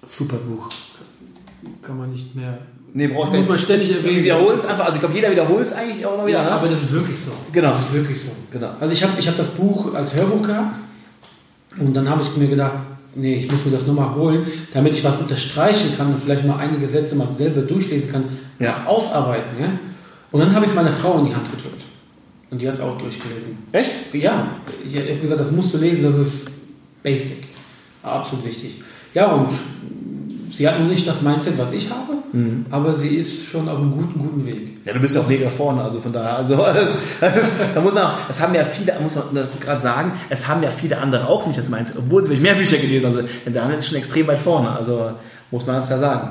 Super 0.06 0.38
Buch. 0.38 0.69
Kann 1.82 1.97
man 1.97 2.12
nicht 2.12 2.36
mehr. 2.36 2.58
Nee, 2.93 3.08
brauche 3.08 3.29
ich 3.29 3.39
Muss 3.39 3.49
man 3.49 3.58
ständig 3.58 3.89
Wir 3.89 3.97
erwähnen. 3.97 4.23
wiederholen 4.23 4.60
es 4.60 4.65
einfach. 4.65 4.86
Also 4.86 4.95
ich 4.95 4.99
glaube, 4.99 5.15
jeder 5.15 5.32
wiederholt 5.32 5.67
es 5.67 5.73
eigentlich 5.73 6.06
auch 6.06 6.17
noch 6.17 6.25
wieder. 6.27 6.39
Ja, 6.39 6.43
ne? 6.43 6.51
aber 6.51 6.67
das 6.67 6.84
ist 6.84 6.93
wirklich 6.93 7.19
so. 7.19 7.32
Genau. 7.51 7.69
Das 7.69 7.79
ist 7.79 7.93
wirklich 7.93 8.21
so. 8.21 8.29
Genau. 8.51 8.71
Also 8.79 8.93
ich 8.93 9.03
habe 9.03 9.13
ich 9.19 9.27
hab 9.27 9.36
das 9.36 9.49
Buch 9.51 9.95
als 9.95 10.15
Hörbuch 10.15 10.45
gehabt 10.45 10.75
und 11.79 11.93
dann 11.95 12.08
habe 12.08 12.21
ich 12.21 12.38
mir 12.38 12.47
gedacht, 12.47 12.73
nee, 13.15 13.36
ich 13.36 13.52
muss 13.52 13.63
mir 13.65 13.71
das 13.71 13.88
nochmal 13.88 14.15
holen, 14.15 14.45
damit 14.73 14.93
ich 14.93 15.04
was 15.04 15.17
unterstreichen 15.19 15.95
kann 15.97 16.13
und 16.13 16.21
vielleicht 16.21 16.45
mal 16.45 16.58
einige 16.58 16.88
Sätze 16.88 17.15
mal 17.15 17.28
selber 17.38 17.62
durchlesen 17.62 18.12
kann, 18.12 18.23
Ja. 18.60 18.86
ausarbeiten. 18.86 19.60
Ja? 19.60 19.69
Und 20.32 20.39
dann 20.39 20.54
habe 20.54 20.65
ich 20.65 20.71
es 20.71 20.76
meiner 20.76 20.91
Frau 20.91 21.19
in 21.19 21.26
die 21.26 21.36
Hand 21.36 21.45
gedrückt. 21.52 21.82
Und 22.49 22.62
die 22.62 22.67
hat 22.67 22.76
es 22.76 22.82
auch 22.82 22.97
durchgelesen. 22.97 23.58
Echt? 23.71 23.91
Ja, 24.13 24.58
ich 24.88 24.95
habe 24.95 25.15
gesagt, 25.15 25.39
das 25.41 25.52
musst 25.52 25.73
du 25.73 25.78
lesen, 25.78 26.04
das 26.04 26.17
ist 26.17 26.47
basic. 27.02 27.43
Absolut 28.04 28.45
wichtig. 28.45 28.82
Ja, 29.13 29.32
und 29.34 29.49
sie 30.54 30.68
hat 30.68 30.80
noch 30.80 30.88
nicht 30.88 31.06
das 31.08 31.22
Mindset, 31.22 31.58
was 31.58 31.72
ich 31.74 31.89
habe, 31.89 32.13
Mhm. 32.32 32.66
aber 32.72 32.94
sie 32.94 33.16
ist 33.18 33.46
schon 33.48 33.68
auf 33.70 33.78
einem 33.80 33.92
guten, 33.92 34.20
guten 34.20 34.46
Weg. 34.46 34.80
Ja, 34.86 34.94
du 34.94 35.00
bist 35.00 35.16
ja 35.16 35.22
auch 35.22 35.28
mega 35.28 35.50
vorne, 35.50 35.82
also 35.84 36.00
von 36.00 36.12
daher, 36.13 36.38
also 36.38 36.56
das, 36.74 36.89
das, 37.20 37.34
da 37.76 37.82
muss 37.82 37.94
man 37.94 38.04
auch, 38.06 38.13
das 38.28 38.42
haben 38.42 38.56
ja 38.56 38.63
viele, 38.63 38.94
muss 39.02 39.16
man 39.16 39.26
gerade 39.60 39.82
sagen, 39.82 40.13
es 40.30 40.48
haben 40.48 40.63
ja 40.63 40.70
viele 40.70 40.98
andere 40.98 41.28
auch 41.28 41.46
nicht 41.46 41.60
das 41.60 41.70
Mindset, 41.70 41.98
obwohl 41.98 42.24
sie 42.24 42.30
wirklich 42.30 42.42
mehr 42.42 42.56
Bücher 42.56 42.78
gelesen 42.78 43.06
haben. 43.08 43.18
Also 43.18 43.28
der 43.46 43.54
Daniel 43.54 43.78
ist 43.78 43.88
schon 43.88 43.98
extrem 43.98 44.28
weit 44.28 44.39
vorne, 44.39 44.70
also 44.72 45.12
muss 45.52 45.66
man 45.66 45.76
ganz 45.76 45.88
klar 45.88 46.00
sagen. 46.00 46.30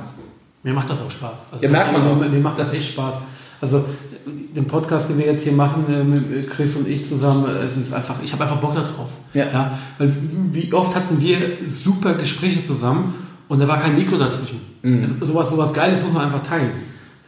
Mir 0.64 0.72
macht 0.74 0.88
das 0.90 1.00
auch 1.02 1.10
Spaß. 1.10 1.38
Also 1.50 1.64
Ja, 1.64 1.70
merkt 1.70 1.92
man 1.92 2.04
mir, 2.04 2.10
auch. 2.26 2.30
mir 2.30 2.38
macht 2.40 2.58
das 2.58 2.72
echt 2.72 2.92
Spaß. 2.92 3.14
Also 3.60 3.84
den 4.26 4.66
Podcast, 4.66 5.08
den 5.08 5.18
wir 5.18 5.26
jetzt 5.26 5.42
hier 5.42 5.52
machen, 5.52 5.84
äh, 5.88 6.04
mit 6.04 6.48
Chris 6.50 6.76
und 6.76 6.86
ich 6.88 7.04
zusammen, 7.06 7.44
äh, 7.46 7.58
es 7.62 7.76
ist 7.76 7.92
einfach, 7.92 8.16
ich 8.22 8.32
habe 8.32 8.44
einfach 8.44 8.58
Bock 8.58 8.74
darauf. 8.74 9.10
Ja. 9.34 9.78
weil 9.98 10.12
wie 10.52 10.72
oft 10.72 10.94
hatten 10.94 11.20
wir 11.20 11.38
super 11.66 12.14
Gespräche 12.14 12.62
zusammen 12.64 13.14
und 13.52 13.58
da 13.58 13.68
war 13.68 13.78
kein 13.78 13.94
Mikro 13.94 14.16
dazwischen. 14.16 14.62
Mhm. 14.80 15.02
Also, 15.02 15.26
sowas, 15.26 15.50
sowas 15.50 15.74
Geiles 15.74 16.02
muss 16.02 16.14
man 16.14 16.24
einfach 16.24 16.42
teilen. 16.42 16.70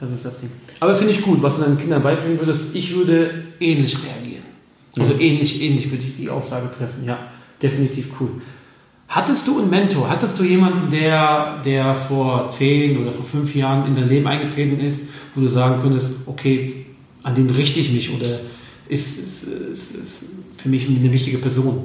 Das 0.01 0.11
ist 0.11 0.25
das 0.25 0.41
Ding. 0.41 0.49
Aber 0.81 0.97
finde 0.97 1.13
ich 1.13 1.21
gut, 1.21 1.43
was 1.43 1.57
du 1.57 1.63
deinen 1.65 1.77
Kindern 1.77 2.03
beibringen 2.03 2.39
würdest. 2.41 2.75
Ich 2.75 2.95
würde 2.95 3.45
ähnlich 3.61 3.95
reagieren. 4.03 4.45
Also 4.99 5.21
ähnlich, 5.21 5.61
ähnlich 5.61 5.91
würde 5.91 6.03
ich 6.03 6.17
die 6.17 6.31
Aussage 6.31 6.71
treffen. 6.71 7.05
Ja, 7.05 7.19
definitiv 7.61 8.09
cool. 8.19 8.31
Hattest 9.07 9.47
du 9.47 9.59
einen 9.59 9.69
Mentor? 9.69 10.09
Hattest 10.09 10.39
du 10.39 10.45
jemanden, 10.45 10.91
der, 10.91 11.61
der 11.63 11.95
vor 11.95 12.49
zehn 12.49 12.97
oder 12.97 13.13
vor 13.13 13.27
fünf 13.27 13.55
Jahren 13.55 13.87
in 13.87 13.95
dein 13.95 14.09
Leben 14.09 14.27
eingetreten 14.27 14.81
ist, 14.81 15.03
wo 15.35 15.43
du 15.43 15.49
sagen 15.49 15.83
könntest, 15.83 16.15
okay, 16.25 16.87
an 17.23 17.35
den 17.35 17.51
richte 17.51 17.81
ich 17.81 17.93
mich 17.93 18.15
oder 18.15 18.41
ist, 18.89 19.19
ist, 19.19 19.43
ist, 19.43 19.95
ist 19.97 20.25
für 20.57 20.71
mich 20.71 20.89
eine 20.89 21.13
wichtige 21.13 21.37
Person? 21.37 21.85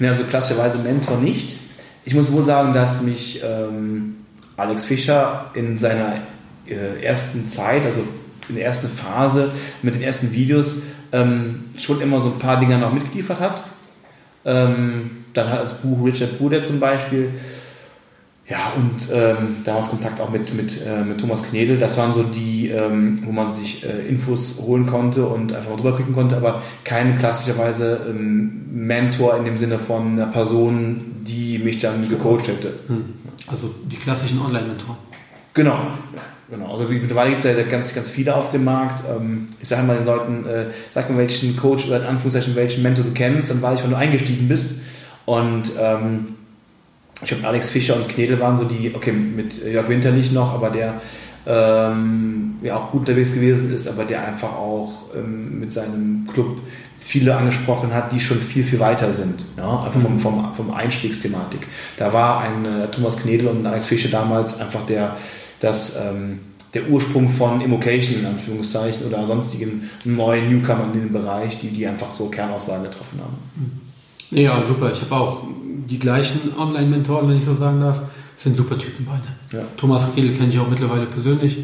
Ne, 0.00 0.08
also 0.08 0.24
klassischerweise 0.24 0.78
Mentor 0.78 1.18
nicht. 1.18 1.59
Ich 2.04 2.14
muss 2.14 2.32
wohl 2.32 2.44
sagen, 2.44 2.72
dass 2.72 3.02
mich 3.02 3.42
ähm, 3.44 4.16
Alex 4.56 4.84
Fischer 4.84 5.50
in 5.54 5.78
seiner 5.78 6.18
äh, 6.66 7.02
ersten 7.02 7.48
Zeit, 7.48 7.84
also 7.84 8.02
in 8.48 8.56
der 8.56 8.64
ersten 8.64 8.88
Phase 8.88 9.52
mit 9.82 9.94
den 9.94 10.02
ersten 10.02 10.32
Videos, 10.32 10.82
ähm, 11.12 11.64
schon 11.76 12.00
immer 12.00 12.20
so 12.20 12.28
ein 12.28 12.38
paar 12.38 12.58
Dinge 12.58 12.78
noch 12.78 12.92
mitgeliefert 12.92 13.40
hat. 13.40 13.64
Ähm, 14.44 15.10
dann 15.34 15.48
halt 15.48 15.60
als 15.60 15.74
Buch 15.74 16.04
Richard 16.04 16.38
Bruder 16.38 16.64
zum 16.64 16.80
Beispiel. 16.80 17.30
Ja, 18.48 18.72
und 18.76 19.08
ähm, 19.14 19.58
damals 19.64 19.90
Kontakt 19.90 20.20
auch 20.20 20.30
mit, 20.30 20.52
mit, 20.54 20.84
äh, 20.84 21.04
mit 21.04 21.20
Thomas 21.20 21.44
Knedel. 21.44 21.78
Das 21.78 21.96
waren 21.96 22.12
so 22.12 22.24
die, 22.24 22.68
ähm, 22.68 23.20
wo 23.24 23.30
man 23.30 23.54
sich 23.54 23.84
äh, 23.84 24.08
Infos 24.08 24.58
holen 24.60 24.86
konnte 24.86 25.24
und 25.24 25.52
einfach 25.52 25.70
mal 25.70 25.76
drüber 25.76 25.94
klicken 25.94 26.14
konnte, 26.14 26.36
aber 26.36 26.60
kein 26.82 27.16
klassischerweise 27.16 28.00
ähm, 28.10 28.62
Mentor 28.72 29.36
in 29.36 29.44
dem 29.44 29.56
Sinne 29.56 29.78
von 29.78 30.14
einer 30.14 30.26
Person, 30.26 31.22
die 31.22 31.49
mich 31.60 31.78
dann 31.78 32.08
gecoacht 32.08 32.48
hätte. 32.48 32.74
Also 33.46 33.72
die 33.90 33.96
klassischen 33.96 34.40
Online-Mentoren. 34.40 34.96
Genau. 35.54 35.78
Genau, 36.50 36.72
also 36.72 36.90
wie- 36.90 36.98
mittlerweile 36.98 37.30
gibt 37.30 37.44
es 37.44 37.56
ja 37.56 37.62
ganz, 37.62 37.94
ganz 37.94 38.10
viele 38.10 38.34
auf 38.34 38.50
dem 38.50 38.64
Markt. 38.64 39.04
Ähm, 39.08 39.48
Ich 39.60 39.68
sage 39.68 39.86
mal 39.86 39.96
den 39.96 40.06
Leuten, 40.06 40.46
äh, 40.46 40.66
sag 40.92 41.08
mal 41.10 41.18
welchen 41.18 41.56
Coach 41.56 41.86
oder 41.86 41.98
in 42.00 42.06
Anführungszeichen 42.06 42.56
welchen 42.56 42.82
Mentor 42.82 43.04
du 43.04 43.12
kennst, 43.12 43.50
dann 43.50 43.62
weiß 43.62 43.78
ich, 43.78 43.84
wann 43.84 43.92
du 43.92 43.96
eingestiegen 43.96 44.48
bist. 44.48 44.74
Und 45.26 45.70
ähm, 45.78 46.34
ich 47.22 47.28
glaube, 47.28 47.46
Alex 47.46 47.70
Fischer 47.70 47.94
und 47.96 48.08
Knedel 48.08 48.40
waren 48.40 48.58
so 48.58 48.64
die, 48.64 48.92
okay, 48.94 49.12
mit 49.12 49.64
Jörg 49.64 49.88
Winterlich 49.88 50.32
noch, 50.32 50.52
aber 50.54 50.70
der 50.70 51.00
ähm, 51.50 52.58
ja 52.62 52.76
auch 52.76 52.92
gut 52.92 53.00
unterwegs 53.00 53.34
gewesen 53.34 53.74
ist, 53.74 53.88
aber 53.88 54.04
der 54.04 54.24
einfach 54.24 54.52
auch 54.52 54.92
ähm, 55.16 55.58
mit 55.58 55.72
seinem 55.72 56.28
Club 56.32 56.60
viele 56.96 57.34
angesprochen 57.34 57.92
hat, 57.92 58.12
die 58.12 58.20
schon 58.20 58.38
viel, 58.38 58.62
viel 58.62 58.78
weiter 58.78 59.12
sind. 59.12 59.40
Ja? 59.56 59.82
Einfach 59.82 60.00
vom, 60.00 60.20
vom, 60.20 60.54
vom 60.54 60.70
Einstiegsthematik. 60.70 61.66
Da 61.96 62.12
war 62.12 62.40
ein 62.40 62.64
äh, 62.64 62.88
Thomas 62.88 63.16
Knedel 63.16 63.48
und 63.48 63.62
ein 63.62 63.66
Alex 63.66 63.86
Fischer 63.86 64.10
damals 64.10 64.60
einfach 64.60 64.86
der, 64.86 65.16
das, 65.58 65.96
ähm, 65.96 66.38
der 66.72 66.88
Ursprung 66.88 67.30
von 67.30 67.60
Immocation 67.60 68.20
in 68.20 68.26
Anführungszeichen 68.26 69.04
oder 69.04 69.26
sonstigen 69.26 69.90
neuen 70.04 70.50
Newcomern 70.50 70.92
in 70.94 71.00
dem 71.00 71.12
Bereich, 71.12 71.58
die, 71.60 71.68
die 71.68 71.84
einfach 71.84 72.14
so 72.14 72.26
Kernaussagen 72.26 72.84
getroffen 72.84 73.18
haben. 73.18 73.80
Ja, 74.30 74.62
super. 74.62 74.92
Ich 74.92 75.00
habe 75.00 75.14
auch 75.16 75.42
die 75.88 75.98
gleichen 75.98 76.56
Online-Mentoren, 76.56 77.28
wenn 77.28 77.38
ich 77.38 77.44
so 77.44 77.54
sagen 77.56 77.80
darf. 77.80 77.98
Sind 78.42 78.56
super 78.56 78.78
Typen 78.78 79.04
beide. 79.04 79.28
Ja. 79.52 79.68
Thomas 79.76 80.16
Riedel 80.16 80.34
kenne 80.34 80.48
ich 80.50 80.58
auch 80.58 80.68
mittlerweile 80.68 81.04
persönlich. 81.04 81.58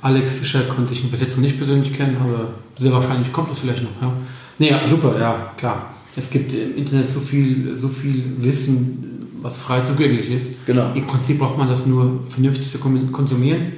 Alex 0.00 0.36
Fischer 0.36 0.62
konnte 0.62 0.94
ich 0.94 1.02
bis 1.10 1.20
jetzt 1.20 1.36
noch 1.36 1.42
nicht 1.42 1.58
persönlich 1.58 1.92
kennen, 1.92 2.16
aber 2.18 2.54
sehr 2.78 2.90
wahrscheinlich 2.90 3.30
kommt 3.34 3.50
das 3.50 3.58
vielleicht 3.58 3.82
noch. 3.82 3.90
Ja. 4.00 4.12
Nee, 4.58 4.70
ja, 4.70 4.88
super, 4.88 5.18
ja, 5.20 5.52
klar. 5.58 5.94
Es 6.16 6.30
gibt 6.30 6.54
im 6.54 6.76
Internet 6.76 7.10
so 7.10 7.20
viel, 7.20 7.76
so 7.76 7.88
viel 7.88 8.24
Wissen, 8.38 9.26
was 9.42 9.58
frei 9.58 9.82
zugänglich 9.82 10.30
ist. 10.30 10.46
Genau. 10.64 10.92
Im 10.94 11.06
Prinzip 11.06 11.38
braucht 11.38 11.58
man 11.58 11.68
das 11.68 11.84
nur 11.84 12.20
vernünftig 12.26 12.70
zu 12.70 12.78
kon- 12.78 13.12
konsumieren 13.12 13.72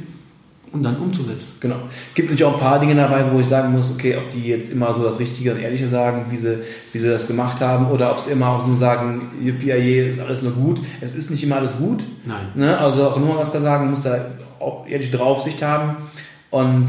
und 0.74 0.82
dann 0.82 0.96
umzusetzen. 0.96 1.52
Genau. 1.60 1.76
Gibt 2.14 2.28
natürlich 2.28 2.44
auch 2.44 2.54
ein 2.54 2.60
paar 2.60 2.80
Dinge 2.80 2.96
dabei, 2.96 3.24
wo 3.32 3.38
ich 3.38 3.46
sagen 3.46 3.72
muss, 3.72 3.92
okay, 3.92 4.16
ob 4.16 4.30
die 4.32 4.48
jetzt 4.48 4.70
immer 4.70 4.92
so 4.92 5.04
das 5.04 5.20
Richtige 5.20 5.52
und 5.52 5.60
Ehrliche 5.60 5.88
sagen, 5.88 6.26
wie 6.30 6.36
sie, 6.36 6.58
wie 6.92 6.98
sie 6.98 7.08
das 7.08 7.26
gemacht 7.26 7.60
haben, 7.60 7.90
oder 7.90 8.10
ob 8.10 8.20
sie 8.20 8.32
immer 8.32 8.48
auch 8.48 8.66
nur 8.66 8.76
sagen, 8.76 9.30
yippie 9.40 9.70
ist 10.08 10.20
alles 10.20 10.42
nur 10.42 10.52
gut. 10.52 10.80
Es 11.00 11.14
ist 11.14 11.30
nicht 11.30 11.44
immer 11.44 11.56
alles 11.56 11.76
gut. 11.76 12.02
Nein. 12.26 12.48
Ne? 12.56 12.76
Also 12.76 13.08
auch 13.08 13.18
nur 13.18 13.38
was 13.38 13.52
da 13.52 13.60
sagen, 13.60 13.88
muss 13.88 14.02
da 14.02 14.26
auch 14.58 14.86
ehrliche 14.88 15.16
Draufsicht 15.16 15.62
haben 15.62 15.96
und 16.50 16.88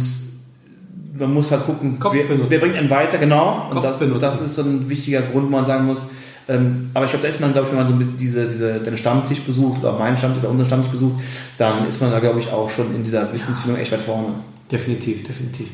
man 1.17 1.33
muss 1.33 1.51
halt 1.51 1.65
gucken, 1.65 1.97
wer, 2.11 2.49
wer 2.49 2.59
bringt 2.59 2.75
einen 2.75 2.89
weiter, 2.89 3.17
genau. 3.17 3.69
Kopf 3.69 4.01
Und 4.01 4.21
das, 4.21 4.39
das 4.39 4.41
ist 4.41 4.55
so 4.55 4.63
ein 4.63 4.89
wichtiger 4.89 5.21
Grund, 5.21 5.45
wo 5.45 5.49
man 5.49 5.63
sagen 5.63 5.85
muss. 5.85 6.07
Ähm, 6.47 6.91
aber 6.93 7.05
ich 7.05 7.11
glaube, 7.11 7.23
da 7.23 7.29
ist 7.29 7.41
man, 7.41 7.53
glaube 7.53 7.67
ich, 7.67 7.71
wenn 7.73 7.79
man 7.79 7.87
so 7.87 7.93
ein 7.93 7.99
bisschen 7.99 8.17
diese, 8.17 8.47
diese, 8.47 8.73
deinen 8.79 8.97
Stammtisch 8.97 9.39
besucht 9.41 9.81
oder 9.81 9.97
meinen 9.97 10.17
Stammtisch 10.17 10.41
oder 10.43 10.51
unseren 10.51 10.67
Stammtisch 10.67 10.91
besucht, 10.91 11.23
dann 11.57 11.87
ist 11.87 12.01
man 12.01 12.11
da, 12.11 12.19
glaube 12.19 12.39
ich, 12.39 12.51
auch 12.51 12.69
schon 12.69 12.93
in 12.93 13.03
dieser 13.03 13.31
Wissensfindung 13.33 13.81
echt 13.81 13.91
weit 13.91 14.01
vorne. 14.01 14.35
Definitiv, 14.71 15.25
definitiv. 15.25 15.67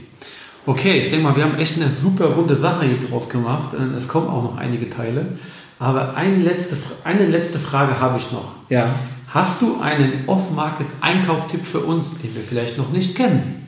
Okay, 0.66 1.00
ich 1.00 1.10
denke 1.10 1.26
mal, 1.26 1.36
wir 1.36 1.44
haben 1.44 1.58
echt 1.58 1.76
eine 1.76 1.90
super 1.90 2.26
runde 2.28 2.56
Sache 2.56 2.86
jetzt 2.86 3.10
draus 3.12 3.30
gemacht. 3.30 3.74
Äh, 3.74 3.96
Es 3.96 4.08
kommen 4.08 4.28
auch 4.28 4.44
noch 4.44 4.58
einige 4.58 4.90
Teile. 4.90 5.26
Aber 5.80 6.16
eine 6.16 6.38
letzte, 6.38 6.78
eine 7.04 7.26
letzte 7.26 7.58
Frage 7.58 8.00
habe 8.00 8.18
ich 8.20 8.32
noch. 8.32 8.56
Ja. 8.70 8.88
Hast 9.28 9.62
du 9.62 9.80
einen 9.82 10.26
Off-Market-Einkauftipp 10.28 11.66
für 11.66 11.80
uns, 11.80 12.18
den 12.20 12.36
wir 12.36 12.44
vielleicht 12.44 12.78
noch 12.78 12.92
nicht 12.92 13.16
kennen? 13.16 13.61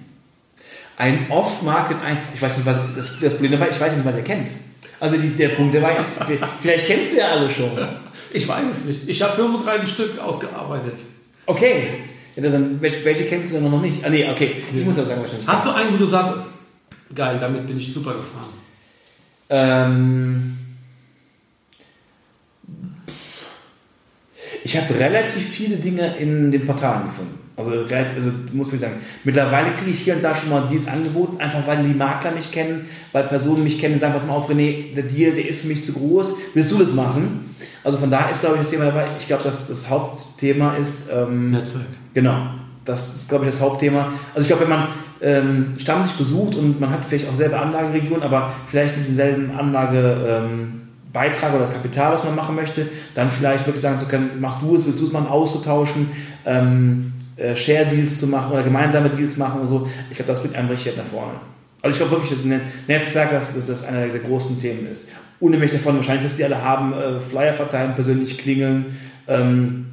Ein 0.97 1.29
Off-Market, 1.29 1.97
ein, 2.05 2.17
ich 2.33 2.41
weiß 2.41 2.57
nicht, 2.57 2.65
was 2.65 2.77
das, 2.95 3.19
das 3.19 3.33
Problem 3.33 3.53
dabei, 3.53 3.69
ich 3.69 3.79
weiß 3.79 3.95
nicht, 3.95 4.05
was 4.05 4.15
er 4.15 4.21
kennt. 4.21 4.49
Also 4.99 5.17
die, 5.17 5.29
der 5.29 5.49
Punkt 5.49 5.75
dabei 5.75 5.97
ist, 5.97 6.11
vielleicht 6.61 6.87
kennst 6.87 7.11
du 7.11 7.17
ja 7.17 7.29
alle 7.31 7.49
schon. 7.49 7.71
Ich 8.31 8.47
weiß 8.47 8.65
es 8.71 8.85
nicht. 8.85 9.01
Ich 9.07 9.21
habe 9.21 9.35
35 9.35 9.89
Stück 9.89 10.19
ausgearbeitet. 10.19 10.99
Okay. 11.45 11.87
Ja, 12.35 12.49
dann, 12.49 12.81
welche, 12.81 13.03
welche 13.05 13.25
kennst 13.25 13.51
du 13.51 13.59
denn 13.59 13.69
noch 13.69 13.81
nicht? 13.81 14.03
Ah, 14.03 14.09
nee, 14.09 14.27
okay. 14.29 14.63
Ich 14.73 14.85
muss 14.85 14.95
das 14.95 15.07
sagen 15.07 15.21
wahrscheinlich. 15.21 15.47
Hast 15.47 15.65
du 15.65 15.71
einen, 15.71 15.93
wo 15.93 15.97
du 15.97 16.05
sagst, 16.05 16.33
geil, 17.13 17.37
damit 17.39 17.67
bin 17.67 17.77
ich 17.77 17.93
super 17.93 18.13
gefahren? 18.15 18.49
Ähm, 19.49 20.57
ich 24.63 24.77
habe 24.77 24.99
relativ 24.99 25.47
viele 25.49 25.75
Dinge 25.75 26.17
in 26.17 26.49
den 26.49 26.65
Portalen 26.65 27.05
gefunden. 27.05 27.42
Also, 27.55 27.71
also 27.71 28.31
muss 28.51 28.73
ich 28.73 28.79
sagen, 28.79 28.95
mittlerweile 29.23 29.69
kriege 29.71 29.91
ich 29.91 29.99
hier 29.99 30.15
und 30.15 30.23
da 30.23 30.33
schon 30.33 30.49
mal 30.49 30.67
Deals 30.71 30.87
angeboten, 30.87 31.39
einfach 31.39 31.67
weil 31.67 31.83
die 31.83 31.93
Makler 31.93 32.31
mich 32.31 32.51
kennen, 32.51 32.87
weil 33.11 33.25
Personen 33.25 33.63
mich 33.63 33.79
kennen 33.79 33.93
und 33.93 33.99
sagen, 33.99 34.13
pass 34.13 34.25
mal 34.25 34.33
auf, 34.33 34.49
René, 34.49 34.95
der 34.95 35.03
Deal, 35.03 35.33
der 35.33 35.47
ist 35.47 35.61
für 35.61 35.67
mich 35.67 35.85
zu 35.85 35.93
groß, 35.93 36.33
willst 36.55 36.71
du 36.71 36.79
das 36.79 36.93
machen? 36.93 37.55
Also 37.83 37.99
von 37.99 38.09
daher 38.09 38.31
ist, 38.31 38.41
glaube 38.41 38.55
ich, 38.55 38.61
das 38.61 38.71
Thema 38.71 38.85
dabei. 38.85 39.05
Ich 39.19 39.27
glaube, 39.27 39.43
dass 39.43 39.67
das 39.67 39.87
Hauptthema 39.87 40.75
ist, 40.77 41.09
ähm, 41.13 41.51
Netzwerk. 41.51 41.85
Genau, 42.15 42.47
das 42.85 43.13
ist, 43.13 43.29
glaube 43.29 43.45
ich, 43.45 43.51
das 43.51 43.61
Hauptthema. 43.61 44.13
Also 44.33 44.41
ich 44.41 44.47
glaube, 44.47 44.63
wenn 44.63 44.69
man 44.69 44.87
ähm, 45.21 45.73
Stammtisch 45.77 46.13
besucht 46.13 46.55
und 46.55 46.79
man 46.79 46.89
hat 46.89 47.05
vielleicht 47.07 47.29
auch 47.29 47.35
selber 47.35 47.61
Anlageregion, 47.61 48.23
aber 48.23 48.51
vielleicht 48.67 48.97
nicht 48.97 49.09
denselben 49.09 49.51
Anlagebeitrag 49.51 51.49
ähm, 51.49 51.55
oder 51.55 51.59
das 51.59 51.73
Kapital, 51.73 52.13
was 52.13 52.23
man 52.23 52.35
machen 52.35 52.55
möchte, 52.55 52.87
dann 53.15 53.29
vielleicht 53.29 53.65
wirklich 53.65 53.81
sagen 53.81 53.99
zu 53.99 54.07
können, 54.07 54.31
mach 54.39 54.59
du 54.59 54.75
es, 54.75 54.85
willst 54.85 54.99
du 54.99 55.05
es 55.05 55.11
machen, 55.11 55.27
auszutauschen, 55.27 56.09
ähm, 56.45 57.13
äh, 57.35 57.55
Share-Deals 57.55 58.19
zu 58.19 58.27
machen 58.27 58.51
oder 58.51 58.63
gemeinsame 58.63 59.09
Deals 59.09 59.37
machen 59.37 59.61
und 59.61 59.67
so. 59.67 59.87
Ich 60.09 60.17
glaube, 60.17 60.31
das 60.31 60.41
bringt 60.41 60.55
einen 60.55 60.69
richtig 60.69 60.97
nach 60.97 61.05
vorne. 61.05 61.33
Also 61.81 61.95
ich 61.95 61.97
glaube 61.97 62.11
wirklich, 62.11 62.29
dass 62.29 62.45
ein 62.45 62.61
Netzwerk, 62.87 63.31
dass, 63.31 63.55
dass 63.55 63.65
das 63.65 63.85
einer 63.85 64.07
der 64.07 64.21
großen 64.21 64.59
Themen 64.59 64.87
ist. 64.87 65.05
Unabhängig 65.39 65.73
davon, 65.73 65.97
wahrscheinlich, 65.97 66.25
was 66.25 66.37
die 66.37 66.45
alle 66.45 66.61
haben, 66.61 66.93
äh, 66.93 67.19
Flyer 67.19 67.53
verteilen, 67.53 67.95
persönlich 67.95 68.37
klingeln, 68.37 68.97
ähm, 69.27 69.87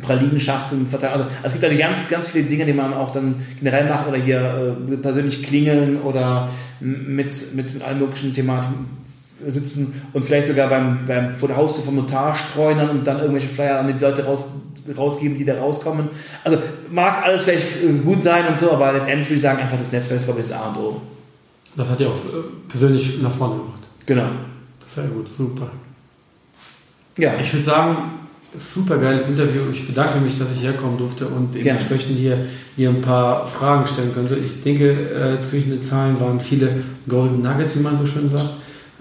Pralinenschachteln 0.00 0.86
verteilen. 0.86 1.12
Also, 1.12 1.24
also 1.24 1.46
es 1.46 1.52
gibt 1.52 1.64
also 1.64 1.76
ganz, 1.76 2.08
ganz 2.08 2.28
viele 2.28 2.44
Dinge, 2.48 2.64
die 2.64 2.72
man 2.72 2.94
auch 2.94 3.10
dann 3.10 3.42
generell 3.58 3.88
macht 3.88 4.06
oder 4.06 4.16
hier 4.16 4.76
äh, 4.90 4.96
persönlich 4.96 5.42
klingeln 5.42 6.00
oder 6.00 6.48
mit, 6.80 7.54
mit, 7.54 7.74
mit 7.74 7.82
allen 7.82 7.98
möglichen 7.98 8.32
Thematiken 8.32 8.86
sitzen 9.46 10.02
und 10.12 10.24
vielleicht 10.24 10.48
sogar 10.48 10.68
beim, 10.68 11.06
beim, 11.06 11.36
vor 11.36 11.48
der 11.48 11.56
Haustür 11.56 11.84
vom 11.84 11.96
Notar 11.96 12.34
streunern 12.34 12.90
und 12.90 13.06
dann 13.06 13.20
irgendwelche 13.20 13.48
Flyer 13.48 13.78
an 13.80 13.86
die 13.86 14.04
Leute 14.04 14.24
raus, 14.24 14.46
rausgeben, 14.96 15.38
die 15.38 15.44
da 15.44 15.58
rauskommen. 15.58 16.08
Also 16.44 16.58
mag 16.90 17.22
alles 17.22 17.42
vielleicht 17.44 17.82
äh, 17.82 17.92
gut 18.04 18.22
sein 18.22 18.46
und 18.48 18.58
so, 18.58 18.72
aber 18.72 18.92
letztendlich 18.92 19.28
würde 19.28 19.36
ich 19.36 19.42
sagen, 19.42 19.60
einfach 19.60 19.78
das 19.78 19.92
Netzwerk 19.92 20.20
ist, 20.20 20.24
glaube 20.24 20.40
ich, 20.40 20.48
das 20.48 20.58
A 20.58 20.68
und 20.68 20.76
O. 20.76 21.00
Das 21.76 21.88
hat 21.88 22.00
ja 22.00 22.08
auch 22.08 22.16
äh, 22.16 22.68
persönlich 22.68 23.22
nach 23.22 23.30
vorne 23.30 23.56
gebracht. 23.56 23.82
Genau. 24.06 24.30
Sehr 24.86 25.04
gut, 25.04 25.26
super. 25.36 25.70
Ja, 27.16 27.38
Ich 27.38 27.52
würde 27.52 27.64
sagen, 27.64 27.96
super 28.56 28.98
geiles 28.98 29.28
Interview. 29.28 29.62
Ich 29.72 29.86
bedanke 29.86 30.18
mich, 30.20 30.38
dass 30.38 30.48
ich 30.54 30.62
herkommen 30.62 30.96
durfte 30.96 31.26
und 31.26 31.54
dementsprechend 31.54 32.16
hier, 32.16 32.46
hier 32.76 32.90
ein 32.90 33.00
paar 33.00 33.46
Fragen 33.46 33.86
stellen 33.86 34.14
konnte. 34.14 34.36
Ich 34.36 34.62
denke, 34.62 34.90
äh, 34.90 35.42
zwischen 35.42 35.70
den 35.70 35.82
Zahlen 35.82 36.18
waren 36.20 36.40
viele 36.40 36.82
Golden 37.08 37.42
Nuggets, 37.42 37.76
wie 37.76 37.82
man 37.82 37.98
so 37.98 38.06
schön 38.06 38.30
sagt. 38.30 38.50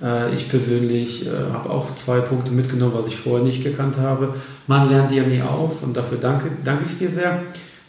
Äh, 0.04 0.34
ich 0.34 0.50
persönlich 0.50 1.26
äh, 1.26 1.30
habe 1.52 1.70
auch 1.70 1.96
zwei 1.96 2.20
Punkte 2.20 2.52
mitgenommen, 2.52 2.94
was 2.94 3.08
ich 3.08 3.16
vorher 3.16 3.46
nicht 3.46 3.64
gekannt 3.64 3.98
habe. 3.98 4.36
Man 4.68 4.90
lernt 4.90 5.12
ja 5.12 5.24
nie 5.24 5.42
aus 5.42 5.82
und 5.82 5.96
dafür 5.96 6.18
danke, 6.20 6.52
danke 6.64 6.86
ich 6.88 6.98
dir 6.98 7.10
sehr. 7.10 7.44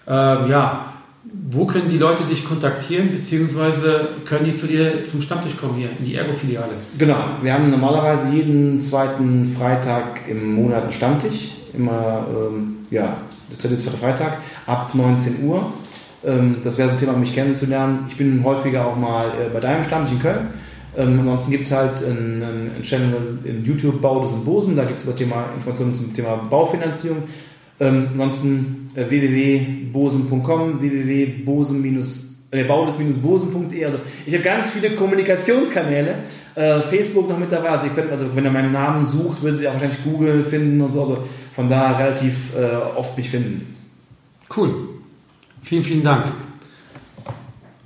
Ähm, 0.06 0.50
ja, 0.50 0.94
wo 1.50 1.66
können 1.66 1.88
die 1.90 1.98
Leute 1.98 2.24
dich 2.24 2.44
kontaktieren, 2.44 3.10
beziehungsweise 3.10 4.08
können 4.24 4.46
die 4.46 4.54
zu 4.54 4.66
dir 4.66 5.04
zum 5.04 5.20
Stammtisch 5.20 5.56
kommen 5.56 5.74
hier 5.74 5.90
in 5.98 6.04
die 6.04 6.14
Ergo-Filiale? 6.14 6.72
Genau, 6.96 7.16
wir 7.42 7.52
haben 7.52 7.70
normalerweise 7.70 8.32
jeden 8.32 8.80
zweiten 8.80 9.54
Freitag 9.58 10.28
im 10.28 10.54
Monat 10.54 10.84
einen 10.84 10.92
Stammtisch. 10.92 11.50
Immer, 11.74 12.26
ähm, 12.30 12.86
ja, 12.90 13.18
der 13.50 13.58
dritte, 13.58 13.78
zweite 13.78 13.98
Freitag 13.98 14.38
ab 14.66 14.94
19 14.94 15.44
Uhr. 15.44 15.72
Ähm, 16.24 16.56
das 16.64 16.78
wäre 16.78 16.88
so 16.88 16.94
ein 16.94 17.00
Thema, 17.00 17.12
um 17.12 17.20
mich 17.20 17.34
kennenzulernen. 17.34 18.06
Ich 18.08 18.16
bin 18.16 18.42
häufiger 18.42 18.86
auch 18.86 18.96
mal 18.96 19.28
äh, 19.28 19.50
bei 19.52 19.60
deinem 19.60 19.84
Stammtisch 19.84 20.14
in 20.14 20.20
Köln. 20.20 20.46
Ähm, 20.98 21.20
ansonsten 21.20 21.52
gibt 21.52 21.64
es 21.64 21.72
halt 21.72 22.04
einen, 22.04 22.42
einen 22.42 22.82
Channel 22.82 23.38
in 23.44 23.64
YouTube 23.64 24.02
Bau 24.02 24.20
des 24.20 24.32
Bosen. 24.32 24.76
Da 24.76 24.84
gibt 24.84 25.00
es 25.00 25.14
Thema 25.14 25.46
Informationen 25.54 25.94
zum 25.94 26.12
Thema 26.12 26.36
Baufinanzierung. 26.36 27.22
Ähm, 27.80 28.06
ansonsten 28.12 28.90
äh, 28.96 29.08
www.bosen.com, 29.08 30.80
www.bosen- 30.80 32.28
äh, 32.50 32.64
baudes-bosen.de. 32.64 33.84
Also 33.84 33.98
ich 34.26 34.32
habe 34.32 34.42
ganz 34.42 34.70
viele 34.70 34.90
Kommunikationskanäle. 34.90 36.16
Äh, 36.54 36.80
Facebook 36.80 37.28
noch 37.28 37.38
mit 37.38 37.52
dabei. 37.52 37.70
Also 37.70 37.86
ihr 37.86 37.92
könnt, 37.92 38.10
also 38.10 38.34
wenn 38.34 38.44
ihr 38.44 38.50
meinen 38.50 38.72
Namen 38.72 39.04
sucht, 39.04 39.42
würdet 39.42 39.60
ihr 39.60 39.68
auch 39.68 39.74
wahrscheinlich 39.74 40.02
Google 40.02 40.42
finden 40.42 40.80
und 40.80 40.92
so. 40.92 41.02
Also 41.02 41.24
von 41.54 41.68
daher 41.68 41.98
relativ 41.98 42.56
äh, 42.56 42.96
oft 42.96 43.16
mich 43.16 43.30
finden. 43.30 43.76
Cool. 44.56 44.74
Vielen, 45.62 45.84
vielen 45.84 46.02
Dank. 46.02 46.32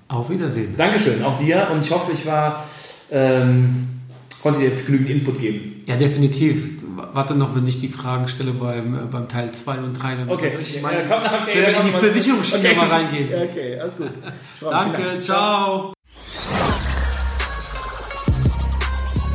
Auf 0.06 0.30
Wiedersehen. 0.30 0.74
Dankeschön, 0.76 1.24
auch 1.24 1.38
dir. 1.38 1.68
Und 1.72 1.84
ich 1.84 1.90
hoffe, 1.90 2.12
ich 2.12 2.24
war, 2.24 2.64
ähm, 3.12 3.88
konnte 4.42 4.60
dir 4.60 4.70
genügend 4.70 5.10
Input 5.10 5.38
geben. 5.38 5.84
Ja, 5.86 5.96
definitiv. 5.96 6.82
Warte 7.14 7.34
noch, 7.34 7.54
wenn 7.54 7.66
ich 7.66 7.78
die 7.80 7.88
Fragen 7.88 8.28
stelle 8.28 8.52
beim, 8.52 8.94
äh, 8.94 8.98
beim 9.10 9.28
Teil 9.28 9.52
2 9.52 9.78
und 9.78 9.94
3. 9.94 10.16
Dann 10.16 10.30
Okay, 10.30 10.52
ich 10.60 10.80
meine, 10.82 11.00
ja, 11.00 11.04
komm, 11.08 11.22
okay, 11.22 11.52
wenn 11.54 11.72
wir 11.72 11.80
in 11.80 11.86
die 11.86 11.92
Versicherungsschiene 11.92 12.68
okay. 12.68 12.76
mal 12.76 12.88
reingehen. 12.88 13.48
Okay, 13.50 13.78
alles 13.78 13.96
gut. 13.96 14.10
Danke, 14.60 15.02
Dank. 15.02 15.22
ciao. 15.22 15.92